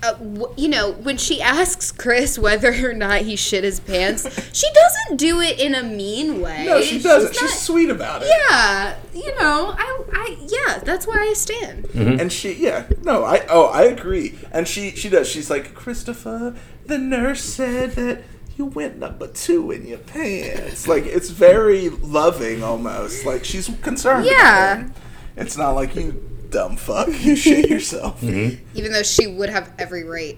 Uh, 0.02 0.14
w- 0.14 0.54
you 0.56 0.70
know, 0.70 0.91
when 0.93 1.18
she 1.18 1.41
asks 1.41 1.91
Chris 1.91 2.39
whether 2.39 2.72
or 2.89 2.93
not 2.93 3.22
he 3.22 3.36
shit 3.36 3.64
his 3.66 3.80
pants, 3.82 4.24
she 4.58 4.68
doesn't 4.74 5.18
do 5.18 5.41
it 5.41 5.60
in 5.60 5.76
a 5.76 5.84
mean 5.84 6.39
way. 6.41 6.66
No, 6.66 6.82
she 6.82 7.00
doesn't. 7.02 7.34
She's, 7.34 7.41
not- 7.41 7.50
sweet 7.52 7.89
about 7.89 8.22
it. 8.24 8.30
yeah, 8.50 8.95
you 9.14 9.36
know, 9.39 9.76
I, 9.78 10.04
I, 10.14 10.38
yeah, 10.47 10.80
that's 10.80 11.06
why 11.06 11.16
I 11.30 11.34
stand. 11.34 11.86
And 11.93 12.32
she, 12.32 12.54
yeah, 12.54 12.88
no, 13.04 13.26
I, 13.26 13.45
oh, 13.50 13.66
I 13.66 13.84
agree. 13.84 14.38
And 14.52 14.68
she, 14.68 14.91
she 14.91 15.10
does. 15.10 15.28
She's 15.28 15.50
like, 15.50 15.74
Christopher, 15.74 16.56
the 16.86 16.97
nurse 16.97 17.43
said 17.43 17.91
that 17.93 18.24
you 18.58 18.66
went 18.66 18.97
number 19.00 19.28
two 19.28 19.72
in 19.72 19.86
your 19.86 19.97
pants. 20.00 20.88
Like, 20.88 21.06
it's 21.06 21.30
very 21.30 21.89
loving 21.89 22.64
almost. 22.64 23.26
Like, 23.26 23.43
she's 23.45 23.70
concerned. 23.82 24.26
Yeah. 24.26 24.89
It's 25.38 25.58
not 25.58 25.72
like 25.72 25.95
you 25.95 26.28
dumb 26.50 26.76
fuck, 26.78 27.08
you 27.24 27.36
shit 27.36 27.70
yourself. 27.70 28.22
Mm-hmm. 28.22 28.64
Even 28.78 28.91
though 28.91 29.04
she 29.04 29.28
would 29.28 29.50
have 29.50 29.74
every 29.78 30.04
right, 30.04 30.38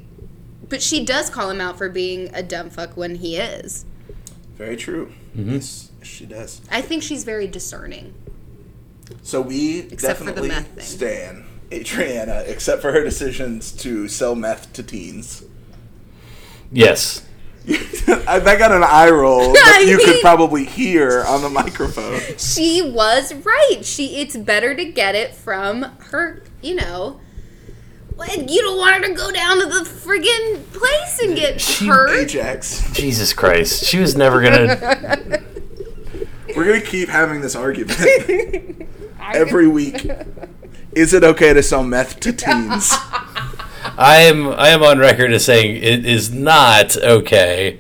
but 0.70 0.82
she 0.82 1.04
does 1.06 1.30
call 1.30 1.50
him 1.50 1.62
out 1.62 1.78
for 1.78 1.90
being 1.90 2.30
a 2.34 2.44
dumb 2.44 2.70
fuck 2.70 2.96
when 2.96 3.16
he 3.16 3.38
is. 3.38 3.86
Very 4.56 4.78
true. 4.78 5.12
Mm-hmm. 5.36 5.54
Yes, 5.54 5.92
she 6.04 6.26
does. 6.26 6.62
I 6.70 6.82
think 6.82 7.04
she's 7.04 7.24
very 7.24 7.48
discerning. 7.48 8.14
So 9.24 9.42
we 9.42 9.80
Except 9.80 10.20
definitely 10.20 10.50
meth 10.50 10.68
thing. 10.68 10.84
stan 10.84 11.46
Adriana, 11.72 12.44
except 12.48 12.82
for 12.82 12.92
her 12.92 13.04
decisions 13.04 13.72
to 13.74 14.08
sell 14.08 14.36
meth 14.36 14.72
to 14.74 14.84
teens. 14.84 15.44
Yes. 16.72 17.26
I 17.68 18.40
that 18.40 18.58
got 18.58 18.72
an 18.72 18.84
eye 18.84 19.10
roll 19.10 19.54
that 19.54 19.86
you 19.88 19.98
could 19.98 20.22
probably 20.22 20.66
hear 20.66 21.24
on 21.26 21.42
the 21.42 21.50
microphone. 21.50 22.20
She 22.38 22.82
was 22.82 23.34
right. 23.34 23.80
She, 23.84 24.22
it's 24.22 24.36
better 24.36 24.74
to 24.76 24.86
get 24.86 25.16
it 25.16 25.36
from 25.36 25.84
her. 25.84 26.44
You 26.62 26.76
know, 26.76 27.20
you 28.30 28.62
don't 28.62 28.78
want 28.78 28.96
her 28.96 29.10
to 29.10 29.14
go 29.14 29.32
down 29.32 29.60
to 29.60 29.66
the 29.66 29.86
friggin' 29.86 30.64
place 30.74 31.20
and 31.22 31.36
get 31.36 31.62
She- 31.62 31.88
hurt. 31.88 32.10
Ajax. 32.12 32.92
Jesus 32.94 33.34
Christ. 33.34 33.84
She 33.86 34.00
was 34.00 34.16
never 34.16 34.42
gonna. 34.42 35.44
We're 36.56 36.66
gonna 36.66 36.82
keep 36.82 37.10
having 37.10 37.42
this 37.42 37.56
argument 37.56 38.88
every 39.22 39.68
week. 39.68 40.10
Is 40.94 41.14
it 41.14 41.24
okay 41.24 41.54
to 41.54 41.64
sell 41.64 41.84
meth 41.84 42.20
to 42.22 42.34
teens? 42.34 42.94
I 44.02 44.18
am. 44.22 44.48
I 44.50 44.70
am 44.70 44.84
on 44.84 45.00
record 45.00 45.32
as 45.32 45.46
saying 45.46 45.78
it 45.84 46.06
is 46.06 46.32
not 46.32 46.98
okay. 46.98 47.80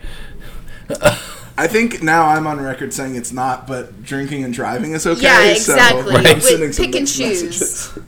I 1.57 1.67
think 1.67 2.01
now 2.01 2.25
I'm 2.27 2.47
on 2.47 2.59
record 2.59 2.93
saying 2.93 3.15
it's 3.15 3.31
not, 3.31 3.67
but 3.67 4.03
drinking 4.03 4.43
and 4.43 4.53
driving 4.53 4.93
is 4.93 5.05
okay. 5.05 5.21
Yeah, 5.23 5.53
so 5.55 5.73
exactly. 5.73 6.15
I'm 6.15 6.23
Wait, 6.23 6.41
some 6.73 6.85
pick 6.85 6.95
and 6.95 7.07
choose. 7.07 7.43
messages. 7.43 7.99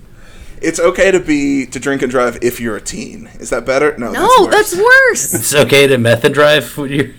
It's 0.62 0.80
okay 0.80 1.12
to 1.12 1.20
be 1.20 1.66
to 1.66 1.78
drink 1.78 2.02
and 2.04 2.10
drive 2.10 2.38
if 2.42 2.62
you're 2.62 2.78
a 2.78 2.82
teen. 2.82 3.28
Is 3.42 3.50
that 3.50 3.66
better? 3.66 3.98
No, 3.98 4.14
No, 4.14 4.46
that's 4.50 4.72
that's 4.72 4.76
worse. 4.78 5.34
worse. 5.34 5.34
It's 5.34 5.54
okay 5.54 5.88
to 5.88 5.98
method 5.98 6.32
drive 6.32 6.78
when 6.78 6.90
you 6.90 7.14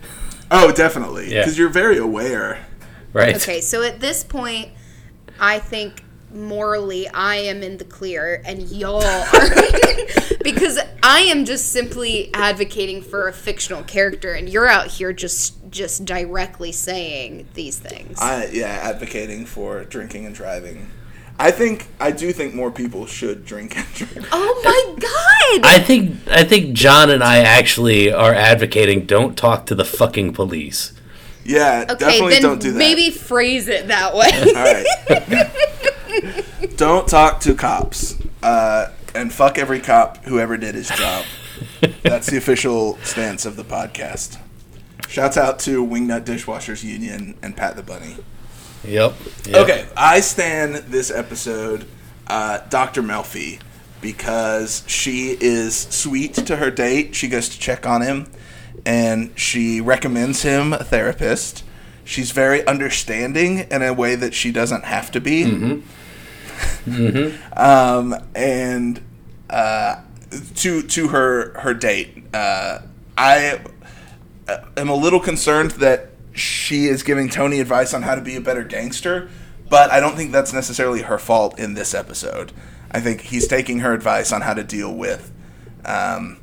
Oh, 0.50 0.70
definitely. 0.70 1.32
Yeah. 1.32 1.40
Because 1.40 1.56
you're 1.56 1.70
very 1.70 1.96
aware. 1.96 2.66
right. 3.14 3.36
Okay, 3.36 3.62
so 3.62 3.82
at 3.82 4.00
this 4.00 4.22
point, 4.22 4.68
I 5.40 5.60
think 5.60 6.02
morally 6.32 7.08
I 7.08 7.36
am 7.36 7.62
in 7.62 7.78
the 7.78 7.84
clear 7.84 8.42
and 8.44 8.62
y'all 8.70 9.02
are 9.02 9.26
because 10.42 10.78
I 11.02 11.20
am 11.20 11.44
just 11.44 11.72
simply 11.72 12.30
advocating 12.34 13.02
for 13.02 13.28
a 13.28 13.32
fictional 13.32 13.82
character 13.82 14.32
and 14.32 14.48
you're 14.48 14.68
out 14.68 14.88
here 14.88 15.12
just 15.12 15.56
just 15.70 16.04
directly 16.04 16.72
saying 16.72 17.48
these 17.54 17.78
things. 17.78 18.18
I 18.20 18.46
yeah, 18.52 18.80
advocating 18.82 19.46
for 19.46 19.84
drinking 19.84 20.26
and 20.26 20.34
driving. 20.34 20.88
I 21.38 21.50
think 21.50 21.88
I 21.98 22.10
do 22.10 22.32
think 22.32 22.54
more 22.54 22.70
people 22.70 23.06
should 23.06 23.46
drink 23.46 23.76
and 23.76 23.86
drive. 23.94 24.28
oh 24.32 24.60
my 24.64 25.00
god. 25.00 25.66
I 25.66 25.78
think 25.78 26.16
I 26.28 26.44
think 26.44 26.74
John 26.74 27.10
and 27.10 27.24
I 27.24 27.38
actually 27.38 28.12
are 28.12 28.34
advocating 28.34 29.06
don't 29.06 29.36
talk 29.36 29.66
to 29.66 29.74
the 29.74 29.84
fucking 29.84 30.34
police. 30.34 30.92
Yeah, 31.42 31.86
okay, 31.88 31.98
definitely 31.98 32.32
then 32.34 32.42
don't 32.42 32.60
do 32.60 32.72
that. 32.72 32.78
maybe 32.78 33.10
phrase 33.10 33.68
it 33.68 33.88
that 33.88 34.14
way. 34.14 34.28
All 34.30 34.52
right. 34.54 35.96
don't 36.76 37.08
talk 37.08 37.40
to 37.40 37.54
cops. 37.54 38.16
Uh, 38.42 38.90
and 39.14 39.32
fuck 39.32 39.58
every 39.58 39.80
cop 39.80 40.24
who 40.24 40.38
ever 40.38 40.56
did 40.56 40.74
his 40.74 40.88
job. 40.88 41.24
That's 42.02 42.26
the 42.26 42.36
official 42.36 42.96
stance 42.98 43.44
of 43.44 43.56
the 43.56 43.64
podcast. 43.64 44.38
Shouts 45.08 45.36
out 45.36 45.58
to 45.60 45.84
Wingnut 45.84 46.24
Dishwashers 46.24 46.84
Union 46.84 47.36
and 47.42 47.56
Pat 47.56 47.76
the 47.76 47.82
Bunny. 47.82 48.16
Yep. 48.84 49.14
yep. 49.46 49.56
Okay, 49.56 49.86
I 49.96 50.20
stand 50.20 50.76
this 50.76 51.10
episode, 51.10 51.86
uh, 52.28 52.60
Dr. 52.70 53.02
Melfi, 53.02 53.60
because 54.00 54.84
she 54.86 55.36
is 55.40 55.76
sweet 55.76 56.34
to 56.34 56.56
her 56.56 56.70
date. 56.70 57.14
She 57.14 57.28
goes 57.28 57.48
to 57.50 57.58
check 57.58 57.86
on 57.86 58.00
him, 58.02 58.30
and 58.86 59.38
she 59.38 59.80
recommends 59.80 60.42
him 60.42 60.72
a 60.72 60.84
therapist. 60.84 61.64
She's 62.04 62.30
very 62.30 62.66
understanding 62.66 63.66
in 63.70 63.82
a 63.82 63.92
way 63.92 64.14
that 64.14 64.32
she 64.32 64.50
doesn't 64.50 64.84
have 64.84 65.10
to 65.12 65.20
be. 65.20 65.82
Um, 67.56 68.14
and 68.34 69.00
uh, 69.48 70.00
to 70.56 70.82
to 70.82 71.08
her 71.08 71.58
her 71.60 71.74
date, 71.74 72.24
uh, 72.34 72.80
I 73.16 73.60
am 74.76 74.88
a 74.88 74.94
little 74.94 75.20
concerned 75.20 75.72
that 75.72 76.10
she 76.32 76.86
is 76.86 77.02
giving 77.02 77.28
Tony 77.28 77.60
advice 77.60 77.92
on 77.92 78.02
how 78.02 78.14
to 78.14 78.20
be 78.20 78.36
a 78.36 78.40
better 78.40 78.64
gangster, 78.64 79.28
but 79.68 79.90
I 79.90 80.00
don't 80.00 80.16
think 80.16 80.32
that's 80.32 80.52
necessarily 80.52 81.02
her 81.02 81.18
fault 81.18 81.58
in 81.58 81.74
this 81.74 81.94
episode. 81.94 82.52
I 82.90 83.00
think 83.00 83.22
he's 83.22 83.46
taking 83.46 83.80
her 83.80 83.92
advice 83.92 84.32
on 84.32 84.42
how 84.42 84.54
to 84.54 84.64
deal 84.64 84.94
with 84.94 85.32
um, 85.84 86.38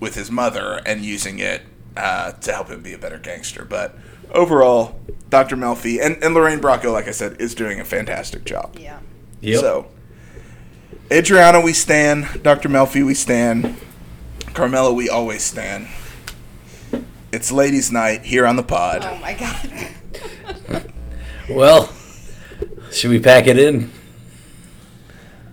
with 0.00 0.14
his 0.14 0.30
mother 0.30 0.80
and 0.86 1.02
using 1.04 1.38
it 1.38 1.62
uh, 1.96 2.32
to 2.32 2.52
help 2.52 2.68
him 2.68 2.82
be 2.82 2.92
a 2.92 2.98
better 2.98 3.18
gangster. 3.18 3.64
But 3.64 3.96
overall, 4.32 5.00
Dr. 5.28 5.56
Melfi 5.56 6.00
and, 6.00 6.22
and 6.22 6.34
Lorraine 6.34 6.60
Bracco, 6.60 6.92
like 6.92 7.08
I 7.08 7.12
said, 7.12 7.40
is 7.40 7.54
doing 7.54 7.80
a 7.80 7.84
fantastic 7.84 8.44
job. 8.44 8.76
yeah. 8.78 8.98
Yep. 9.40 9.60
So, 9.60 9.86
Adriana, 11.10 11.60
we 11.60 11.72
stand. 11.72 12.42
Dr. 12.42 12.68
Melfi, 12.68 13.04
we 13.04 13.14
stand. 13.14 13.76
Carmela, 14.54 14.92
we 14.92 15.08
always 15.08 15.42
stand. 15.42 15.88
It's 17.30 17.52
ladies' 17.52 17.92
night 17.92 18.22
here 18.22 18.46
on 18.46 18.56
the 18.56 18.62
pod. 18.62 19.04
Oh 19.04 19.16
my 19.18 19.34
god. 19.34 20.84
Well, 21.50 21.90
should 22.92 23.10
we 23.10 23.20
pack 23.20 23.46
it 23.46 23.58
in? 23.58 23.90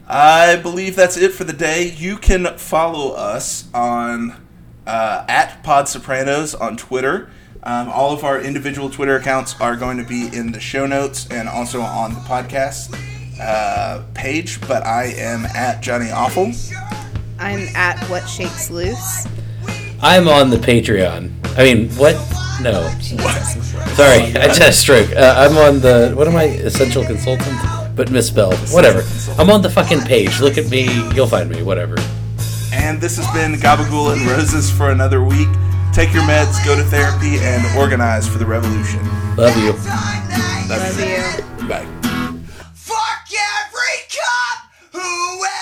I 0.07 0.57
believe 0.57 0.95
that's 0.95 1.15
it 1.15 1.31
for 1.31 1.45
the 1.45 1.53
day. 1.53 1.89
You 1.89 2.17
can 2.17 2.57
follow 2.57 3.13
us 3.13 3.69
on 3.73 4.45
uh, 4.86 5.25
at 5.27 5.63
Pod 5.63 5.88
Sopranos 5.88 6.53
on 6.53 6.75
Twitter. 6.75 7.29
Um, 7.63 7.89
all 7.89 8.11
of 8.13 8.23
our 8.23 8.39
individual 8.39 8.89
Twitter 8.89 9.15
accounts 9.15 9.59
are 9.59 9.75
going 9.75 9.97
to 9.97 10.03
be 10.03 10.27
in 10.27 10.51
the 10.51 10.59
show 10.59 10.86
notes 10.86 11.27
and 11.31 11.47
also 11.47 11.81
on 11.81 12.13
the 12.13 12.19
podcast 12.19 12.93
uh, 13.39 14.03
page. 14.13 14.59
But 14.67 14.86
I 14.86 15.05
am 15.17 15.45
at 15.45 15.81
Johnny 15.81 16.11
Awful. 16.11 16.51
I'm 17.39 17.67
at 17.75 17.99
What 18.09 18.27
Shakes 18.27 18.69
Loose. 18.69 19.27
I'm 20.01 20.27
on 20.27 20.49
the 20.49 20.57
Patreon. 20.57 21.31
I 21.57 21.63
mean, 21.63 21.89
what? 21.91 22.15
No. 22.61 22.83
What? 22.83 23.41
Sorry, 23.95 24.21
I 24.36 24.47
just 24.47 24.59
had 24.59 24.69
a 24.69 24.73
stroke. 24.73 25.11
Uh, 25.11 25.36
I'm 25.38 25.57
on 25.57 25.79
the. 25.81 26.13
What 26.15 26.27
am 26.27 26.36
I? 26.36 26.43
Essential 26.43 27.03
consultant? 27.03 27.57
But 27.95 28.11
misspelled. 28.11 28.55
Whatever. 28.71 29.03
I'm 29.39 29.49
on 29.49 29.61
the 29.61 29.69
fucking 29.69 30.01
page. 30.01 30.39
Look 30.41 30.57
at 30.57 30.69
me. 30.69 30.83
You'll 31.13 31.27
find 31.27 31.49
me. 31.49 31.63
Whatever. 31.63 31.95
And 32.73 32.99
this 32.99 33.17
has 33.17 33.27
been 33.33 33.59
Gabagool 33.59 34.13
and 34.13 34.21
Roses 34.29 34.69
for 34.69 34.91
another 34.91 35.23
week. 35.23 35.47
Take 35.93 36.13
your 36.13 36.23
meds, 36.23 36.63
go 36.65 36.75
to 36.75 36.83
therapy, 36.83 37.38
and 37.39 37.65
organize 37.77 38.27
for 38.27 38.38
the 38.38 38.45
revolution. 38.45 38.99
Love 39.38 39.55
you. 39.57 39.71
Love 40.67 40.99
you. 40.99 41.67
Bye. 41.69 41.94
Cop 45.06 45.55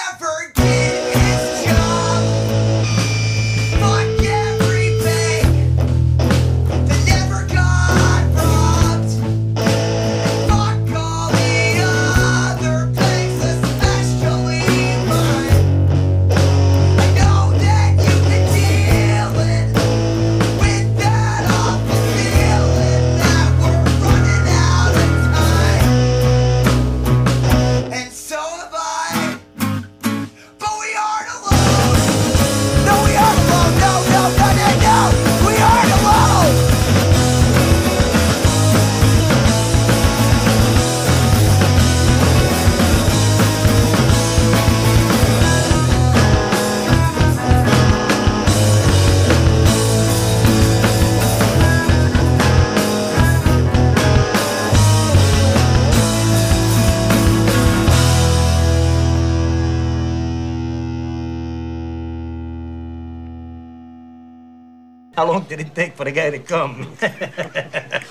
How 65.15 65.27
long 65.27 65.43
did 65.43 65.59
it 65.59 65.75
take 65.75 65.93
for 65.93 66.05
the 66.05 66.11
guy 66.11 66.31
to 66.31 66.39
come? 66.39 66.97